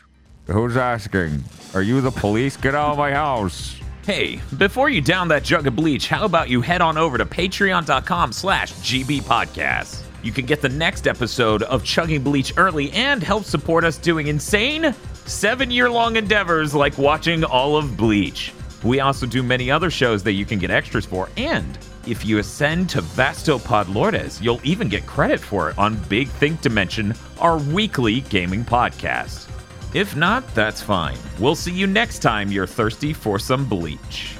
Who's 0.46 0.76
asking? 0.76 1.42
Are 1.72 1.80
you 1.80 2.02
the 2.02 2.10
police? 2.10 2.58
Get 2.58 2.74
out 2.74 2.90
of 2.92 2.98
my 2.98 3.12
house. 3.12 3.76
Hey, 4.04 4.42
before 4.58 4.90
you 4.90 5.00
down 5.00 5.28
that 5.28 5.42
jug 5.42 5.66
of 5.66 5.74
bleach, 5.74 6.08
how 6.08 6.26
about 6.26 6.50
you 6.50 6.60
head 6.60 6.82
on 6.82 6.98
over 6.98 7.16
to 7.16 7.24
patreon.com 7.24 8.32
slash 8.32 8.74
gbpodcast. 8.74 10.02
You 10.22 10.32
can 10.32 10.44
get 10.44 10.60
the 10.60 10.68
next 10.68 11.06
episode 11.06 11.62
of 11.62 11.82
Chugging 11.82 12.22
Bleach 12.22 12.52
early 12.58 12.90
and 12.92 13.22
help 13.22 13.44
support 13.44 13.84
us 13.84 13.96
doing 13.96 14.26
insane 14.26 14.94
seven-year-long 15.24 16.16
endeavors 16.16 16.74
like 16.74 16.98
watching 16.98 17.42
all 17.44 17.76
of 17.78 17.96
Bleach. 17.96 18.52
We 18.82 19.00
also 19.00 19.24
do 19.24 19.42
many 19.42 19.70
other 19.70 19.90
shows 19.90 20.22
that 20.24 20.32
you 20.32 20.44
can 20.44 20.58
get 20.58 20.70
extras 20.70 21.06
for, 21.06 21.30
and 21.38 21.78
if 22.06 22.24
you 22.24 22.38
ascend 22.38 22.90
to 22.90 23.00
Vastopod 23.00 23.94
Lourdes, 23.94 24.42
you'll 24.42 24.60
even 24.62 24.90
get 24.90 25.06
credit 25.06 25.40
for 25.40 25.70
it 25.70 25.78
on 25.78 25.96
Big 26.04 26.28
Think 26.28 26.60
Dimension, 26.60 27.14
our 27.40 27.56
weekly 27.56 28.20
gaming 28.22 28.62
podcast. 28.62 29.48
If 29.94 30.16
not, 30.16 30.44
that's 30.56 30.82
fine. 30.82 31.16
We'll 31.38 31.54
see 31.54 31.72
you 31.72 31.86
next 31.86 32.18
time 32.18 32.50
you're 32.50 32.66
thirsty 32.66 33.12
for 33.12 33.38
some 33.38 33.64
bleach. 33.64 34.36